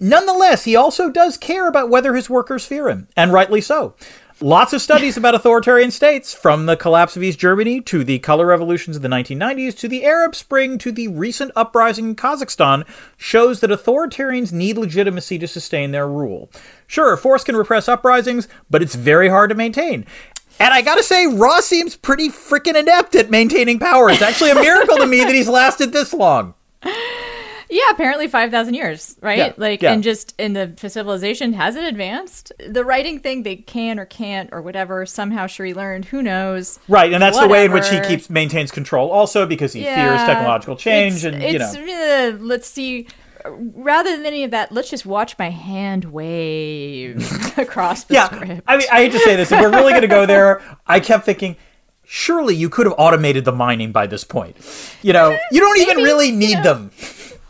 Nonetheless, 0.00 0.64
he 0.64 0.76
also 0.76 1.08
does 1.08 1.36
care 1.38 1.66
about 1.68 1.88
whether 1.88 2.14
his 2.14 2.28
workers 2.28 2.66
fear 2.66 2.88
him, 2.88 3.08
and 3.16 3.32
rightly 3.32 3.60
so. 3.60 3.94
Lots 4.44 4.74
of 4.74 4.82
studies 4.82 5.16
about 5.16 5.34
authoritarian 5.34 5.90
states, 5.90 6.34
from 6.34 6.66
the 6.66 6.76
collapse 6.76 7.16
of 7.16 7.22
East 7.22 7.38
Germany 7.38 7.80
to 7.80 8.04
the 8.04 8.18
color 8.18 8.44
revolutions 8.44 8.94
of 8.94 9.00
the 9.00 9.08
1990s 9.08 9.74
to 9.78 9.88
the 9.88 10.04
Arab 10.04 10.34
Spring 10.34 10.76
to 10.76 10.92
the 10.92 11.08
recent 11.08 11.50
uprising 11.56 12.08
in 12.08 12.14
Kazakhstan, 12.14 12.86
shows 13.16 13.60
that 13.60 13.70
authoritarians 13.70 14.52
need 14.52 14.76
legitimacy 14.76 15.38
to 15.38 15.48
sustain 15.48 15.92
their 15.92 16.06
rule. 16.06 16.50
Sure, 16.86 17.16
force 17.16 17.42
can 17.42 17.56
repress 17.56 17.88
uprisings, 17.88 18.46
but 18.68 18.82
it's 18.82 18.94
very 18.94 19.30
hard 19.30 19.48
to 19.48 19.56
maintain. 19.56 20.04
And 20.60 20.74
I 20.74 20.82
gotta 20.82 21.02
say, 21.02 21.26
Ra 21.26 21.60
seems 21.60 21.96
pretty 21.96 22.28
freaking 22.28 22.78
inept 22.78 23.14
at 23.14 23.30
maintaining 23.30 23.78
power. 23.78 24.10
It's 24.10 24.20
actually 24.20 24.50
a 24.50 24.56
miracle 24.56 24.98
to 24.98 25.06
me 25.06 25.20
that 25.20 25.34
he's 25.34 25.48
lasted 25.48 25.94
this 25.94 26.12
long. 26.12 26.52
Yeah, 27.74 27.90
apparently 27.90 28.28
5,000 28.28 28.74
years, 28.74 29.16
right? 29.20 29.36
Yeah, 29.38 29.52
like, 29.56 29.82
yeah. 29.82 29.92
and 29.92 30.00
just 30.04 30.32
in 30.38 30.52
the 30.52 30.72
civilization, 30.88 31.52
has 31.54 31.74
it 31.74 31.82
advanced? 31.82 32.52
The 32.64 32.84
writing 32.84 33.18
thing, 33.18 33.42
they 33.42 33.56
can 33.56 33.98
or 33.98 34.04
can't 34.06 34.48
or 34.52 34.62
whatever, 34.62 35.04
somehow 35.06 35.46
Sha'uri 35.48 35.74
learned, 35.74 36.04
who 36.04 36.22
knows? 36.22 36.78
Right, 36.86 37.12
and 37.12 37.20
that's 37.20 37.36
the 37.40 37.48
way 37.48 37.64
in 37.64 37.72
which 37.72 37.88
he 37.88 37.98
keeps 38.02 38.30
maintains 38.30 38.70
control, 38.70 39.10
also 39.10 39.44
because 39.44 39.72
he 39.72 39.82
fears 39.82 40.20
technological 40.20 40.76
change, 40.76 41.24
It's- 41.24 41.34
and 41.34 41.42
you 41.42 41.58
know. 41.58 42.28
uh, 42.28 42.36
let's 42.38 42.68
see. 42.68 43.08
Rather 43.44 44.16
than 44.16 44.24
any 44.24 44.44
of 44.44 44.52
that, 44.52 44.70
let's 44.70 44.88
just 44.88 45.04
watch 45.04 45.36
my 45.36 45.50
hand 45.50 46.04
wave 46.06 47.26
across 47.58 48.04
the 48.04 48.14
Yeah, 48.14 48.26
script. 48.26 48.62
I 48.68 48.76
mean, 48.76 48.86
I 48.92 48.96
hate 49.02 49.12
to 49.12 49.18
say 49.18 49.34
this, 49.34 49.50
if 49.50 49.60
we're 49.60 49.70
really 49.72 49.90
going 49.92 50.02
to 50.02 50.06
go 50.08 50.26
there, 50.34 50.62
I 50.86 51.00
kept 51.00 51.24
thinking, 51.26 51.56
surely 52.04 52.54
you 52.54 52.68
could 52.68 52.86
have 52.86 52.94
automated 52.98 53.44
the 53.44 53.52
mining 53.52 53.90
by 53.90 54.06
this 54.06 54.22
point. 54.22 54.56
You 55.02 55.12
know, 55.12 55.36
you 55.50 55.60
don't 55.60 55.78
even 55.78 55.96
really 55.98 56.28
you 56.28 56.36
need 56.36 56.54
know. 56.58 56.62
them. 56.62 56.90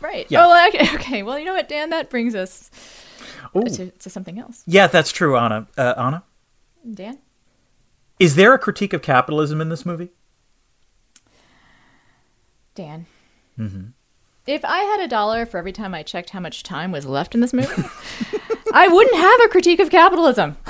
Right. 0.01 0.25
yeah. 0.29 0.45
Oh, 0.45 0.49
well, 0.49 0.67
okay, 0.69 0.87
okay. 0.95 1.23
Well, 1.23 1.39
you 1.39 1.45
know 1.45 1.53
what, 1.53 1.69
Dan? 1.69 1.89
That 1.89 2.09
brings 2.09 2.35
us 2.35 2.69
to, 3.53 3.91
to 3.91 4.09
something 4.09 4.39
else. 4.39 4.63
Yeah, 4.65 4.87
that's 4.87 5.11
true, 5.11 5.37
Anna. 5.37 5.67
Uh, 5.77 5.93
Anna, 5.97 6.23
Dan? 6.93 7.19
is 8.19 8.35
there 8.35 8.53
a 8.53 8.59
critique 8.59 8.93
of 8.93 9.01
capitalism 9.01 9.61
in 9.61 9.69
this 9.69 9.85
movie? 9.85 10.09
Dan. 12.75 13.05
Mm-hmm. 13.57 13.87
If 14.47 14.63
I 14.63 14.79
had 14.79 14.99
a 14.99 15.07
dollar 15.07 15.45
for 15.45 15.57
every 15.57 15.71
time 15.71 15.95
I 15.95 16.03
checked 16.03 16.31
how 16.31 16.39
much 16.39 16.61
time 16.61 16.91
was 16.91 17.05
left 17.05 17.33
in 17.33 17.41
this 17.41 17.53
movie, 17.53 17.83
I 18.73 18.87
wouldn't 18.87 19.15
have 19.15 19.39
a 19.43 19.47
critique 19.47 19.79
of 19.79 19.89
capitalism. 19.89 20.57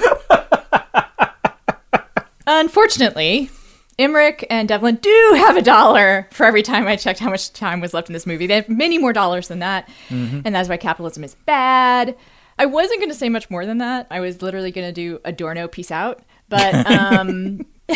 Unfortunately, 2.48 3.50
Emmerich 3.98 4.46
and 4.50 4.68
Devlin 4.68 4.96
do 4.96 5.34
have 5.38 5.56
a 5.56 5.62
dollar 5.62 6.28
for 6.32 6.46
every 6.46 6.62
time 6.64 6.86
I 6.88 6.96
checked 6.98 7.20
how 7.20 7.30
much 7.30 7.54
time 7.54 7.80
was 7.80 7.93
left 7.93 8.10
in 8.10 8.14
this 8.14 8.26
movie. 8.26 8.46
They 8.48 8.56
have 8.56 8.68
many 8.70 8.98
more 8.98 9.14
dollars 9.14 9.48
than 9.48 9.60
that, 9.60 9.88
and 10.10 10.54
that's 10.54 10.68
why 10.70 10.78
capitalism 10.78 11.24
is 11.24 11.36
bad. 11.46 12.16
I 12.60 12.66
wasn't 12.66 13.00
going 13.00 13.10
to 13.12 13.16
say 13.18 13.30
much 13.30 13.50
more 13.50 13.66
than 13.66 13.78
that. 13.80 14.08
I 14.10 14.20
was 14.20 14.41
literally 14.41 14.72
going 14.72 14.88
to 14.88 14.93
do 14.93 15.20
Adorno, 15.26 15.68
peace 15.68 15.91
out. 15.91 16.24
But 16.50 16.74
um, 16.89 17.66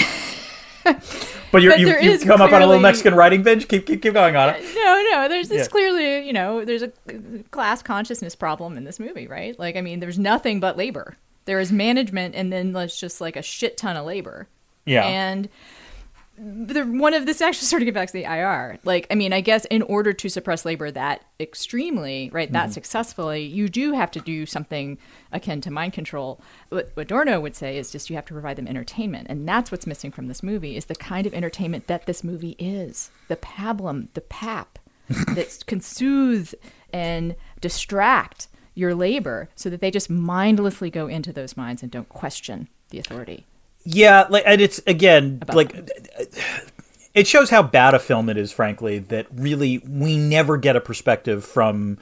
But, 1.52 1.64
you, 1.64 1.72
is 1.72 2.24
come 2.24 2.41
up 2.41 2.52
on 2.52 2.62
a 2.62 2.68
little 2.68 2.82
Mexican 2.82 3.16
writing 3.16 3.41
binge. 3.41 3.68
Keep, 3.68 3.88
keep, 3.88 4.02
keep 4.04 4.14
going, 4.14 4.36
Anna. 4.36 4.58
no, 4.76 5.06
no, 5.12 5.28
there's 5.28 5.50
this 5.50 5.66
Yeah. 5.66 5.68
clearly, 5.68 6.28
you 6.28 6.34
know, 6.34 6.64
there's 6.64 6.84
a 6.84 6.91
class 7.52 7.82
consciousness 7.82 8.36
problem 8.36 8.78
in 8.78 8.84
this 8.84 9.00
movie, 9.00 9.28
right? 9.28 9.58
Like, 9.58 9.76
I 9.76 9.82
mean, 9.82 10.00
there's 10.00 10.20
nothing 10.20 10.60
but 10.60 10.78
labor. 10.78 11.18
There 11.45 11.60
is 11.60 11.72
management, 11.72 12.36
and 12.36 12.54
then 12.54 12.74
there's 12.74 12.95
just 13.00 13.20
like 13.20 13.36
a 13.36 13.41
shit 13.41 13.78
ton 13.78 13.97
of 13.97 14.06
labor. 14.06 14.47
Yeah. 14.86 15.06
And 15.06 15.50
the, 16.40 16.86
one 16.86 17.14
of 17.14 17.26
this 17.26 17.42
actually 17.42 17.66
sort 17.66 17.82
of 17.82 17.86
get 17.86 17.94
back 17.94 18.08
to 18.08 18.14
the 18.14 18.24
IR. 18.24 18.80
Like, 18.84 19.08
I 19.12 19.16
mean, 19.16 19.34
I 19.34 19.42
guess 19.42 19.66
in 19.66 19.82
order 19.84 20.14
to 20.14 20.30
suppress 20.30 20.64
labor 20.64 20.90
that 20.92 21.26
extremely, 21.40 22.30
right, 22.32 22.52
that 22.52 22.66
mm-hmm. 22.66 22.72
successfully, 22.72 23.44
you 23.44 23.68
do 23.68 23.92
have 23.92 24.10
to 24.12 24.22
do 24.22 24.46
something 24.46 24.98
akin 25.32 25.60
to 25.62 25.72
mind 25.72 25.94
control. 25.94 26.40
What, 26.70 26.92
what 26.94 27.08
Dorno 27.08 27.42
would 27.42 27.56
say 27.56 27.78
is 27.78 27.92
just 27.92 28.10
you 28.10 28.16
have 28.16 28.26
to 28.26 28.34
provide 28.34 28.56
them 28.56 28.68
entertainment, 28.68 29.28
and 29.30 29.48
that's 29.48 29.72
what's 29.72 29.88
missing 29.88 30.12
from 30.12 30.28
this 30.28 30.42
movie 30.42 30.78
is 30.78 30.86
the 30.86 30.96
kind 30.96 31.28
of 31.28 31.34
entertainment 31.34 31.88
that 31.88 32.06
this 32.06 32.24
movie 32.24 32.56
is. 32.58 33.12
The 33.28 33.36
pablum, 33.36 34.08
the 34.14 34.22
pap 34.22 34.80
that 35.10 35.64
can 35.68 35.82
soothe 35.82 36.54
and 36.94 37.36
distract 37.60 38.48
your 38.76 38.96
labor 38.96 39.50
so 39.56 39.70
that 39.70 39.82
they 39.82 39.92
just 39.92 40.10
mindlessly 40.10 40.90
go 40.90 41.08
into 41.08 41.34
those 41.34 41.58
minds 41.58 41.84
and 41.84 41.92
don't 41.92 42.08
question 42.08 42.70
the 42.92 43.00
authority. 43.00 43.46
Yeah, 43.84 44.28
like 44.30 44.44
and 44.46 44.62
it's 44.62 44.80
again 44.86 45.42
like 45.54 45.76
it 47.14 47.28
shows 47.28 47.50
how 47.50 47.64
bad 47.64 47.94
a 47.94 48.00
film 48.00 48.30
it 48.30 48.38
is, 48.38 48.52
frankly, 48.52 49.00
that 49.00 49.28
really 49.34 49.80
we 49.80 50.18
never 50.18 50.58
get 50.58 50.76
a 50.76 50.82
perspective 50.82 51.44
from 51.46 51.98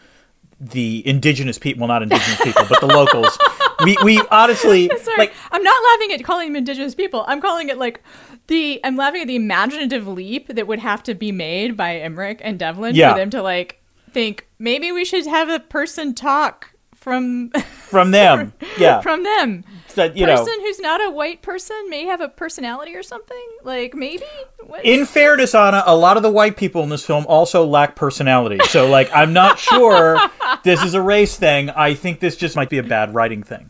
the 0.59 1.07
indigenous 1.07 1.57
people. 1.59 1.81
Well, 1.81 1.87
not 1.87 2.01
indigenous 2.03 2.41
people, 2.41 2.63
but 2.69 2.79
the 2.81 2.87
locals. 2.87 3.37
We 3.85 3.95
we 4.03 4.19
honestly 4.31 4.89
Sorry, 5.03 5.17
like 5.19 5.33
I'm 5.51 5.61
not 5.61 5.83
laughing 5.91 6.11
at 6.11 6.23
calling 6.23 6.47
them 6.47 6.55
indigenous 6.55 6.95
people. 6.95 7.23
I'm 7.27 7.39
calling 7.39 7.69
it 7.69 7.77
like 7.77 8.01
the 8.47 8.79
I'm 8.83 8.95
laughing 8.97 9.21
at 9.21 9.27
the 9.27 9.35
imaginative 9.35 10.07
leap 10.07 10.47
that 10.47 10.65
would 10.65 10.79
have 10.79 11.03
to 11.03 11.13
be 11.13 11.31
made 11.31 11.77
by 11.77 11.97
Emmerich 11.97 12.41
and 12.43 12.57
Devlin 12.57 12.95
Yeah. 12.95 13.13
for 13.13 13.19
them 13.19 13.29
to 13.29 13.43
like 13.43 13.79
think 14.13 14.47
maybe 14.57 14.91
we 14.91 15.05
should 15.05 15.27
have 15.27 15.47
a 15.49 15.59
person 15.59 16.15
talk 16.15 16.71
from 16.95 17.51
from 17.51 18.09
them. 18.09 18.51
Yeah, 18.79 18.99
from 19.01 19.23
them. 19.23 19.63
That, 19.97 20.17
you 20.17 20.25
person 20.25 20.45
know. 20.45 20.61
who's 20.63 20.79
not 20.79 21.05
a 21.05 21.11
white 21.11 21.41
person 21.43 21.75
may 21.89 22.05
have 22.05 22.21
a 22.21 22.29
personality 22.29 22.95
or 22.95 23.03
something. 23.03 23.37
Like 23.63 23.93
maybe. 23.93 24.23
What? 24.65 24.83
In 24.83 25.05
fairness, 25.05 25.53
Anna, 25.53 25.83
a 25.85 25.95
lot 25.95 26.17
of 26.17 26.23
the 26.23 26.31
white 26.31 26.57
people 26.57 26.81
in 26.83 26.89
this 26.89 27.05
film 27.05 27.25
also 27.27 27.65
lack 27.65 27.95
personality. 27.95 28.59
So, 28.69 28.87
like, 28.89 29.09
I'm 29.13 29.33
not 29.33 29.59
sure 29.59 30.17
this 30.63 30.83
is 30.83 30.93
a 30.93 31.01
race 31.01 31.37
thing. 31.37 31.69
I 31.69 31.93
think 31.93 32.19
this 32.19 32.35
just 32.35 32.55
might 32.55 32.69
be 32.69 32.77
a 32.79 32.83
bad 32.83 33.13
writing 33.13 33.43
thing. 33.43 33.69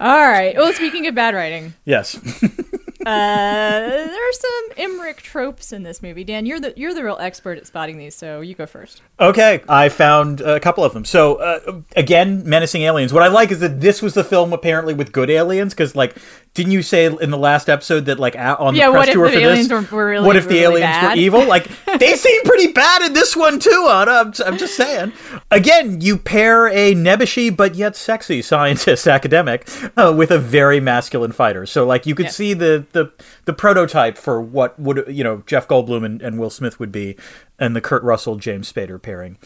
All 0.00 0.28
right. 0.30 0.56
Well, 0.56 0.72
speaking 0.72 1.06
of 1.06 1.14
bad 1.14 1.34
writing, 1.34 1.74
Yes. 1.84 2.18
uh, 3.08 4.06
there 4.06 4.28
are 4.28 4.32
some 4.32 4.64
Emmerich 4.76 5.22
tropes 5.22 5.72
in 5.72 5.82
this 5.82 6.02
movie. 6.02 6.24
Dan, 6.24 6.46
you're 6.46 6.60
the 6.60 6.74
you're 6.76 6.94
the 6.94 7.02
real 7.04 7.16
expert 7.20 7.58
at 7.58 7.66
spotting 7.66 7.98
these, 7.98 8.14
so 8.14 8.40
you 8.40 8.54
go 8.54 8.66
first. 8.66 9.02
Okay, 9.18 9.62
I 9.68 9.88
found 9.88 10.40
a 10.40 10.60
couple 10.60 10.84
of 10.84 10.92
them. 10.92 11.04
So 11.04 11.36
uh, 11.36 11.80
again, 11.96 12.42
menacing 12.48 12.82
aliens. 12.82 13.12
What 13.12 13.22
I 13.22 13.28
like 13.28 13.50
is 13.50 13.60
that 13.60 13.80
this 13.80 14.02
was 14.02 14.14
the 14.14 14.24
film 14.24 14.52
apparently 14.52 14.94
with 14.94 15.12
good 15.12 15.30
aliens 15.30 15.72
because, 15.74 15.96
like, 15.96 16.16
didn't 16.54 16.72
you 16.72 16.82
say 16.82 17.06
in 17.06 17.30
the 17.30 17.38
last 17.38 17.68
episode 17.68 18.04
that 18.06 18.18
like 18.20 18.36
on 18.36 18.74
the 18.74 18.80
Yeah, 18.80 18.90
press 18.90 19.08
tour 19.12 19.28
for 19.28 19.38
this, 19.38 19.68
were- 19.68 19.86
were 19.90 20.06
really, 20.06 20.26
what 20.26 20.36
if 20.36 20.48
the 20.48 20.58
aliens 20.58 20.82
bad? 20.82 21.16
were 21.16 21.20
evil? 21.22 21.44
Like 21.46 21.68
they 21.98 22.14
seem 22.14 22.42
pretty 22.44 22.72
bad 22.72 23.02
in 23.02 23.12
this 23.14 23.34
one 23.36 23.58
too. 23.58 23.86
Anna, 23.90 24.10
I'm, 24.12 24.32
I'm 24.44 24.58
just 24.58 24.76
saying. 24.76 25.12
Again, 25.50 26.00
you 26.00 26.18
pair 26.18 26.68
a 26.68 26.94
nebbishy 26.94 27.54
but 27.56 27.74
yet 27.74 27.96
sexy 27.96 28.42
scientist 28.42 29.06
academic 29.08 29.68
uh, 29.96 30.12
with 30.16 30.30
a 30.30 30.38
very 30.38 30.78
masculine 30.80 31.32
fighter. 31.32 31.64
So 31.66 31.86
like 31.86 32.06
you 32.06 32.14
could 32.14 32.26
Yeah. 32.26 32.32
see 32.32 32.54
the 32.54 32.84
the 32.92 32.97
the 33.44 33.52
prototype 33.52 34.16
for 34.18 34.40
what 34.40 34.78
would 34.78 35.04
you 35.08 35.24
know 35.24 35.42
Jeff 35.46 35.68
Goldblum 35.68 36.04
and, 36.04 36.22
and 36.22 36.38
Will 36.38 36.50
Smith 36.50 36.78
would 36.80 36.92
be, 36.92 37.16
and 37.58 37.74
the 37.74 37.80
Kurt 37.80 38.02
Russell 38.02 38.36
James 38.36 38.72
Spader 38.72 39.00
pairing. 39.00 39.38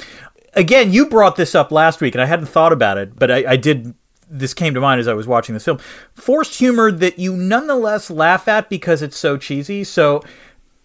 Again, 0.54 0.92
you 0.92 1.06
brought 1.06 1.36
this 1.36 1.54
up 1.54 1.72
last 1.72 2.00
week, 2.00 2.14
and 2.14 2.22
I 2.22 2.26
hadn't 2.26 2.46
thought 2.46 2.72
about 2.72 2.98
it, 2.98 3.18
but 3.18 3.30
I, 3.30 3.52
I 3.52 3.56
did. 3.56 3.94
This 4.28 4.54
came 4.54 4.72
to 4.74 4.80
mind 4.80 5.00
as 5.00 5.08
I 5.08 5.14
was 5.14 5.26
watching 5.26 5.54
this 5.54 5.64
film. 5.64 5.78
Forced 6.14 6.54
humor 6.54 6.90
that 6.90 7.18
you 7.18 7.36
nonetheless 7.36 8.10
laugh 8.10 8.48
at 8.48 8.70
because 8.70 9.02
it's 9.02 9.16
so 9.16 9.36
cheesy. 9.36 9.84
So, 9.84 10.22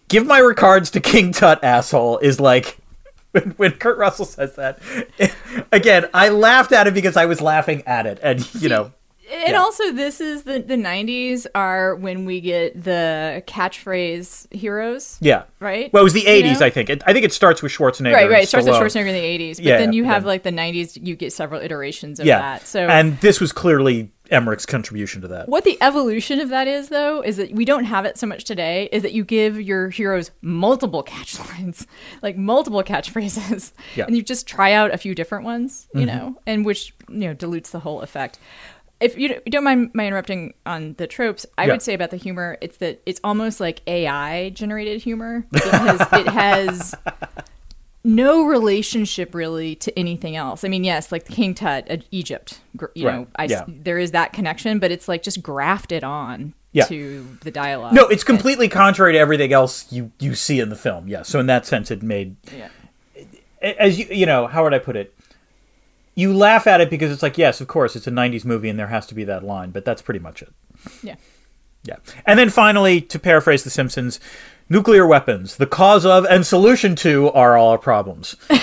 give 0.08 0.26
my 0.26 0.38
regards 0.38 0.90
to 0.92 1.00
King 1.00 1.32
Tut, 1.32 1.62
asshole. 1.62 2.18
Is 2.18 2.40
like 2.40 2.78
when, 3.32 3.50
when 3.52 3.72
Kurt 3.72 3.98
Russell 3.98 4.26
says 4.26 4.54
that. 4.56 4.78
Again, 5.72 6.08
I 6.14 6.28
laughed 6.28 6.72
at 6.72 6.86
it 6.86 6.94
because 6.94 7.16
I 7.16 7.26
was 7.26 7.40
laughing 7.40 7.82
at 7.86 8.06
it, 8.06 8.18
and 8.22 8.54
you 8.54 8.68
know, 8.68 8.92
And 9.30 9.52
Yeah. 9.52 9.60
also, 9.60 9.92
this 9.92 10.20
is 10.20 10.44
the 10.44 10.58
the 10.60 10.76
'90s 10.76 11.46
are 11.54 11.94
when 11.96 12.24
we 12.24 12.40
get 12.40 12.82
the 12.82 13.42
catchphrase 13.46 14.52
heroes, 14.52 15.18
Yeah. 15.20 15.42
right? 15.60 15.92
Well, 15.92 16.02
it 16.02 16.04
was 16.04 16.12
the 16.14 16.20
You 16.22 16.28
80s, 16.28 16.60
know? 16.60 16.66
I 16.66 16.70
think. 16.70 16.90
It, 16.90 17.02
I 17.06 17.12
think 17.12 17.24
it 17.24 17.32
starts 17.32 17.62
with 17.62 17.72
Schwarzenegger. 17.72 18.14
Right, 18.14 18.30
right. 18.30 18.44
It 18.44 18.48
starts 18.48 18.66
with 18.66 18.76
Schwarzenegger 18.76 19.08
in 19.08 19.14
the 19.14 19.20
'80s, 19.20 19.56
but 19.56 19.64
Yeah, 19.66 19.78
then 19.78 19.92
you 19.92 20.04
have 20.04 20.24
like 20.24 20.42
the 20.42 20.50
'90s. 20.52 20.98
You 21.00 21.14
get 21.16 21.32
several 21.32 21.60
iterations 21.60 22.20
of 22.20 22.26
Yeah. 22.26 22.38
that. 22.38 22.66
So, 22.66 22.86
and 22.86 23.20
this 23.20 23.40
was 23.40 23.52
clearly 23.52 24.10
Emmerich's 24.30 24.66
contribution 24.66 25.22
to 25.22 25.28
that. 25.28 25.48
what 25.48 25.64
the 25.64 25.78
evolution 25.80 26.38
of 26.38 26.50
that 26.50 26.68
is, 26.68 26.90
though, 26.90 27.22
is 27.22 27.38
that 27.38 27.50
we 27.52 27.64
don't 27.64 27.84
have 27.84 28.04
it 28.04 28.18
so 28.18 28.26
much 28.26 28.44
today. 28.44 28.88
Is 28.92 29.02
that 29.02 29.12
you 29.12 29.24
give 29.24 29.58
your 29.60 29.88
heroes 29.88 30.30
multiple 30.42 31.02
catch 31.02 31.38
lines, 31.38 31.86
like 32.22 32.36
multiple 32.36 32.82
catchphrases, 32.82 33.72
Yeah. 33.96 34.04
and 34.06 34.14
you 34.16 34.22
just 34.22 34.46
try 34.46 34.72
out 34.72 34.92
a 34.92 34.98
few 34.98 35.14
different 35.14 35.44
ones, 35.44 35.88
you 35.94 36.00
mm-hmm. 36.06 36.16
know, 36.16 36.40
and 36.46 36.64
which 36.64 36.94
you 37.08 37.20
know 37.28 37.34
dilutes 37.34 37.70
the 37.70 37.80
whole 37.80 38.00
effect. 38.02 38.38
If 39.00 39.16
you 39.16 39.38
don't- 39.48 39.64
mind 39.64 39.90
my 39.94 40.06
interrupting 40.06 40.54
on 40.66 40.94
the 40.98 41.06
tropes, 41.06 41.46
I 41.56 41.66
Yeah. 41.66 41.72
would 41.72 41.82
say 41.82 41.94
about 41.94 42.10
the 42.10 42.16
humor, 42.16 42.58
it's 42.60 42.78
that 42.78 43.00
it's 43.06 43.20
almost 43.22 43.60
like 43.60 43.80
AI 43.86 44.50
generated 44.50 45.00
humor 45.02 45.44
because 45.52 46.00
it 46.12 46.26
has 46.28 46.94
no 48.04 48.44
relationship 48.46 49.34
really 49.34 49.74
to 49.76 49.96
anything 49.98 50.34
else. 50.36 50.64
I 50.64 50.68
mean, 50.68 50.82
yes, 50.84 51.12
like 51.12 51.24
the 51.26 51.32
King 51.32 51.54
Tut, 51.54 51.88
uh, 51.90 51.98
Egypt, 52.10 52.60
you 52.94 53.06
Right, 53.06 53.14
know, 53.14 53.26
I, 53.36 53.44
yeah. 53.44 53.64
there 53.68 53.98
is 53.98 54.12
that 54.12 54.32
connection, 54.32 54.78
but 54.78 54.90
it's 54.90 55.08
like 55.08 55.22
just 55.22 55.42
grafted 55.42 56.02
on 56.04 56.54
Yeah. 56.72 56.84
to 56.86 57.26
the 57.42 57.50
dialogue. 57.50 57.92
No, 57.94 58.06
it's 58.08 58.24
completely 58.24 58.68
contrary 58.68 59.12
to 59.14 59.18
everything 59.18 59.52
else 59.52 59.86
you, 59.92 60.10
you 60.20 60.34
see 60.34 60.58
in 60.60 60.70
the 60.70 60.76
film. 60.76 61.06
Yeah. 61.08 61.22
So 61.22 61.38
in 61.38 61.46
that 61.46 61.66
sense, 61.66 61.90
it 61.90 62.02
made 62.02 62.36
Yeah. 62.56 62.68
as 63.60 63.98
you 63.98 64.06
you 64.10 64.26
know 64.26 64.46
how 64.46 64.62
would 64.64 64.74
I 64.74 64.78
put 64.78 64.96
it? 64.96 65.14
You 66.18 66.34
laugh 66.34 66.66
at 66.66 66.80
it 66.80 66.90
because 66.90 67.12
it's 67.12 67.22
like 67.22 67.38
yes, 67.38 67.60
of 67.60 67.68
course, 67.68 67.94
it's 67.94 68.06
a 68.08 68.10
'90s 68.10 68.44
movie 68.44 68.68
and 68.68 68.76
there 68.78 68.88
has 68.88 69.06
to 69.06 69.14
be 69.14 69.22
that 69.24 69.44
line, 69.44 69.70
but 69.70 69.84
that's 69.84 70.02
pretty 70.02 70.18
much 70.18 70.42
it. 70.42 70.52
Yeah. 71.02 71.14
Yeah. 71.84 71.96
And 72.26 72.36
then 72.38 72.50
finally, 72.50 73.00
to 73.02 73.18
paraphrase 73.20 73.62
The 73.62 73.70
Simpsons, 73.70 74.18
nuclear 74.68 75.06
weapons, 75.06 75.56
the 75.58 75.66
cause 75.66 76.04
of 76.04 76.24
and 76.24 76.44
solution 76.44 76.96
to 76.96 77.30
are 77.30 77.56
all 77.56 77.70
our 77.70 77.78
problems. 77.78 78.34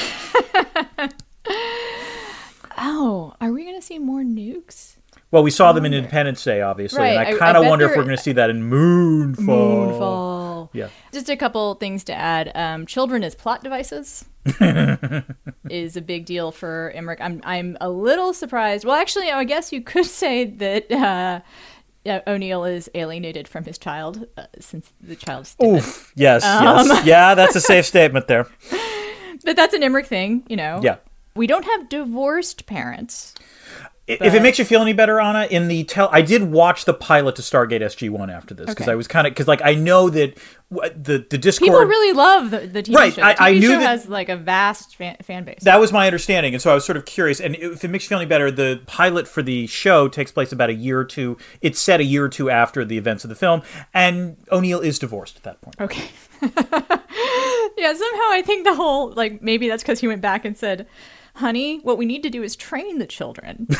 Oh, 2.77 3.33
are 3.39 3.51
we 3.53 3.63
going 3.63 3.75
to 3.75 3.81
see 3.81 3.99
more 3.99 4.21
nukes? 4.21 4.97
Well, 5.31 5.43
we 5.43 5.49
saw 5.51 5.71
them 5.71 5.85
in 5.85 5.93
Independence 5.93 6.43
Day, 6.43 6.61
obviously, 6.61 6.99
Right, 6.99 7.11
and 7.27 7.35
I- 7.35 7.39
kind 7.39 7.55
of 7.57 7.65
wonder 7.65 7.85
if 7.85 7.91
we're 7.95 8.03
going 8.03 8.17
to 8.17 8.21
see 8.21 8.33
that 8.33 8.49
in 8.49 8.69
Moonfall. 8.69 9.35
Moonfall. 9.37 10.44
Yeah. 10.73 10.89
Just 11.11 11.29
a 11.29 11.35
couple 11.35 11.75
things 11.75 12.03
to 12.05 12.13
add. 12.13 12.51
Um, 12.55 12.85
children 12.85 13.23
as 13.23 13.35
plot 13.35 13.63
devices 13.63 14.25
is 15.69 15.97
a 15.97 16.01
big 16.01 16.25
deal 16.25 16.51
for 16.51 16.91
Emmerich. 16.95 17.19
I'm 17.21 17.41
I'm 17.43 17.77
a 17.81 17.89
little 17.89 18.33
surprised. 18.33 18.85
Well, 18.85 18.95
actually, 18.95 19.31
I 19.31 19.43
guess 19.43 19.71
you 19.71 19.81
could 19.81 20.05
say 20.23 20.45
that 20.45 20.91
uh, 20.91 21.41
O'Neill 22.27 22.65
is 22.65 22.89
alienated 22.95 23.47
from 23.47 23.63
his 23.65 23.77
child 23.77 24.27
uh, 24.37 24.45
since 24.59 24.91
the 25.01 25.15
child's 25.15 25.55
dead. 25.55 25.67
Oof. 25.77 26.13
Yes. 26.15 26.43
Um. 26.43 26.87
Yes. 26.87 27.05
Yeah, 27.05 27.35
that's 27.35 27.55
a 27.55 27.61
safe 27.61 27.85
statement 27.85 28.27
there. 28.27 28.47
But 29.43 29.55
that's 29.55 29.73
an 29.73 29.83
Emmerich 29.83 30.07
thing, 30.07 30.43
you 30.47 30.55
know. 30.55 30.79
Yeah. 30.81 30.97
We 31.35 31.47
don't 31.47 31.65
have 31.65 31.89
divorced 31.89 32.65
parents. 32.65 33.35
If 34.07 34.33
it 34.35 34.41
makes 34.43 34.59
you 34.59 34.65
feel 34.65 34.81
any 34.81 34.93
better, 34.93 35.19
Anna, 35.19 35.45
in 35.49 35.67
the 35.67 35.83
tell, 35.83 36.09
I 36.11 36.21
did 36.21 36.43
watch 36.43 36.85
the 36.85 36.93
pilot 36.93 37.35
to 37.37 37.41
Stargate 37.41 37.81
SG 37.81 38.09
One 38.09 38.29
after 38.29 38.53
this 38.53 38.67
because 38.67 38.83
Okay. 38.85 38.91
I 38.91 38.95
was 38.95 39.07
kind 39.07 39.25
of 39.25 39.31
because 39.31 39.47
like 39.47 39.61
I 39.63 39.73
know 39.73 40.09
that 40.11 40.37
the 40.69 41.25
the 41.29 41.37
Discord 41.37 41.69
People 41.71 41.85
really 41.85 42.13
love 42.13 42.51
the, 42.51 42.59
the 42.67 42.83
TV 42.83 42.95
Right, 42.95 43.13
show. 43.13 43.21
I- 43.23 43.33
The 43.33 43.39
TV 43.39 43.41
I 43.45 43.51
knew 43.53 43.61
show 43.61 43.79
that- 43.79 43.87
has 43.87 44.07
like 44.07 44.29
a 44.29 44.37
vast 44.37 44.95
fan, 44.95 45.17
fan 45.23 45.43
base. 45.43 45.63
that 45.63 45.79
was 45.79 45.91
my 45.91 46.05
understanding, 46.05 46.53
and 46.53 46.61
so 46.61 46.71
I 46.71 46.75
was 46.75 46.85
sort 46.85 46.97
of 46.97 47.05
curious. 47.05 47.39
And 47.39 47.55
if 47.55 47.83
it 47.83 47.87
makes 47.87 48.05
you 48.05 48.09
feel 48.09 48.19
any 48.19 48.27
better, 48.27 48.51
the 48.51 48.81
pilot 48.85 49.27
for 49.27 49.41
the 49.41 49.65
show 49.67 50.07
takes 50.07 50.31
place 50.31 50.51
about 50.51 50.69
a 50.69 50.73
year 50.75 50.99
or 50.99 51.05
two. 51.05 51.37
It's 51.61 51.79
set 51.79 51.99
a 51.99 52.03
year 52.03 52.25
or 52.25 52.29
two 52.29 52.49
after 52.49 52.85
the 52.85 52.97
events 52.99 53.23
of 53.23 53.29
the 53.29 53.35
film, 53.35 53.63
and 53.93 54.37
O'Neill 54.51 54.81
is 54.81 54.99
divorced 54.99 55.37
at 55.37 55.43
that 55.43 55.61
point. 55.61 55.75
Okay. 55.81 56.09
yeah, 57.77 57.93
somehow 57.93 58.29
I 58.31 58.43
think 58.45 58.65
the 58.65 58.75
whole 58.75 59.11
like 59.13 59.41
maybe 59.41 59.67
that's 59.67 59.83
because 59.83 59.99
he 59.99 60.07
went 60.07 60.21
back 60.21 60.45
and 60.45 60.57
said, 60.57 60.87
"Honey, 61.35 61.79
what 61.79 61.97
we 61.97 62.05
need 62.05 62.23
to 62.23 62.29
do 62.29 62.43
is 62.43 62.55
train 62.55 62.99
the 62.99 63.07
children." 63.07 63.67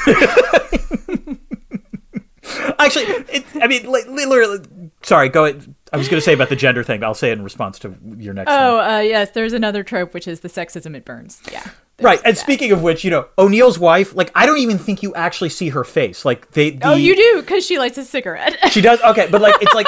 Actually, 2.78 3.06
it, 3.30 3.43
I 3.56 3.68
mean, 3.68 3.91
li- 3.91 4.03
literally. 4.08 4.60
Sorry, 5.01 5.30
go. 5.30 5.45
ahead. 5.45 5.74
I 5.91 5.97
was 5.97 6.08
going 6.08 6.20
to 6.20 6.24
say 6.26 6.34
about 6.34 6.49
the 6.49 6.56
gender 6.56 6.84
thing. 6.84 7.03
I'll 7.03 7.14
say 7.16 7.30
it 7.32 7.34
in 7.34 7.43
response 7.43 7.80
to 7.80 7.95
your 8.18 8.34
next. 8.34 8.51
oh, 8.51 8.80
uh, 8.80 8.99
yes, 8.99 9.32
there's 9.32 9.53
another 9.53 9.84
trope 9.84 10.14
which 10.14 10.28
is 10.28 10.41
the 10.41 10.49
sexism 10.49 10.95
it 10.95 11.06
burns. 11.06 11.41
Yeah. 11.51 11.66
Right, 12.01 12.20
and 12.26 12.36
that. 12.36 12.39
speaking 12.39 12.72
of 12.74 12.82
which, 12.84 13.03
you 13.06 13.10
know, 13.12 13.28
O'Neill's 13.38 13.80
wife, 13.80 14.14
like, 14.16 14.30
I 14.36 14.45
don't 14.45 14.58
even 14.60 14.78
think 14.78 15.01
you 15.01 15.16
actually 15.16 15.49
see 15.49 15.70
her 15.70 15.84
face. 15.86 16.26
Like, 16.26 16.51
they. 16.51 16.72
The, 16.72 16.89
Oh, 16.89 16.93
you 16.95 17.16
do 17.16 17.41
because 17.41 17.66
she 17.66 17.80
lights 17.80 17.97
a 17.97 18.03
cigarette. 18.03 18.58
She 18.72 18.82
does. 18.82 19.01
Okay, 19.01 19.28
but 19.32 19.41
like, 19.41 19.56
it's 19.62 19.74
like, 19.74 19.88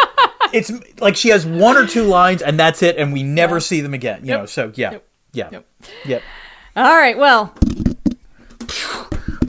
it's 0.53 0.71
like 1.01 1.15
she 1.17 1.29
has 1.29 1.45
one 1.45 1.75
or 1.77 1.85
two 1.85 2.03
lines, 2.03 2.41
and 2.41 2.57
that's 2.59 2.81
it, 2.81 2.95
and 2.97 3.11
we 3.13 3.21
never 3.23 3.59
see 3.59 3.81
them 3.81 3.93
again. 3.93 4.21
You 4.23 4.29
Yep. 4.31 4.39
know, 4.39 4.45
so 4.45 4.71
yeah, 4.75 4.91
Yep. 4.91 5.07
yeah, 5.33 5.59
Yep. 6.05 6.23
All 6.77 6.95
right, 6.95 7.17
well, 7.17 7.51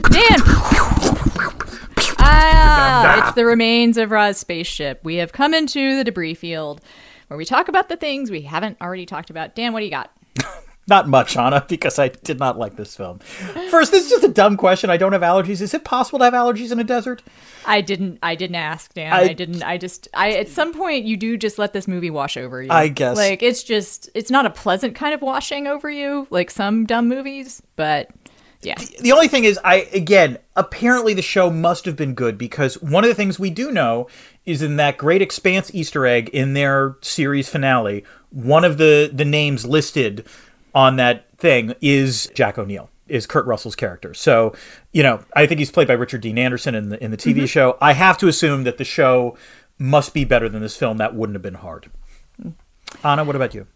Dan. 0.09 0.39
Ah, 2.17 3.19
it's 3.27 3.35
the 3.35 3.45
remains 3.45 3.99
of 3.99 4.09
Ra's 4.09 4.39
spaceship. 4.39 5.01
We 5.03 5.17
have 5.17 5.31
come 5.31 5.53
into 5.53 5.95
the 5.95 6.03
debris 6.03 6.33
field 6.33 6.81
where 7.27 7.37
we 7.37 7.45
talk 7.45 7.67
about 7.67 7.87
the 7.87 7.97
things 7.97 8.31
we 8.31 8.41
haven't 8.41 8.81
already 8.81 9.05
talked 9.05 9.29
about. 9.29 9.53
Dan, 9.53 9.73
what 9.73 9.81
do 9.81 9.85
you 9.85 9.91
got? 9.91 10.11
Not 10.89 11.07
much, 11.07 11.37
Anna, 11.37 11.63
because 11.69 11.99
I 11.99 12.09
did 12.09 12.39
not 12.39 12.57
like 12.57 12.75
this 12.75 12.95
film. 12.95 13.19
First, 13.69 13.91
this 13.91 14.05
is 14.05 14.09
just 14.09 14.23
a 14.23 14.27
dumb 14.29 14.57
question. 14.57 14.89
I 14.89 14.97
don't 14.97 15.13
have 15.13 15.21
allergies. 15.21 15.61
Is 15.61 15.73
it 15.73 15.83
possible 15.83 16.19
to 16.19 16.25
have 16.25 16.33
allergies 16.33 16.71
in 16.71 16.79
a 16.79 16.83
desert? 16.83 17.21
I 17.65 17.81
didn't. 17.81 18.19
I 18.23 18.35
didn't 18.35 18.55
ask, 18.55 18.93
Dan. 18.93 19.13
I- 19.13 19.19
I, 19.21 19.33
didn't. 19.33 19.63
I 19.63 19.77
just. 19.77 20.07
I 20.13 20.31
at 20.33 20.49
some 20.49 20.73
point 20.73 21.05
you 21.05 21.15
do 21.15 21.37
just 21.37 21.59
let 21.59 21.73
this 21.73 21.87
movie 21.87 22.09
wash 22.09 22.35
over 22.37 22.61
you. 22.61 22.71
I 22.71 22.87
guess. 22.87 23.15
Like 23.17 23.43
it's 23.43 23.63
just. 23.63 24.09
It's 24.15 24.31
not 24.31 24.45
a 24.45 24.49
pleasant 24.49 24.95
kind 24.95 25.13
of 25.13 25.21
washing 25.21 25.67
over 25.67 25.89
you, 25.89 26.27
like 26.31 26.49
some 26.49 26.85
dumb 26.85 27.07
movies. 27.07 27.61
But 27.75 28.09
yeah, 28.61 28.75
The 28.99 29.13
only 29.13 29.27
thing 29.29 29.45
is, 29.45 29.57
I 29.63 29.87
again, 29.93 30.37
apparently 30.55 31.13
the 31.13 31.21
show 31.21 31.49
must 31.49 31.85
have 31.85 31.95
been 31.95 32.13
good 32.13 32.37
because 32.37 32.81
one 32.81 33.03
of 33.05 33.09
the 33.09 33.15
things 33.15 33.39
we 33.39 33.49
do 33.49 33.71
know 33.71 34.07
is 34.45 34.61
in 34.61 34.75
that 34.77 34.97
Great 34.97 35.21
Expanse 35.21 35.73
Easter 35.73 36.05
egg 36.05 36.29
in 36.29 36.53
their 36.55 36.97
series 37.01 37.47
finale, 37.47 38.03
one 38.31 38.65
of 38.65 38.77
the 38.77 39.09
the 39.13 39.23
names 39.23 39.65
listed 39.65 40.25
on 40.79 40.95
that 40.95 41.25
thing 41.37 41.73
is 41.81 42.29
Jack 42.33 42.57
O'Neill, 42.57 42.89
is 43.07 43.25
Kurt 43.27 43.45
Russell's 43.45 43.75
character. 43.75 44.13
So, 44.13 44.53
you 44.93 45.03
know, 45.03 45.19
I 45.35 45.45
think 45.45 45.59
he's 45.59 45.71
played 45.71 45.87
by 45.87 45.93
Richard 45.95 46.21
Dean 46.21 46.37
Anderson 46.37 46.73
in 46.75 46.89
the 46.89 47.03
in 47.03 47.11
the 47.11 47.17
TV 47.17 47.47
show. 47.47 47.77
I 47.81 47.93
have 47.93 48.17
to 48.19 48.27
assume 48.27 48.63
that 48.63 48.77
the 48.77 48.85
show 48.85 49.37
must 49.77 50.13
be 50.13 50.23
better 50.25 50.47
than 50.49 50.61
this 50.61 50.75
film. 50.77 50.97
That 50.97 51.15
wouldn't 51.15 51.35
have 51.35 51.41
been 51.41 51.55
hard. 51.55 51.89
Anna, 53.03 53.23
what 53.23 53.35
about 53.35 53.53
you? 53.53 53.67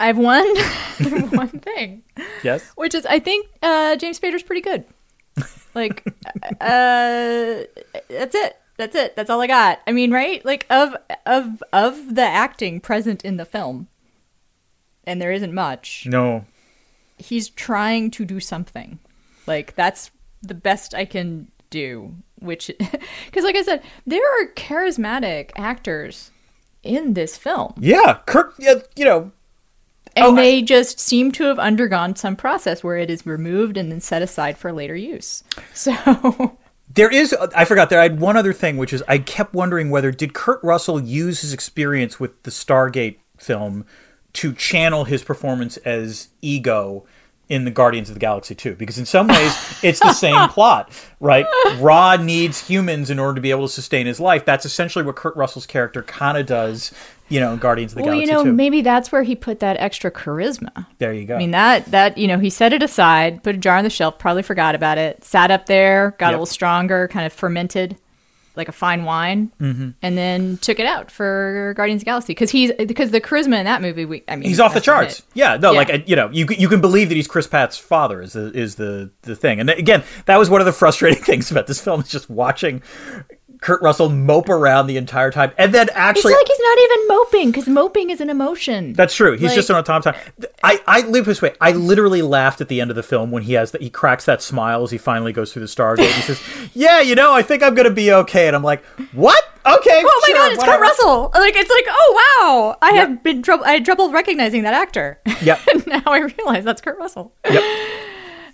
I 0.00 0.06
have 0.08 0.18
one 0.18 0.46
one 1.30 1.48
thing, 1.48 2.02
Yes. 2.42 2.62
which 2.76 2.94
is 2.94 3.06
I 3.06 3.18
think 3.20 3.46
uh, 3.62 3.96
James 3.96 4.18
Spader's 4.20 4.42
pretty 4.42 4.60
good. 4.60 4.84
Like, 5.74 6.04
uh, 6.60 7.64
that's 8.08 8.34
it. 8.34 8.56
That's 8.76 8.94
it. 8.96 9.16
That's 9.16 9.30
all 9.30 9.40
I 9.40 9.46
got. 9.46 9.80
I 9.86 9.92
mean, 9.92 10.10
right? 10.12 10.44
Like 10.44 10.66
of 10.70 10.94
of 11.26 11.62
of 11.72 12.14
the 12.14 12.22
acting 12.22 12.80
present 12.80 13.24
in 13.24 13.36
the 13.36 13.44
film, 13.44 13.88
and 15.06 15.20
there 15.20 15.32
isn't 15.32 15.54
much. 15.54 16.06
No. 16.06 16.44
he's 17.18 17.48
trying 17.48 18.10
to 18.12 18.24
do 18.24 18.40
something. 18.40 18.98
Like 19.46 19.74
that's 19.74 20.10
the 20.42 20.54
best 20.54 20.94
I 20.94 21.04
can 21.04 21.48
do. 21.70 22.14
Which, 22.40 22.70
because 23.26 23.44
like 23.44 23.56
I 23.56 23.62
said, 23.62 23.82
there 24.06 24.20
are 24.22 24.52
charismatic 24.54 25.50
actors 25.56 26.30
in 26.82 27.14
this 27.14 27.38
film, 27.38 27.72
Yeah, 27.78 28.18
Kurt. 28.26 28.52
Yeah, 28.58 28.74
you 28.96 29.04
know, 29.06 29.32
and 30.14 30.26
Oh, 30.26 30.32
I- 30.32 30.36
they 30.36 30.62
just 30.62 31.00
seem 31.00 31.32
to 31.32 31.44
have 31.44 31.58
undergone 31.58 32.16
some 32.16 32.36
process 32.36 32.84
where 32.84 32.98
it 32.98 33.08
is 33.10 33.24
removed 33.24 33.76
and 33.78 33.90
then 33.90 34.00
set 34.00 34.20
aside 34.22 34.58
for 34.58 34.72
later 34.72 34.94
use. 34.96 35.42
So, 35.74 36.58
There 36.92 37.10
is, 37.10 37.32
I 37.32 37.64
forgot. 37.64 37.88
There, 37.90 37.98
I 37.98 38.04
had 38.04 38.20
one 38.20 38.36
other 38.36 38.52
thing, 38.52 38.76
which 38.76 38.92
is 38.92 39.02
I 39.08 39.16
kept 39.18 39.54
wondering 39.54 39.88
whether 39.90 40.10
did 40.12 40.34
Kurt 40.34 40.62
Russell 40.62 41.00
use 41.00 41.40
his 41.40 41.52
experience 41.54 42.20
with 42.20 42.42
the 42.42 42.50
Stargate 42.50 43.16
film 43.38 43.86
to 44.34 44.52
channel 44.52 45.04
his 45.04 45.22
performance 45.24 45.76
as 45.78 46.28
Ego 46.42 47.04
in 47.48 47.64
the 47.66 47.70
Guardians 47.70 48.08
of 48.08 48.14
the 48.14 48.20
Galaxy 48.20 48.54
2? 48.54 48.74
Because 48.74 48.98
in 48.98 49.04
some 49.06 49.28
ways, 49.28 49.54
it's 49.82 50.00
the 50.00 50.12
same 50.12 50.48
plot, 50.50 50.90
right? 51.20 51.44
Ra 51.78 52.16
needs 52.16 52.66
humans 52.68 53.10
in 53.10 53.18
order 53.18 53.34
to 53.34 53.40
be 53.40 53.50
able 53.50 53.66
to 53.66 53.72
sustain 53.72 54.06
his 54.06 54.18
life. 54.20 54.44
That's 54.44 54.64
essentially 54.64 55.04
what 55.04 55.16
Kurt 55.16 55.36
Russell's 55.36 55.66
character 55.66 56.02
kind 56.02 56.38
of 56.38 56.46
does, 56.46 56.92
you 57.28 57.40
know, 57.40 57.52
in 57.52 57.58
Guardians 57.58 57.92
of 57.92 57.98
the 57.98 58.04
well, 58.04 58.14
you 58.14 58.26
Galaxy 58.26 58.44
know, 58.44 58.50
2. 58.50 58.54
maybe 58.56 58.80
that's 58.80 59.12
where 59.12 59.22
he 59.22 59.36
put 59.36 59.60
that 59.60 59.76
extra 59.78 60.10
charisma. 60.10 60.86
there 60.98 61.12
you 61.12 61.26
go. 61.26 61.34
I 61.34 61.38
mean 61.38 61.50
that 61.50 61.84
that 61.86 62.16
you 62.18 62.26
know 62.28 62.38
he 62.38 62.48
set 62.50 62.72
it 62.72 62.82
aside, 62.82 63.42
put 63.42 63.54
a 63.54 63.58
jar 63.58 63.76
on 63.76 63.84
the 63.84 63.90
shelf, 63.90 64.18
probably 64.18 64.42
forgot 64.42 64.74
about 64.74 64.96
it, 64.98 65.22
sat 65.22 65.50
up 65.50 65.66
there, 65.66 66.16
got 66.18 66.26
Yep. 66.26 66.30
a 66.30 66.32
little 66.32 66.46
stronger, 66.46 67.08
kind 67.08 67.26
of 67.26 67.32
fermented. 67.32 67.96
Like 68.56 68.68
a 68.68 68.72
fine 68.72 69.04
wine, 69.04 69.50
Mm-hmm. 69.60 69.90
and 70.02 70.16
then 70.18 70.56
took 70.58 70.78
it 70.78 70.86
out 70.86 71.10
for 71.10 71.74
Guardians 71.76 72.00
of 72.00 72.04
the 72.04 72.10
Galaxy 72.10 72.32
because 72.32 72.50
he's 72.50 72.72
because 72.72 73.10
the 73.10 73.20
charisma 73.20 73.58
in 73.58 73.64
that 73.64 73.82
movie. 73.82 74.04
We, 74.04 74.22
I 74.28 74.36
mean, 74.36 74.48
He's 74.48 74.60
off 74.60 74.74
the 74.74 74.80
charts. 74.80 75.22
Yeah, 75.34 75.56
no, 75.56 75.72
Yeah. 75.72 75.78
like 75.78 76.08
you 76.08 76.16
know, 76.16 76.30
you 76.30 76.46
you 76.56 76.68
can 76.68 76.80
believe 76.80 77.08
that 77.08 77.14
he's 77.16 77.26
Chris 77.28 77.46
Pratt's 77.46 77.76
father 77.78 78.20
is 78.22 78.32
the 78.34 78.52
is 78.52 78.76
the 78.76 79.10
the 79.22 79.34
thing. 79.36 79.60
And 79.60 79.70
again, 79.70 80.02
that 80.26 80.36
was 80.38 80.48
one 80.50 80.60
of 80.60 80.66
the 80.66 80.72
frustrating 80.72 81.22
things 81.30 81.50
about 81.50 81.66
this 81.66 81.80
film 81.80 82.00
is 82.00 82.08
just 82.08 82.30
watching 82.30 82.82
Kurt 83.60 83.80
Russell 83.82 84.10
mope 84.10 84.48
around 84.50 84.88
the 84.88 84.96
entire 84.98 85.30
time, 85.30 85.50
and 85.56 85.72
then 85.72 85.86
It's 85.88 85.96
actually. 85.96 86.34
like 86.34 86.46
he's 86.46 86.58
not 86.60 86.78
even 86.78 87.08
moping 87.08 87.50
because 87.50 87.66
moping 87.68 88.10
is 88.10 88.20
an 88.20 88.28
emotion. 88.28 88.92
that's 88.92 89.14
true. 89.14 89.32
He's 89.32 89.42
like- 89.48 89.54
just 89.54 89.70
on 89.70 89.78
a 89.78 89.82
time. 89.82 90.02
I 90.64 90.80
I 90.86 91.00
live 91.02 91.26
this 91.26 91.42
way. 91.42 91.54
I 91.60 91.72
literally 91.72 92.22
laughed 92.22 92.60
at 92.60 92.68
the 92.68 92.80
end 92.80 92.90
of 92.90 92.96
the 92.96 93.02
film 93.02 93.30
when 93.30 93.42
he 93.42 93.52
has 93.52 93.70
that 93.72 93.82
he 93.82 93.90
cracks 93.90 94.24
that 94.24 94.42
smile 94.42 94.82
as 94.82 94.90
he 94.90 94.98
finally 94.98 95.32
goes 95.32 95.52
through 95.52 95.60
the 95.60 95.68
Stargate. 95.68 96.10
He 96.10 96.22
says, 96.22 96.40
"Yeah, 96.72 97.00
you 97.00 97.14
know, 97.14 97.32
I 97.34 97.42
think 97.42 97.62
I'm 97.62 97.74
gonna 97.74 97.90
be 97.90 98.12
okay." 98.12 98.46
And 98.46 98.56
I'm 98.56 98.62
like, 98.62 98.84
"What? 99.12 99.42
Okay, 99.66 100.02
Oh 100.04 100.20
my 100.22 100.26
sure, 100.26 100.36
god, 100.36 100.52
it's 100.52 100.58
whatever." 100.58 100.78
Kurt 100.78 100.88
Russell! 100.88 101.30
Like 101.34 101.54
it's 101.56 101.70
like, 101.70 101.84
oh 101.88 102.22
wow, 102.40 102.78
I 102.82 102.92
have 102.92 103.22
been 103.22 103.42
trouble. 103.42 103.64
I 103.64 103.72
had 103.72 103.84
trouble 103.84 104.10
recognizing 104.10 104.62
that 104.62 104.74
actor. 104.74 105.20
Yep. 105.42 105.60
and 105.72 105.86
now 105.86 106.02
I 106.06 106.18
realize 106.20 106.64
that's 106.64 106.80
Kurt 106.80 106.98
Russell. 106.98 107.34
Yep. 107.48 107.62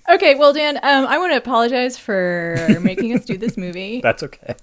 Okay, 0.08 0.34
well, 0.34 0.52
Dan, 0.52 0.76
um, 0.78 1.06
I 1.06 1.18
want 1.18 1.32
to 1.32 1.36
apologize 1.36 1.96
for 1.96 2.56
making 2.80 3.14
us 3.14 3.24
do 3.24 3.36
this 3.36 3.56
movie. 3.56 4.00
That's 4.00 4.24
okay. 4.24 4.56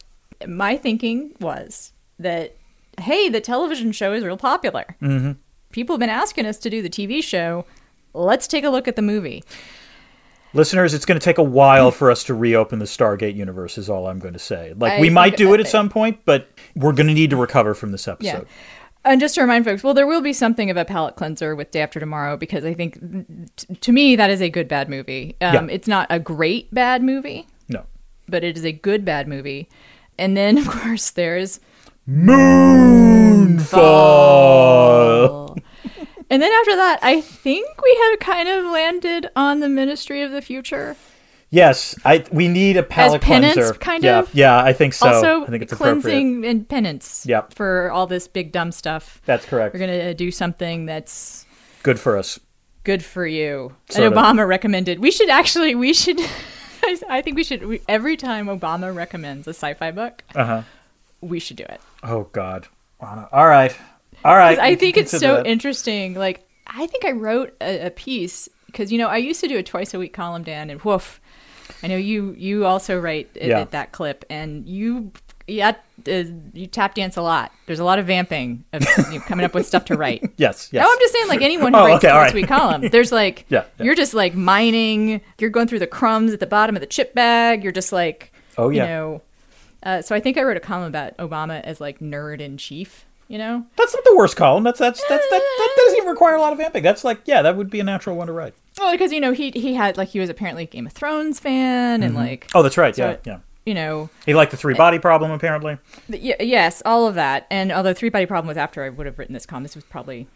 My 0.46 0.76
thinking 0.76 1.36
was 1.40 1.94
that, 2.20 2.58
hey, 3.00 3.30
the 3.30 3.40
television 3.40 3.94
show 3.94 4.12
is 4.12 4.26
real 4.26 4.36
popular. 4.36 4.84
Mm-hmm. 5.02 5.34
People 5.78 5.94
have 5.94 6.00
been 6.00 6.10
asking 6.10 6.48
us 6.48 6.58
to 6.58 6.72
do 6.72 6.82
the 6.82 6.90
TV 6.90 7.22
show. 7.24 7.64
Let's 8.16 8.48
take 8.48 8.64
a 8.64 8.70
look 8.72 8.88
at 8.88 8.96
the 8.96 9.04
movie. 9.04 9.44
Listeners, 10.56 10.96
it's 10.96 11.06
going 11.06 11.20
to 11.20 11.24
take 11.24 11.38
a 11.38 11.44
while 11.44 11.92
for 11.92 12.10
us 12.10 12.24
to 12.24 12.34
reopen 12.34 12.80
the 12.80 12.86
Stargate 12.86 13.36
universe, 13.36 13.78
is 13.78 13.88
all 13.88 14.08
I'm 14.08 14.18
going 14.18 14.34
to 14.34 14.40
say. 14.40 14.74
Like, 14.76 14.94
I 14.94 15.00
we 15.00 15.12
might 15.12 15.38
do 15.38 15.54
it 15.54 15.60
at 15.60 15.68
some 15.68 15.88
point, 15.88 16.22
but 16.26 16.50
we're 16.76 16.94
going 16.94 17.06
to 17.06 17.14
need 17.14 17.30
to 17.30 17.36
recover 17.36 17.76
from 17.76 17.92
this 17.92 18.08
Yeah. 18.08 18.14
episode. 18.14 18.48
And 19.06 19.22
just 19.22 19.36
to 19.36 19.42
remind 19.42 19.66
folks, 19.66 19.84
well, 19.84 19.94
there 19.94 20.08
will 20.08 20.22
be 20.22 20.34
something 20.34 20.72
of 20.72 20.78
a 20.78 20.84
palate 20.84 21.16
cleanser 21.16 21.56
with 21.56 21.70
Day 21.70 21.82
After 21.82 22.00
Tomorrow 22.00 22.38
because 22.38 22.66
I 22.66 22.74
think, 22.74 22.98
t- 23.56 23.76
to 23.76 23.92
me, 23.92 24.16
that 24.16 24.32
is 24.32 24.42
a 24.42 24.50
good 24.50 24.68
bad 24.68 24.90
movie. 24.90 25.36
Um, 25.42 25.54
Yeah. 25.68 25.74
It's 25.76 25.88
not 25.88 26.08
a 26.10 26.18
great 26.18 26.74
bad 26.74 27.04
movie, 27.04 27.46
No. 27.70 27.84
but 28.28 28.44
it 28.44 28.58
is 28.58 28.66
a 28.66 28.72
good 28.72 29.06
bad 29.06 29.28
movie. 29.28 29.70
And 30.18 30.36
then, 30.36 30.58
of 30.64 30.68
course, 30.68 31.12
there's 31.12 31.60
Moonfall. 32.10 33.68
And 36.30 36.42
then 36.42 36.52
after 36.52 36.76
that, 36.76 37.00
I 37.02 37.22
think 37.22 37.82
we 37.82 37.98
have 38.12 38.20
kind 38.20 38.50
of 38.50 38.66
landed 38.66 39.30
on 39.36 39.60
the 39.60 39.70
Ministry 39.70 40.22
of 40.22 40.32
the 40.32 40.42
Future. 40.42 40.96
Yes, 41.50 41.96
I 42.04 42.26
we 42.32 42.50
need 42.50 42.76
a 42.76 42.84
palate 42.84 43.22
penance, 43.22 43.54
cleanser. 43.54 43.74
kind 43.76 44.04
yeah, 44.04 44.20
of? 44.20 44.34
Yeah, 44.36 44.62
I 44.62 44.74
think 44.74 44.94
so. 44.94 45.08
also, 45.08 45.44
I 45.44 45.48
think 45.48 45.64
it's 45.64 45.72
appropriate. 45.72 46.02
cleansing 46.02 46.46
and 46.46 46.68
penance 46.68 47.26
Yep. 47.26 47.54
for 47.54 47.90
all 47.92 48.06
this 48.06 48.28
big 48.28 48.52
dumb 48.52 48.72
stuff. 48.74 49.22
That's 49.26 49.46
correct. 49.46 49.74
We're 49.74 49.80
gonna 49.80 50.14
do 50.14 50.30
something 50.30 50.86
that's 50.86 51.46
Good 51.84 52.00
for 52.02 52.18
us. 52.18 52.38
good 52.84 53.02
for 53.04 53.26
you. 53.26 53.74
Sort 53.90 54.08
and 54.08 54.14
of. 54.14 54.22
Obama 54.22 54.46
recommended. 54.46 55.00
We 55.00 55.10
should 55.10 55.30
actually. 55.30 55.74
We 55.76 55.94
should. 55.94 56.20
I- 56.84 57.00
I 57.10 57.22
think 57.22 57.38
we 57.38 57.44
should. 57.46 57.66
We, 57.66 57.82
every 57.88 58.18
time 58.18 58.48
Obama 58.48 58.94
recommends 58.94 59.48
a 59.48 59.52
sci-fi 59.52 59.92
book, 59.92 60.24
Uh 60.36 60.46
huh. 60.46 60.62
we 61.22 61.40
should 61.40 61.56
do 61.58 61.64
it. 61.64 61.80
Oh 62.04 62.24
God. 62.34 62.68
All 63.00 63.48
right. 63.48 63.74
All 64.28 64.36
right. 64.38 64.60
I 64.60 64.76
think 64.76 64.98
it's 64.98 65.12
so 65.12 65.38
that. 65.38 65.48
interesting. 65.48 66.14
Like 66.16 66.48
I 66.68 66.86
think 66.88 67.06
I 67.06 67.12
wrote 67.12 67.56
a, 67.62 67.88
a 67.88 67.90
piece 67.92 68.50
because 68.68 68.92
you 68.92 68.98
know 68.98 69.08
I 69.08 69.18
used 69.18 69.40
to 69.42 69.48
do 69.48 69.58
a 69.58 69.64
twice 69.64 69.94
a 69.94 70.00
week 70.00 70.14
column, 70.14 70.44
Dan, 70.44 70.70
and 70.70 70.82
woof. 70.82 71.20
I 71.84 71.88
know 71.88 71.98
you 71.98 72.34
you 72.38 72.66
also 72.66 73.00
write 73.00 73.30
at, 73.38 73.48
Yeah. 73.48 73.60
at 73.62 73.72
that 73.72 73.92
clip, 73.92 74.26
and 74.30 74.68
you 74.68 75.12
yeah 75.48 75.76
uh, 76.08 76.24
you 76.54 76.68
tap 76.68 76.96
dance 76.96 77.16
a 77.18 77.22
lot. 77.22 77.52
There's 77.68 77.80
a 77.80 77.84
lot 77.86 78.00
of 78.00 78.06
vamping 78.08 78.64
of 78.74 78.86
you 79.12 79.20
know, 79.20 79.26
coming 79.26 79.46
up 79.46 79.54
with 79.54 79.66
stuff 79.66 79.86
to 79.86 79.96
write. 79.96 80.22
Yes. 80.38 80.70
Yes. 80.72 80.84
No, 80.84 80.92
I'm 80.92 81.00
just 81.00 81.14
saying, 81.14 81.28
like 81.30 81.42
anyone 81.42 81.74
who 81.74 81.80
Oh, 81.80 81.86
writes 81.86 82.04
okay, 82.04 82.10
a 82.10 82.12
twice 82.12 82.26
right. 82.28 82.36
week 82.36 82.48
column, 82.48 82.88
there's 82.92 83.12
like, 83.12 83.46
Yeah, 83.50 83.64
yeah. 83.80 83.86
you're 83.86 83.96
just 83.96 84.14
like 84.14 84.36
mining. 84.36 85.22
You're 85.40 85.50
going 85.50 85.68
through 85.68 85.80
the 85.80 85.88
crumbs 85.88 86.34
at 86.34 86.40
the 86.40 86.46
bottom 86.48 86.76
of 86.76 86.82
the 86.82 86.86
chip 86.88 87.14
bag. 87.14 87.64
You're 87.64 87.72
just 87.72 87.92
like, 87.94 88.32
Oh, 88.58 88.70
yeah. 88.70 88.84
you 88.84 88.90
know. 88.90 89.22
Uh, 89.84 90.02
so 90.02 90.16
I 90.16 90.20
think 90.20 90.38
I 90.38 90.44
wrote 90.44 90.58
a 90.58 90.62
column 90.62 90.88
about 90.88 91.16
Obama 91.18 91.62
as 91.62 91.80
like 91.82 92.00
nerd 92.00 92.40
in 92.42 92.58
chief. 92.58 93.06
You 93.28 93.38
know, 93.38 93.66
That's 93.76 93.94
not 93.94 94.04
the 94.06 94.16
worst 94.16 94.38
column. 94.38 94.64
That's 94.64 94.80
that's 94.80 95.02
that's 95.10 95.30
that, 95.30 95.42
that 95.58 95.74
doesn't 95.76 95.98
even 95.98 96.10
require 96.10 96.36
a 96.36 96.40
lot 96.42 96.54
of 96.54 96.60
vamping. 96.60 96.82
That's 96.84 97.04
like 97.04 97.22
yeah, 97.26 97.42
that 97.42 97.58
would 97.58 97.70
be 97.70 97.80
a 97.82 97.84
natural 97.84 98.16
one 98.16 98.28
to 98.28 98.34
write. 98.34 98.54
well, 98.80 98.92
because 98.94 99.12
you 99.12 99.20
know 99.20 99.34
he 99.34 99.52
he 99.52 99.74
had 99.74 99.98
like 99.98 100.08
he 100.10 100.20
was 100.22 100.30
apparently 100.30 100.64
a 100.64 100.68
Game 100.68 100.86
of 100.88 100.94
Thrones 100.94 101.40
fan, 101.40 102.04
and 102.04 102.14
mm-hmm. 102.14 102.24
like 102.24 102.48
Oh, 102.56 102.64
that's 102.64 102.78
right. 102.78 102.96
So 102.96 103.04
yeah, 103.06 103.12
it- 103.12 103.22
yeah. 103.26 103.40
you 103.66 103.74
know, 103.74 104.10
He 104.26 104.34
liked 104.34 104.52
the 104.52 104.58
three 104.58 104.76
body 104.76 104.98
problem 104.98 105.32
apparently. 105.32 105.78
y- 106.08 106.38
yes, 106.40 106.82
all 106.86 107.06
of 107.06 107.16
that. 107.16 107.48
And 107.52 107.72
although 107.74 107.94
Three 107.94 108.08
Body 108.10 108.26
Problem 108.26 108.48
was 108.48 108.56
after 108.58 108.84
I 108.86 108.90
would 108.90 109.06
have 109.06 109.20
written 109.20 109.34
this 109.34 109.46
column, 109.46 109.64
this 109.64 109.76
was 109.76 109.84
probably 109.84 110.28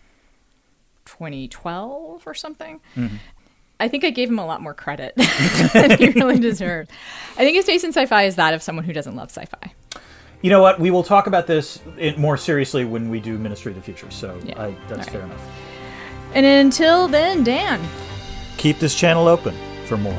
2012 1.05 2.23
or 2.27 2.33
something. 2.33 2.79
Mm-hmm. 2.95 3.15
I 3.79 3.87
think 3.87 4.03
I 4.03 4.09
gave 4.11 4.29
him 4.29 4.37
a 4.37 4.45
lot 4.45 4.61
more 4.61 4.73
credit 4.73 5.13
than 5.73 5.97
he 5.97 6.09
really 6.09 6.39
deserved. 6.49 6.91
I 7.33 7.37
think 7.37 7.55
his 7.55 7.65
taste 7.65 7.83
in 7.83 7.91
sci-fi 7.91 8.23
is 8.23 8.35
that 8.35 8.53
of 8.53 8.61
someone 8.61 8.85
who 8.85 8.93
doesn't 8.93 9.15
love 9.15 9.29
sci-fi. 9.31 9.73
You 10.41 10.49
know 10.49 10.61
what? 10.61 10.79
We 10.79 10.89
will 10.91 11.03
talk 11.03 11.27
about 11.27 11.45
this 11.47 11.79
more 12.17 12.37
seriously 12.37 12.83
when 12.85 13.09
we 13.09 13.19
do 13.19 13.37
Ministry 13.37 13.71
of 13.71 13.75
the 13.75 13.81
Future. 13.83 14.09
So 14.09 14.39
Yeah. 14.43 14.61
I, 14.61 14.75
that's 14.87 14.91
All 14.91 14.97
right. 14.97 15.09
fair 15.11 15.21
enough. 15.21 15.41
And 16.33 16.45
until 16.45 17.07
then, 17.07 17.43
Dan. 17.43 17.79
Keep 18.57 18.79
this 18.79 18.95
channel 18.95 19.27
open 19.27 19.55
for 19.85 19.97
more. 19.97 20.17